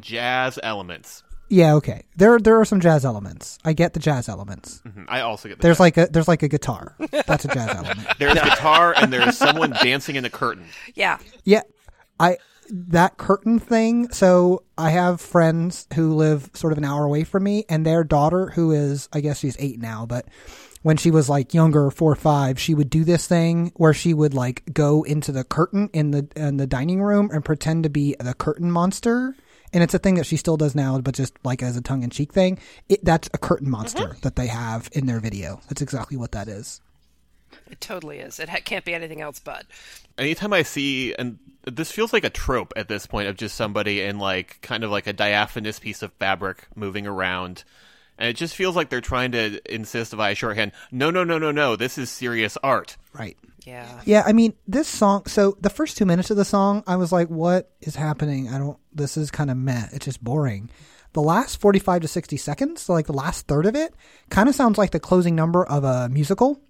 jazz 0.00 0.58
elements. 0.62 1.24
Yeah, 1.48 1.74
okay. 1.74 2.02
There, 2.16 2.38
there 2.38 2.60
are 2.60 2.64
some 2.64 2.80
jazz 2.80 3.04
elements. 3.04 3.58
I 3.64 3.72
get 3.72 3.92
the 3.92 4.00
jazz 4.00 4.28
elements. 4.28 4.82
Mhm. 4.86 5.04
I 5.08 5.20
also 5.20 5.48
get 5.48 5.58
the 5.58 5.62
There's 5.62 5.76
jazz. 5.76 5.80
like 5.80 5.96
a, 5.96 6.06
there's 6.10 6.28
like 6.28 6.42
a 6.42 6.48
guitar. 6.48 6.96
That's 7.26 7.44
a 7.44 7.48
jazz 7.48 7.68
element. 7.68 8.00
there's 8.18 8.34
guitar 8.34 8.94
and 8.96 9.12
there's 9.12 9.36
someone 9.36 9.70
dancing 9.82 10.16
in 10.16 10.22
the 10.24 10.30
curtain. 10.30 10.64
Yeah. 10.94 11.18
Yeah, 11.44 11.62
I 12.18 12.38
that 12.68 13.16
curtain 13.16 13.60
thing. 13.60 14.10
So 14.10 14.64
I 14.76 14.90
have 14.90 15.20
friends 15.20 15.86
who 15.94 16.14
live 16.16 16.50
sort 16.54 16.72
of 16.72 16.78
an 16.78 16.84
hour 16.84 17.04
away 17.04 17.22
from 17.22 17.44
me, 17.44 17.64
and 17.68 17.86
their 17.86 18.02
daughter, 18.02 18.48
who 18.50 18.72
is 18.72 19.08
I 19.12 19.20
guess 19.20 19.38
she's 19.38 19.56
eight 19.60 19.78
now, 19.80 20.04
but 20.04 20.26
when 20.82 20.96
she 20.96 21.10
was 21.12 21.28
like 21.28 21.54
younger, 21.54 21.90
four 21.92 22.10
or 22.12 22.16
five, 22.16 22.58
she 22.60 22.74
would 22.74 22.90
do 22.90 23.04
this 23.04 23.26
thing 23.28 23.70
where 23.76 23.94
she 23.94 24.14
would 24.14 24.34
like 24.34 24.62
go 24.72 25.04
into 25.04 25.30
the 25.30 25.44
curtain 25.44 25.90
in 25.92 26.10
the 26.10 26.26
in 26.34 26.56
the 26.56 26.66
dining 26.66 27.02
room 27.02 27.30
and 27.32 27.44
pretend 27.44 27.84
to 27.84 27.88
be 27.88 28.16
the 28.18 28.34
curtain 28.34 28.70
monster. 28.70 29.36
And 29.76 29.82
it's 29.82 29.92
a 29.92 29.98
thing 29.98 30.14
that 30.14 30.24
she 30.24 30.38
still 30.38 30.56
does 30.56 30.74
now, 30.74 30.98
but 31.00 31.14
just 31.14 31.34
like 31.44 31.62
as 31.62 31.76
a 31.76 31.82
tongue 31.82 32.02
in 32.02 32.08
cheek 32.08 32.32
thing. 32.32 32.58
It, 32.88 33.04
that's 33.04 33.28
a 33.34 33.36
curtain 33.36 33.68
monster 33.68 34.04
mm-hmm. 34.04 34.20
that 34.22 34.34
they 34.34 34.46
have 34.46 34.88
in 34.92 35.04
their 35.04 35.20
video. 35.20 35.60
That's 35.68 35.82
exactly 35.82 36.16
what 36.16 36.32
that 36.32 36.48
is. 36.48 36.80
It 37.70 37.78
totally 37.78 38.20
is. 38.20 38.40
It 38.40 38.48
ha- 38.48 38.60
can't 38.64 38.86
be 38.86 38.94
anything 38.94 39.20
else 39.20 39.38
but. 39.38 39.66
anytime 40.16 40.54
I 40.54 40.62
see, 40.62 41.14
and 41.14 41.38
this 41.66 41.92
feels 41.92 42.14
like 42.14 42.24
a 42.24 42.30
trope 42.30 42.72
at 42.74 42.88
this 42.88 43.06
point 43.06 43.28
of 43.28 43.36
just 43.36 43.54
somebody 43.54 44.00
in 44.00 44.18
like 44.18 44.62
kind 44.62 44.82
of 44.82 44.90
like 44.90 45.06
a 45.06 45.12
diaphanous 45.12 45.78
piece 45.78 46.00
of 46.00 46.10
fabric 46.14 46.66
moving 46.74 47.06
around. 47.06 47.64
And 48.16 48.30
it 48.30 48.36
just 48.36 48.56
feels 48.56 48.76
like 48.76 48.88
they're 48.88 49.02
trying 49.02 49.32
to 49.32 49.60
insist 49.70 50.14
via 50.14 50.34
shorthand, 50.34 50.72
no, 50.90 51.10
no, 51.10 51.22
no, 51.22 51.36
no, 51.36 51.50
no, 51.50 51.76
this 51.76 51.98
is 51.98 52.08
serious 52.08 52.56
art. 52.62 52.96
Right. 53.18 53.36
Yeah. 53.64 54.00
Yeah, 54.04 54.22
I 54.26 54.32
mean, 54.32 54.54
this 54.68 54.86
song, 54.88 55.26
so 55.26 55.56
the 55.60 55.70
first 55.70 55.96
two 55.96 56.06
minutes 56.06 56.30
of 56.30 56.36
the 56.36 56.44
song, 56.44 56.84
I 56.86 56.96
was 56.96 57.10
like, 57.12 57.28
what 57.28 57.72
is 57.80 57.96
happening? 57.96 58.48
I 58.48 58.58
don't, 58.58 58.78
this 58.92 59.16
is 59.16 59.30
kind 59.30 59.50
of 59.50 59.56
meh. 59.56 59.86
It's 59.92 60.04
just 60.04 60.22
boring. 60.22 60.70
The 61.14 61.22
last 61.22 61.60
45 61.60 62.02
to 62.02 62.08
60 62.08 62.36
seconds, 62.36 62.82
so 62.82 62.92
like 62.92 63.06
the 63.06 63.12
last 63.12 63.46
third 63.48 63.66
of 63.66 63.74
it, 63.74 63.94
kind 64.30 64.48
of 64.48 64.54
sounds 64.54 64.76
like 64.78 64.90
the 64.90 65.00
closing 65.00 65.34
number 65.34 65.64
of 65.64 65.82
a 65.82 66.08
musical, 66.10 66.60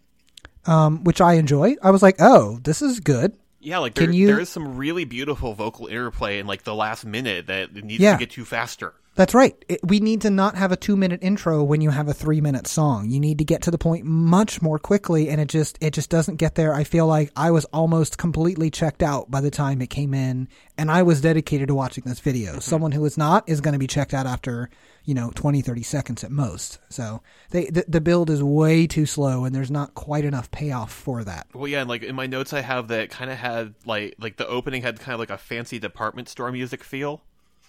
um, 0.67 1.05
which 1.05 1.21
I 1.21 1.35
enjoy. 1.35 1.77
I 1.83 1.91
was 1.91 2.03
like, 2.03 2.17
oh, 2.21 2.59
this 2.63 2.81
is 2.83 3.01
good. 3.01 3.33
Yeah, 3.61 3.79
like 3.79 3.95
Can 3.97 4.07
there, 4.07 4.15
you- 4.15 4.27
there 4.29 4.41
is 4.41 4.49
some 4.49 4.77
really 4.77 5.05
beautiful 5.05 5.53
vocal 5.55 5.87
interplay 5.89 6.39
in 6.39 6.47
like 6.47 6.63
the 6.63 6.75
last 6.75 7.05
minute 7.05 7.49
that 7.49 7.75
needs 7.75 8.01
Yeah. 8.01 8.13
to 8.13 8.19
get 8.19 8.31
to 8.33 8.45
faster. 8.45 8.95
That's 9.17 9.33
right. 9.33 9.57
It, 9.67 9.81
we 9.83 9.99
need 9.99 10.21
to 10.21 10.31
not 10.31 10.57
have 10.57 10.73
a 10.73 10.77
two 10.77 10.95
minute 10.95 11.21
intro 11.23 11.65
when 11.65 11.81
you 11.81 11.89
have 11.89 12.07
a 12.07 12.13
three 12.13 12.43
minute 12.43 12.67
song. 12.67 13.11
You 13.11 13.19
need 13.19 13.39
to 13.39 13.45
get 13.45 13.63
to 13.63 13.71
the 13.71 13.79
point 13.79 14.05
much 14.05 14.61
more 14.61 14.79
quickly, 14.79 15.31
and 15.31 15.41
it 15.41 15.49
just 15.49 15.79
it 15.81 15.95
just 15.95 16.11
doesn't 16.11 16.37
get 16.37 16.55
there. 16.55 16.75
I 16.75 16.85
feel 16.85 17.07
like 17.07 17.33
I 17.35 17.51
was 17.51 17.65
almost 17.67 18.19
completely 18.19 18.71
checked 18.71 19.03
out 19.03 19.31
by 19.31 19.41
the 19.41 19.51
time 19.51 19.81
it 19.81 19.89
came 19.89 20.13
in, 20.13 20.49
and 20.77 20.91
I 20.91 21.03
was 21.03 21.23
dedicated 21.23 21.69
to 21.69 21.75
watching 21.75 22.05
this 22.05 22.21
video. 22.21 22.59
Someone 22.59 22.93
who 22.93 23.05
is 23.07 23.17
not 23.17 23.49
is 23.49 23.63
going 23.63 23.73
to 23.73 23.79
be 23.79 23.87
checked 23.87 24.13
out 24.13 24.27
after 24.27 24.69
you 25.07 25.15
know 25.15 25.33
20, 25.35 25.63
30 25.63 25.83
seconds 25.83 26.23
at 26.23 26.31
most. 26.31 26.79
So 26.91 27.23
they 27.53 27.67
the, 27.67 27.87
the 27.89 28.03
build 28.03 28.29
is 28.29 28.43
way 28.43 28.87
too 28.87 29.07
slow, 29.07 29.47
and 29.47 29.55
there's 29.55 29.71
not 29.71 29.95
quite 29.95 30.27
enough 30.27 30.51
payoff 30.51 30.93
for 30.93 31.25
that. 31.25 31.47
Well, 31.55 31.69
yeah, 31.69 31.81
and 31.81 31.89
like 31.89 32.03
in 32.03 32.15
my 32.15 32.27
notes, 32.27 32.53
I 32.53 32.61
have 32.61 32.89
that 32.89 33.09
kind 33.09 33.31
of 33.31 33.39
had 33.39 33.75
like 33.87 34.17
like 34.19 34.37
the 34.37 34.47
opening 34.47 34.83
had 34.83 35.01
kind 35.01 35.15
of 35.15 35.21
like 35.21 35.31
a 35.31 35.39
fancy 35.39 35.79
department 35.79 36.29
store 36.29 36.53
music 36.53 36.85
feel. 36.85 37.23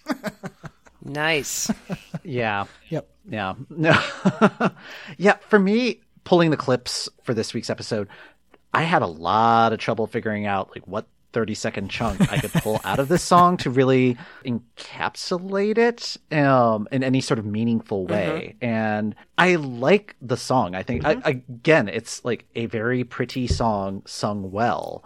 Nice. 1.04 1.70
Yeah. 2.24 2.66
Yep. 2.88 3.08
Yeah. 3.30 3.54
No. 3.70 3.98
yeah. 5.16 5.36
For 5.48 5.58
me, 5.58 6.00
pulling 6.24 6.50
the 6.50 6.56
clips 6.56 7.08
for 7.22 7.32
this 7.32 7.54
week's 7.54 7.70
episode, 7.70 8.08
I 8.74 8.82
had 8.82 9.00
a 9.00 9.06
lot 9.06 9.72
of 9.72 9.78
trouble 9.78 10.06
figuring 10.06 10.44
out 10.44 10.70
like 10.74 10.86
what 10.86 11.06
30 11.32 11.54
second 11.54 11.90
chunk 11.90 12.32
I 12.32 12.38
could 12.38 12.52
pull 12.52 12.80
out 12.84 12.98
of 12.98 13.08
this 13.08 13.22
song 13.34 13.56
to 13.58 13.70
really 13.70 14.18
encapsulate 14.44 15.78
it 15.78 16.16
um, 16.36 16.88
in 16.90 17.02
any 17.02 17.20
sort 17.20 17.38
of 17.38 17.46
meaningful 17.46 18.06
way. 18.06 18.56
And 18.60 19.14
I 19.36 19.56
like 19.56 20.16
the 20.20 20.36
song. 20.36 20.74
I 20.74 20.82
think, 20.82 21.04
I, 21.06 21.12
again, 21.24 21.88
it's 21.88 22.24
like 22.24 22.46
a 22.54 22.66
very 22.66 23.04
pretty 23.04 23.46
song 23.46 24.02
sung 24.06 24.50
well. 24.50 25.04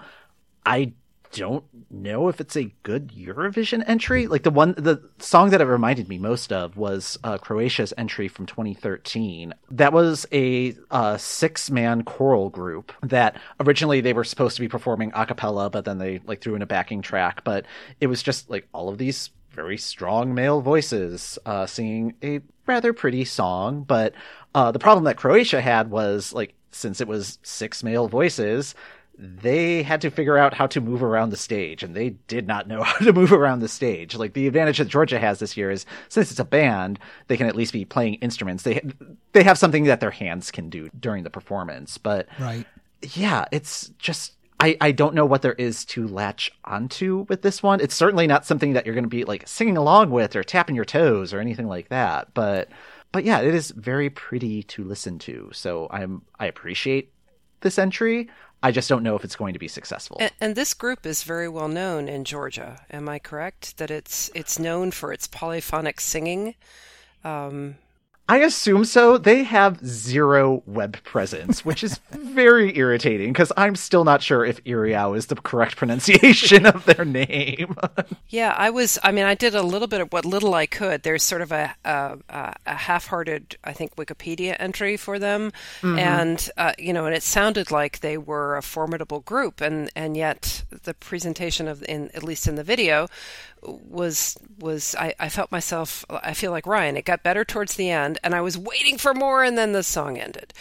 I 0.64 0.93
don't 1.33 1.64
know 1.91 2.28
if 2.28 2.41
it's 2.41 2.57
a 2.57 2.72
good 2.83 3.09
Eurovision 3.09 3.83
entry. 3.87 4.26
Like 4.26 4.43
the 4.43 4.51
one, 4.51 4.74
the 4.76 5.03
song 5.18 5.51
that 5.51 5.61
it 5.61 5.64
reminded 5.64 6.09
me 6.09 6.18
most 6.18 6.53
of 6.53 6.76
was 6.76 7.18
uh, 7.24 7.39
Croatia's 7.39 7.93
entry 7.97 8.28
from 8.28 8.47
2013. 8.47 9.55
That 9.70 9.93
was 9.93 10.26
a 10.30 10.74
uh, 10.91 11.16
six-man 11.16 12.05
choral 12.05 12.51
group 12.51 12.93
that 13.03 13.41
originally 13.61 14.01
they 14.01 14.12
were 14.12 14.24
supposed 14.24 14.57
to 14.57 14.62
be 14.62 14.68
performing 14.68 15.11
a 15.14 15.26
cappella, 15.26 15.70
but 15.70 15.85
then 15.85 15.99
they 15.99 16.20
like 16.26 16.41
threw 16.41 16.55
in 16.55 16.62
a 16.62 16.66
backing 16.66 17.03
track. 17.03 17.45
But 17.45 17.66
it 18.01 18.07
was 18.07 18.22
just 18.22 18.51
like 18.51 18.68
all 18.72 18.89
of 18.89 18.99
these 18.99 19.30
very 19.51 19.78
strong 19.78 20.35
male 20.35 20.61
voices 20.61 21.39
uh, 21.47 21.66
singing 21.66 22.14
a 22.22 22.41
rather 22.66 22.93
pretty 22.93 23.24
song. 23.24 23.85
But 23.85 24.14
uh, 24.55 24.70
the 24.70 24.78
problem 24.78 25.05
that 25.05 25.16
Croatia 25.16 25.61
had 25.61 25.91
was 25.91 26.33
like 26.33 26.55
since 26.72 27.01
it 27.01 27.09
was 27.09 27.39
six 27.43 27.83
male 27.83 28.09
voices 28.09 28.74
they 29.19 29.83
had 29.83 30.01
to 30.01 30.11
figure 30.11 30.39
out 30.39 30.55
how 30.55 30.67
to 30.67 30.81
move 30.81 31.03
around 31.03 31.31
the 31.31 31.37
stage 31.37 31.83
and 31.83 31.95
they 31.95 32.11
did 32.29 32.47
not 32.47 32.67
know 32.67 32.83
how 32.85 32.99
to 33.05 33.13
move 33.13 33.33
around 33.33 33.61
the 33.61 33.69
stage 33.69 34.17
like 34.17 34.33
the 34.33 34.47
advantage 34.47 34.79
that 34.79 34.89
georgia 34.89 35.19
has 35.19 35.39
this 35.39 35.57
year 35.57 35.71
is 35.71 35.85
since 36.09 36.31
it's 36.31 36.41
a 36.41 36.45
band 36.45 36.99
they 37.29 37.37
can 37.37 37.47
at 37.47 37.55
least 37.55 37.73
be 37.73 37.85
playing 37.85 38.15
instruments 38.15 38.63
they 38.63 38.81
they 39.33 39.43
have 39.43 39.59
something 39.59 39.85
that 39.85 40.01
their 40.01 40.11
hands 40.11 40.51
can 40.51 40.71
do 40.71 40.89
during 40.99 41.25
the 41.25 41.31
performance 41.31 41.99
but 41.99 42.27
Right. 42.41 42.67
yeah 43.15 43.45
it's 43.53 43.91
just 43.99 44.33
I, 44.59 44.77
I 44.81 44.93
don't 44.93 45.15
know 45.17 45.27
what 45.27 45.43
there 45.43 45.55
is 45.55 45.85
to 45.87 46.07
latch 46.07 46.53
onto 46.65 47.27
with 47.29 47.43
this 47.43 47.65
one. 47.65 47.81
It's 47.81 47.97
certainly 47.97 48.29
not 48.29 48.47
something 48.47 48.75
that 48.75 48.87
you're 48.87 48.95
going 48.95 49.03
to 49.03 49.09
be 49.09 49.25
like 49.25 49.49
singing 49.49 49.77
along 49.77 50.11
with 50.11 50.37
or 50.37 50.45
tapping 50.45 50.77
your 50.77 50.85
toes 50.85 51.35
or 51.35 51.41
anything 51.41 51.67
like 51.67 51.89
that. 51.89 52.33
But 52.33 52.69
but 53.11 53.25
yeah, 53.25 53.41
it 53.41 53.57
is 53.57 53.73
very 53.73 54.09
pretty 54.09 54.63
to 54.65 54.85
listen 54.85 55.19
to. 55.21 55.51
So 55.53 55.89
I'm 55.91 56.23
I 56.39 56.47
appreciate 56.47 57.13
this 57.63 57.77
entry. 57.77 58.31
I 58.63 58.71
just 58.71 58.89
don't 58.89 59.03
know 59.03 59.17
if 59.17 59.25
it's 59.25 59.37
going 59.37 59.55
to 59.55 59.59
be 59.59 59.69
successful. 59.69 60.17
And, 60.21 60.33
and 60.41 60.55
this 60.55 60.73
group 60.75 61.05
is 61.05 61.25
very 61.25 61.49
well 61.49 61.69
known 61.69 62.09
in 62.09 62.25
Georgia. 62.25 62.81
Am 62.91 63.09
I 63.09 63.19
correct 63.19 63.79
that 63.79 63.91
it's 63.91 64.31
it's 64.35 64.59
known 64.59 64.91
for 64.91 65.13
its 65.13 65.27
polyphonic 65.27 66.01
singing? 66.01 66.55
Um, 67.25 67.77
I 68.33 68.39
assume 68.39 68.87
so. 68.87 69.18
They 69.18 69.43
have 69.43 69.87
zero 69.87 70.62
web 70.64 70.97
presence, 71.05 71.66
which 71.66 71.85
is 71.85 71.99
very 72.12 72.74
irritating 72.78 73.30
because 73.30 73.53
I'm 73.59 73.76
still 73.76 74.05
not 74.05 74.22
sure 74.22 74.43
if 74.43 74.59
Iriao 74.64 75.12
is 75.12 75.26
the 75.26 75.35
correct 75.35 75.76
pronunciation 75.76 76.64
of 76.64 76.87
their 76.87 77.05
name. 77.05 77.76
Yeah, 78.28 78.55
I 78.57 78.70
was. 78.70 78.99
I 79.03 79.12
mean, 79.12 79.26
I 79.26 79.35
did 79.35 79.55
a 79.55 79.62
little 79.62 79.89
bit 79.89 80.01
of 80.01 80.11
what 80.11 80.24
little 80.24 80.55
I 80.55 80.64
could. 80.64 81.03
There's 81.03 81.22
sort 81.22 81.43
of 81.43 81.53
a 81.53 81.74
a, 81.85 82.16
a 82.30 82.74
half-hearted, 82.74 83.57
I 83.62 83.74
think, 83.74 83.97
Wikipedia 83.97 84.57
entry 84.59 84.97
for 84.97 85.18
them, 85.18 85.53
and 85.83 86.49
uh, 86.57 86.72
you 86.78 86.95
know, 86.95 87.05
and 87.05 87.14
it 87.14 87.22
sounded 87.22 87.70
like 87.70 88.01
they 88.01 88.16
were 88.16 88.57
a 88.57 88.62
formidable 88.62 89.20
group, 89.20 89.61
and 89.61 89.91
and 89.95 90.16
yet 90.16 90.64
the 90.85 90.95
presentation 90.95 91.68
of, 91.68 91.83
in 91.83 92.11
at 92.14 92.22
least 92.22 92.49
in 92.49 92.55
the 92.55 92.64
video, 92.64 93.09
was 93.63 94.37
was 94.59 94.95
I, 94.99 95.15
I 95.19 95.29
felt 95.29 95.53
myself. 95.53 96.05
I 96.11 96.35
feel 96.35 96.51
like 96.51 96.67
Ryan. 96.67 96.97
It 96.97 97.05
got 97.05 97.23
better 97.23 97.45
towards 97.45 97.75
the 97.75 97.91
end, 97.91 98.19
and 98.25 98.35
I 98.35 98.41
was 98.41 98.59
waiting 98.59 98.99
for 98.99 99.15
more, 99.15 99.45
and 99.45 99.57
then 99.57 99.73
the 99.73 99.83
song 99.83 100.19
ended. 100.19 100.53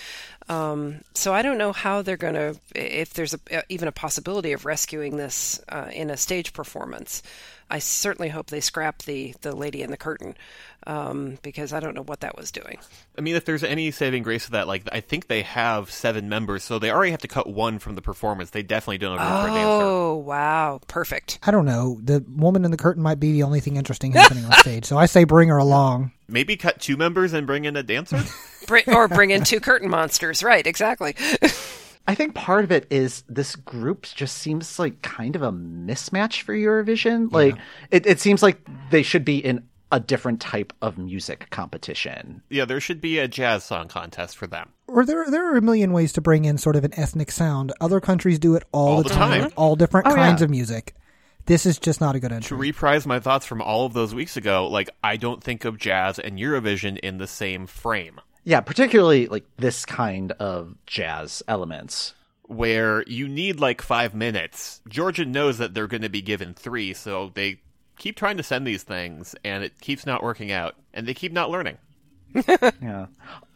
Um, 0.50 1.02
so 1.14 1.34
I 1.34 1.44
don't 1.44 1.58
know 1.58 1.72
how 1.72 2.02
they're 2.02 2.18
going 2.18 2.34
to, 2.34 2.58
if 2.76 3.14
there's 3.14 3.34
a, 3.34 3.64
even 3.70 3.88
a 3.88 3.94
possibility 3.94 4.52
of 4.52 4.66
rescuing 4.66 5.16
this 5.16 5.62
uh, 5.70 5.90
in 5.94 6.10
a 6.10 6.18
stage 6.18 6.52
performance. 6.52 7.24
I 7.72 7.80
certainly 7.80 8.30
hope 8.30 8.48
they 8.48 8.60
scrap 8.60 9.04
the 9.04 9.34
the 9.42 9.56
lady 9.56 9.82
in 9.82 9.92
the 9.92 9.98
curtain 9.98 10.36
um, 10.86 11.38
because 11.42 11.72
I 11.72 11.80
don't 11.80 11.96
know 11.96 12.04
what 12.04 12.20
that 12.20 12.36
was 12.38 12.52
doing. 12.52 12.78
I 13.18 13.22
mean, 13.22 13.36
if 13.36 13.46
there's 13.46 13.64
any 13.64 13.92
saving 13.92 14.24
grace 14.24 14.46
of 14.46 14.52
that, 14.52 14.68
like 14.68 14.84
I 14.92 15.00
think 15.00 15.28
they 15.28 15.44
have 15.44 15.90
seven 15.90 16.28
members, 16.28 16.64
so 16.64 16.80
they 16.80 16.92
already 16.92 17.12
have 17.12 17.22
to 17.22 17.30
cut 17.30 17.48
one 17.48 17.80
from 17.80 17.96
the 17.96 18.02
performance. 18.02 18.50
They 18.50 18.62
definitely 18.62 18.98
don't 18.98 19.18
have 19.18 19.46
room 19.46 19.54
a 19.54 19.58
dancer. 19.58 19.86
Oh 19.86 20.16
wow, 20.18 20.82
perfect. 20.88 21.40
I 21.44 21.52
don't 21.52 21.66
know. 21.66 22.00
The 22.04 22.24
woman 22.36 22.66
in 22.66 22.72
the 22.72 22.78
curtain 22.78 23.02
might 23.02 23.20
be 23.20 23.32
the 23.32 23.44
only 23.44 23.62
thing 23.62 23.78
interesting 23.78 24.12
happening 24.12 24.44
on 24.44 24.52
stage. 24.54 24.86
So 24.86 24.98
I 24.98 25.06
say 25.06 25.24
bring 25.24 25.48
her 25.48 25.58
along. 25.58 26.12
Maybe 26.28 26.58
cut 26.58 26.82
two 26.82 26.98
members 26.98 27.32
and 27.34 27.48
bring 27.48 27.66
in 27.66 27.78
a 27.78 27.84
dancer. 27.84 28.22
Br- 28.68 28.80
or 28.88 29.08
bring 29.08 29.32
in 29.32 29.44
two 29.44 29.60
curtain 29.60 29.90
monsters, 29.90 30.44
right? 30.44 30.66
Exactly. 30.68 31.16
I 32.08 32.16
think 32.16 32.34
part 32.36 32.64
of 32.64 32.72
it 32.72 32.88
is 32.90 33.24
this 33.30 33.56
group 33.56 34.04
just 34.04 34.38
seems 34.40 34.80
like 34.80 35.02
kind 35.02 35.36
of 35.36 35.42
a 35.44 35.52
mismatch 35.52 36.42
for 36.42 36.54
Eurovision. 36.54 37.32
Like 37.32 37.56
it, 37.92 38.06
it 38.06 38.20
seems 38.20 38.42
like 38.44 38.60
they 38.90 39.04
should 39.04 39.24
be 39.24 39.38
in 39.38 39.64
a 39.94 40.00
different 40.00 40.40
type 40.40 40.72
of 40.82 40.98
music 40.98 41.48
competition. 41.52 42.42
yeah, 42.50 42.64
there 42.66 42.80
should 42.80 43.02
be 43.02 43.20
a 43.20 43.28
jazz 43.28 43.64
song 43.66 43.88
contest 43.90 44.38
for 44.38 44.48
them. 44.48 44.70
Or 44.88 45.06
there, 45.06 45.30
there 45.30 45.52
are 45.54 45.58
a 45.58 45.62
million 45.62 45.92
ways 45.92 46.14
to 46.14 46.22
bring 46.22 46.46
in 46.46 46.58
sort 46.58 46.76
of 46.78 46.84
an 46.86 46.94
ethnic 46.98 47.30
sound. 47.32 47.74
Other 47.82 48.00
countries 48.00 48.40
do 48.40 48.56
it 48.56 48.64
all, 48.72 48.88
All 48.88 49.04
the 49.04 49.10
the 49.10 49.16
time, 49.16 49.42
time. 49.42 49.52
all 49.58 49.76
different 49.76 50.08
Oh, 50.08 50.16
kinds 50.16 50.40
yeah. 50.42 50.46
of 50.46 50.50
music. 50.50 50.96
This 51.46 51.66
is 51.66 51.78
just 51.80 52.00
not 52.00 52.16
a 52.16 52.20
good 52.20 52.42
To 52.44 52.56
reprise 52.56 53.06
my 53.06 53.20
thoughts 53.20 53.46
from 53.46 53.62
all 53.62 53.86
of 53.86 53.94
those 53.94 54.14
weeks 54.16 54.38
ago, 54.38 54.68
like 54.68 54.90
I 55.04 55.18
don't 55.18 55.44
think 55.44 55.66
of 55.66 55.78
jazz 55.78 56.20
and 56.20 56.38
Eurovision 56.40 56.98
in 57.00 57.18
the 57.18 57.28
same 57.28 57.68
frame. 57.68 58.22
Yeah, 58.44 58.62
particularly 58.62 59.28
like 59.28 59.46
this 59.58 59.86
kind 59.86 60.32
of 60.34 60.76
jazz 60.86 61.44
elements. 61.48 62.14
where 62.48 63.04
you 63.08 63.28
need 63.30 63.60
like 63.62 63.82
five 63.82 64.14
minutes. 64.14 64.82
Georgia 64.90 65.24
knows 65.24 65.58
that 65.58 65.74
they're 65.74 65.88
going 65.88 66.02
to 66.02 66.10
be 66.10 66.22
given 66.22 66.54
three, 66.54 66.94
so 66.94 67.32
they 67.34 67.62
keep 67.98 68.18
trying 68.18 68.36
to 68.38 68.44
send 68.44 68.68
these 68.68 68.84
things, 68.84 69.36
and 69.46 69.64
it 69.64 69.80
keeps 69.80 70.06
not 70.06 70.22
working 70.22 70.52
out, 70.52 70.76
and 70.94 71.08
they 71.08 71.14
keep 71.14 71.32
not 71.32 71.50
learning. 71.50 71.78
Yeah. 72.82 73.08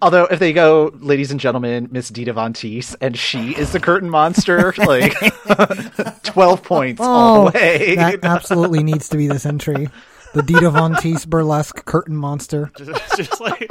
Although 0.01 0.25
if 0.25 0.39
they 0.39 0.53
go, 0.53 0.91
ladies 0.95 1.31
and 1.31 1.39
gentlemen, 1.39 1.87
Miss 1.91 2.09
Dita 2.09 2.33
Von 2.33 2.53
Teese, 2.53 2.95
and 3.01 3.17
she 3.17 3.51
is 3.55 3.71
the 3.71 3.79
curtain 3.79 4.09
monster, 4.09 4.73
like 4.77 5.13
twelve 6.23 6.61
points 6.63 7.01
all 7.01 7.45
the 7.45 7.57
oh, 7.57 7.59
way. 7.59 7.93
Oh, 7.93 7.95
that 7.95 8.23
absolutely 8.23 8.83
needs 8.83 9.09
to 9.09 9.17
be 9.17 9.27
this 9.27 9.45
entry. 9.45 9.89
The 10.35 10.43
Dita 10.43 10.69
Von 10.69 10.93
Teese 10.95 11.25
burlesque 11.27 11.85
curtain 11.85 12.15
monster. 12.15 12.69
Just, 12.77 13.17
just 13.17 13.41
like 13.41 13.67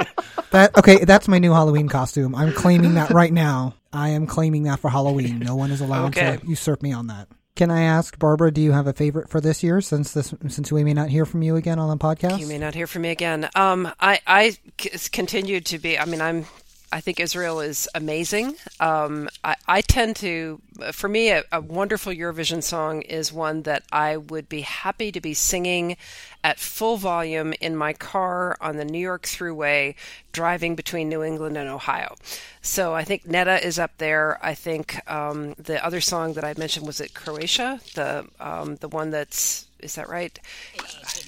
That 0.51 0.77
okay? 0.77 1.05
That's 1.05 1.27
my 1.27 1.39
new 1.39 1.51
Halloween 1.53 1.87
costume. 1.87 2.35
I'm 2.35 2.51
claiming 2.53 2.95
that 2.95 3.11
right 3.11 3.31
now. 3.31 3.75
I 3.93 4.09
am 4.09 4.25
claiming 4.27 4.63
that 4.63 4.79
for 4.79 4.89
Halloween. 4.89 5.39
No 5.39 5.55
one 5.55 5.71
is 5.71 5.79
allowed 5.79 6.17
Okay. 6.17 6.37
to 6.37 6.47
usurp 6.47 6.81
me 6.83 6.91
on 6.91 7.07
that. 7.07 7.27
Can 7.55 7.71
I 7.71 7.83
ask 7.83 8.19
Barbara? 8.19 8.51
Do 8.51 8.59
you 8.61 8.73
have 8.73 8.87
a 8.87 8.93
favorite 8.93 9.29
for 9.29 9.39
this 9.39 9.63
year? 9.63 9.79
Since 9.79 10.11
this, 10.13 10.33
since 10.49 10.71
we 10.73 10.83
may 10.83 10.93
not 10.93 11.07
hear 11.09 11.25
from 11.25 11.41
you 11.41 11.55
again 11.55 11.79
on 11.79 11.89
the 11.89 12.03
podcast. 12.03 12.39
You 12.39 12.47
may 12.47 12.57
not 12.57 12.73
hear 12.73 12.87
from 12.87 13.03
me 13.03 13.09
again. 13.11 13.47
Um, 13.55 13.89
I 13.99 14.19
I 14.27 14.57
c- 14.81 15.09
continue 15.11 15.61
to 15.61 15.79
be. 15.79 15.97
I 15.97 16.03
mean, 16.05 16.19
I'm. 16.19 16.45
I 16.91 17.01
think 17.01 17.19
Israel 17.19 17.59
is 17.59 17.89
amazing. 17.95 18.55
Um, 18.79 19.27
I, 19.43 19.55
I 19.67 19.81
tend 19.81 20.15
to, 20.17 20.61
for 20.93 21.09
me, 21.09 21.29
a, 21.31 21.43
a 21.51 21.59
wonderful 21.59 22.13
Eurovision 22.13 22.63
song 22.63 23.01
is 23.01 23.33
one 23.33 23.63
that 23.63 23.83
I 23.91 24.15
would 24.17 24.47
be 24.47 24.61
happy 24.61 25.11
to 25.11 25.19
be 25.19 25.33
singing 25.33 25.97
at 26.45 26.59
full 26.59 26.95
volume 26.95 27.55
in 27.59 27.75
my 27.75 27.91
car 27.91 28.55
on 28.61 28.77
the 28.77 28.85
New 28.85 28.99
York 28.99 29.23
Thruway, 29.23 29.95
driving 30.31 30.75
between 30.75 31.09
New 31.09 31.23
England 31.23 31.57
and 31.57 31.67
Ohio. 31.67 32.13
So 32.61 32.93
I 32.93 33.03
think 33.03 33.25
Netta 33.25 33.65
is 33.65 33.79
up 33.79 33.97
there. 33.97 34.37
I 34.45 34.53
think 34.53 34.99
um, 35.11 35.55
the 35.57 35.83
other 35.83 35.99
song 36.01 36.33
that 36.33 36.43
I 36.43 36.53
mentioned 36.55 36.85
was 36.85 37.01
it 37.01 37.15
Croatia, 37.15 37.79
the 37.95 38.27
um, 38.39 38.75
the 38.75 38.87
one 38.87 39.09
that's 39.09 39.65
is 39.79 39.95
that 39.95 40.07
right? 40.07 40.39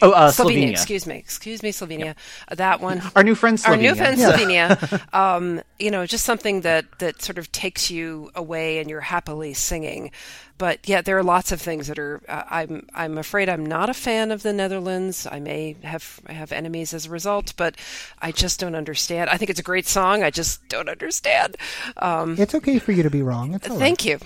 Oh, 0.01 0.11
uh, 0.11 0.31
Slovenia. 0.31 0.53
Slovenia. 0.53 0.71
Excuse 0.71 1.07
me. 1.07 1.17
Excuse 1.17 1.63
me, 1.63 1.71
Slovenia. 1.71 2.15
Uh, 2.47 2.55
That 2.55 2.79
one. 2.79 3.01
Our 3.15 3.23
new 3.23 3.35
friend 3.35 3.57
Slovenia. 3.57 3.69
Our 3.69 3.77
new 3.77 3.95
friend 3.95 4.17
Slovenia. 4.19 5.13
um, 5.13 5.61
you 5.79 5.89
know, 5.91 6.05
just 6.05 6.25
something 6.25 6.61
that 6.61 6.85
that 6.99 7.21
sort 7.23 7.39
of 7.39 7.51
takes 7.51 7.89
you 7.89 8.29
away 8.35 8.79
and 8.79 8.89
you're 8.89 9.01
happily 9.01 9.53
singing. 9.53 10.11
But 10.57 10.79
yeah, 10.87 11.01
there 11.01 11.17
are 11.17 11.23
lots 11.23 11.51
of 11.51 11.61
things 11.61 11.87
that 11.87 11.99
are. 11.99 12.21
Uh, 12.27 12.43
I'm 12.49 12.87
I'm 12.93 13.17
afraid 13.17 13.49
I'm 13.49 13.65
not 13.65 13.89
a 13.89 13.93
fan 13.93 14.31
of 14.31 14.43
the 14.43 14.53
Netherlands. 14.53 15.27
I 15.29 15.39
may 15.39 15.75
have 15.83 16.19
have 16.27 16.51
enemies 16.51 16.93
as 16.93 17.05
a 17.05 17.09
result, 17.09 17.53
but 17.57 17.75
I 18.21 18.31
just 18.31 18.59
don't 18.59 18.75
understand. 18.75 19.29
I 19.29 19.37
think 19.37 19.49
it's 19.49 19.59
a 19.59 19.63
great 19.63 19.87
song. 19.87 20.23
I 20.23 20.29
just 20.29 20.67
don't 20.69 20.89
understand. 20.89 21.57
Um, 21.97 22.35
It's 22.39 22.55
okay 22.55 22.79
for 22.79 22.91
you 22.91 23.03
to 23.03 23.09
be 23.09 23.21
wrong. 23.21 23.53
It's 23.53 23.69
all 23.69 23.75
right. 23.75 23.79
Thank 23.79 24.05
you. 24.05 24.17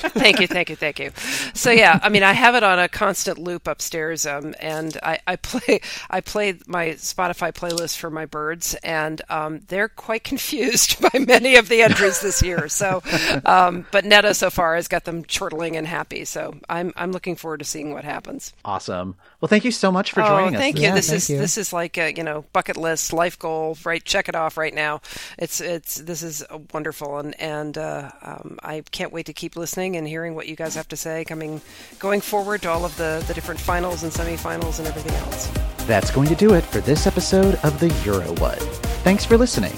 thank 0.00 0.40
you, 0.40 0.46
thank 0.46 0.70
you, 0.70 0.76
thank 0.76 0.98
you. 0.98 1.10
So 1.54 1.70
yeah, 1.70 1.98
I 2.02 2.08
mean, 2.08 2.22
I 2.22 2.32
have 2.32 2.54
it 2.54 2.62
on 2.62 2.78
a 2.78 2.88
constant 2.88 3.38
loop 3.38 3.66
upstairs, 3.66 4.26
um, 4.26 4.54
and 4.60 4.96
I, 5.02 5.18
I 5.26 5.36
play 5.36 5.80
I 6.08 6.20
play 6.20 6.54
my 6.66 6.88
Spotify 6.90 7.52
playlist 7.52 7.96
for 7.98 8.10
my 8.10 8.26
birds, 8.26 8.74
and 8.82 9.20
um, 9.28 9.60
they're 9.68 9.88
quite 9.88 10.24
confused 10.24 11.00
by 11.12 11.18
many 11.18 11.56
of 11.56 11.68
the 11.68 11.82
entries 11.82 12.20
this 12.20 12.42
year. 12.42 12.68
So, 12.68 13.02
um, 13.44 13.86
but 13.90 14.04
Netta 14.04 14.34
so 14.34 14.50
far 14.50 14.76
has 14.76 14.88
got 14.88 15.04
them 15.04 15.24
chortling 15.50 15.76
and 15.76 15.86
happy. 15.86 16.24
So 16.24 16.54
I'm 16.68 16.92
I'm 16.96 17.12
looking 17.12 17.36
forward 17.36 17.58
to 17.58 17.64
seeing 17.64 17.92
what 17.92 18.04
happens. 18.04 18.52
Awesome. 18.64 19.16
Well, 19.40 19.48
thank 19.48 19.64
you 19.64 19.70
so 19.70 19.90
much 19.92 20.12
for 20.12 20.22
joining 20.22 20.54
oh, 20.54 20.58
us. 20.58 20.60
thank 20.60 20.76
this 20.76 20.82
you. 20.82 20.88
Yeah, 20.88 20.94
this 20.94 21.06
thank 21.08 21.16
is 21.16 21.30
you. 21.30 21.38
this 21.38 21.58
is 21.58 21.72
like 21.72 21.98
a 21.98 22.12
you 22.14 22.22
know 22.22 22.44
bucket 22.52 22.76
list, 22.76 23.12
life 23.12 23.38
goal. 23.38 23.76
Right, 23.84 24.04
check 24.04 24.28
it 24.28 24.34
off 24.34 24.56
right 24.56 24.74
now. 24.74 25.00
It's 25.38 25.60
it's 25.60 25.96
this 25.96 26.22
is 26.22 26.44
uh, 26.50 26.58
wonderful, 26.72 27.18
and 27.18 27.40
and 27.40 27.76
uh, 27.76 28.10
um, 28.22 28.58
I 28.62 28.82
can't 28.90 29.12
wait 29.12 29.26
to 29.26 29.32
keep 29.32 29.56
listening 29.56 29.96
and 29.96 30.06
hearing 30.06 30.34
what 30.34 30.48
you 30.48 30.56
guys 30.56 30.74
have 30.74 30.88
to 30.88 30.96
say 30.96 31.24
coming 31.24 31.60
going 31.98 32.20
forward 32.20 32.62
to 32.62 32.70
all 32.70 32.84
of 32.84 32.96
the 32.96 33.22
the 33.26 33.34
different 33.34 33.60
finals 33.60 34.02
and 34.02 34.12
semifinals 34.12 34.78
and 34.78 34.88
everything 34.88 35.14
else. 35.16 35.50
That's 35.86 36.10
going 36.10 36.28
to 36.28 36.36
do 36.36 36.54
it 36.54 36.62
for 36.62 36.80
this 36.80 37.06
episode 37.06 37.56
of 37.64 37.80
the 37.80 37.88
Euro 38.04 38.32
What. 38.34 38.58
Thanks 39.02 39.24
for 39.24 39.36
listening. 39.36 39.72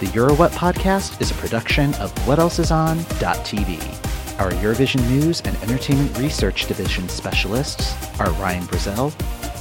The 0.00 0.10
Euro 0.14 0.34
What 0.34 0.52
podcast 0.52 1.20
is 1.20 1.30
a 1.30 1.34
production 1.34 1.94
of 1.94 2.14
WhatElseIsOn.tv. 2.26 4.07
Our 4.38 4.52
Eurovision 4.52 5.04
News 5.10 5.40
and 5.40 5.56
Entertainment 5.64 6.16
Research 6.16 6.66
Division 6.68 7.08
specialists 7.08 7.92
are 8.20 8.30
Ryan 8.34 8.62
Brazel, 8.64 9.12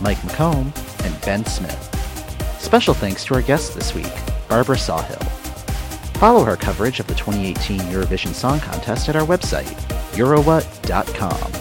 Mike 0.04 0.20
McComb, 0.20 0.72
and 1.04 1.22
Ben 1.22 1.44
Smith. 1.46 2.60
Special 2.60 2.94
thanks 2.94 3.26
to 3.26 3.34
our 3.34 3.42
guests 3.42 3.74
this 3.74 3.96
week, 3.96 4.14
Barbara 4.48 4.76
Sawhill. 4.76 5.24
Follow 6.18 6.44
our 6.46 6.56
coverage 6.56 7.00
of 7.00 7.08
the 7.08 7.16
2018 7.16 7.80
Eurovision 7.92 8.36
Song 8.36 8.60
Contest 8.60 9.10
at 9.10 9.16
our 9.16 9.26
website, 9.26 9.66
Eurowhat.com. 10.14 11.52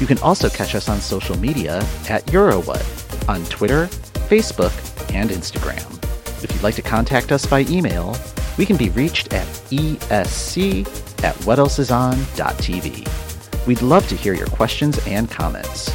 You 0.00 0.06
can 0.06 0.18
also 0.18 0.48
catch 0.48 0.76
us 0.76 0.88
on 0.88 1.00
social 1.00 1.36
media 1.38 1.78
at 2.08 2.24
Eurowhat 2.26 3.28
on 3.28 3.44
Twitter, 3.46 3.86
Facebook, 4.28 4.72
and 5.12 5.30
Instagram. 5.30 5.92
If 6.44 6.52
you'd 6.52 6.62
like 6.62 6.76
to 6.76 6.82
contact 6.82 7.32
us 7.32 7.44
by 7.44 7.62
email, 7.62 8.16
we 8.56 8.66
can 8.66 8.76
be 8.76 8.90
reached 8.90 9.32
at 9.32 9.46
esc 9.72 11.05
at 11.24 11.34
whatelseison.tv. 11.36 13.66
We'd 13.66 13.82
love 13.82 14.08
to 14.08 14.16
hear 14.16 14.34
your 14.34 14.46
questions 14.46 14.98
and 15.06 15.30
comments. 15.30 15.90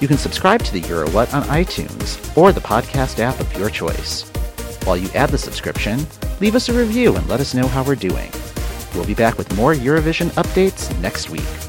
You 0.00 0.08
can 0.08 0.18
subscribe 0.18 0.62
to 0.62 0.72
the 0.72 0.82
Eurowhat 0.82 1.34
on 1.34 1.42
iTunes 1.44 2.36
or 2.36 2.52
the 2.52 2.60
podcast 2.60 3.18
app 3.18 3.38
of 3.40 3.52
your 3.58 3.70
choice. 3.70 4.28
While 4.84 4.96
you 4.96 5.08
add 5.14 5.30
the 5.30 5.38
subscription, 5.38 6.06
leave 6.40 6.54
us 6.54 6.68
a 6.68 6.72
review 6.72 7.16
and 7.16 7.28
let 7.28 7.40
us 7.40 7.54
know 7.54 7.66
how 7.66 7.82
we're 7.82 7.94
doing. 7.94 8.30
We'll 8.94 9.06
be 9.06 9.14
back 9.14 9.38
with 9.38 9.54
more 9.56 9.74
Eurovision 9.74 10.28
updates 10.30 10.98
next 11.00 11.30
week. 11.30 11.67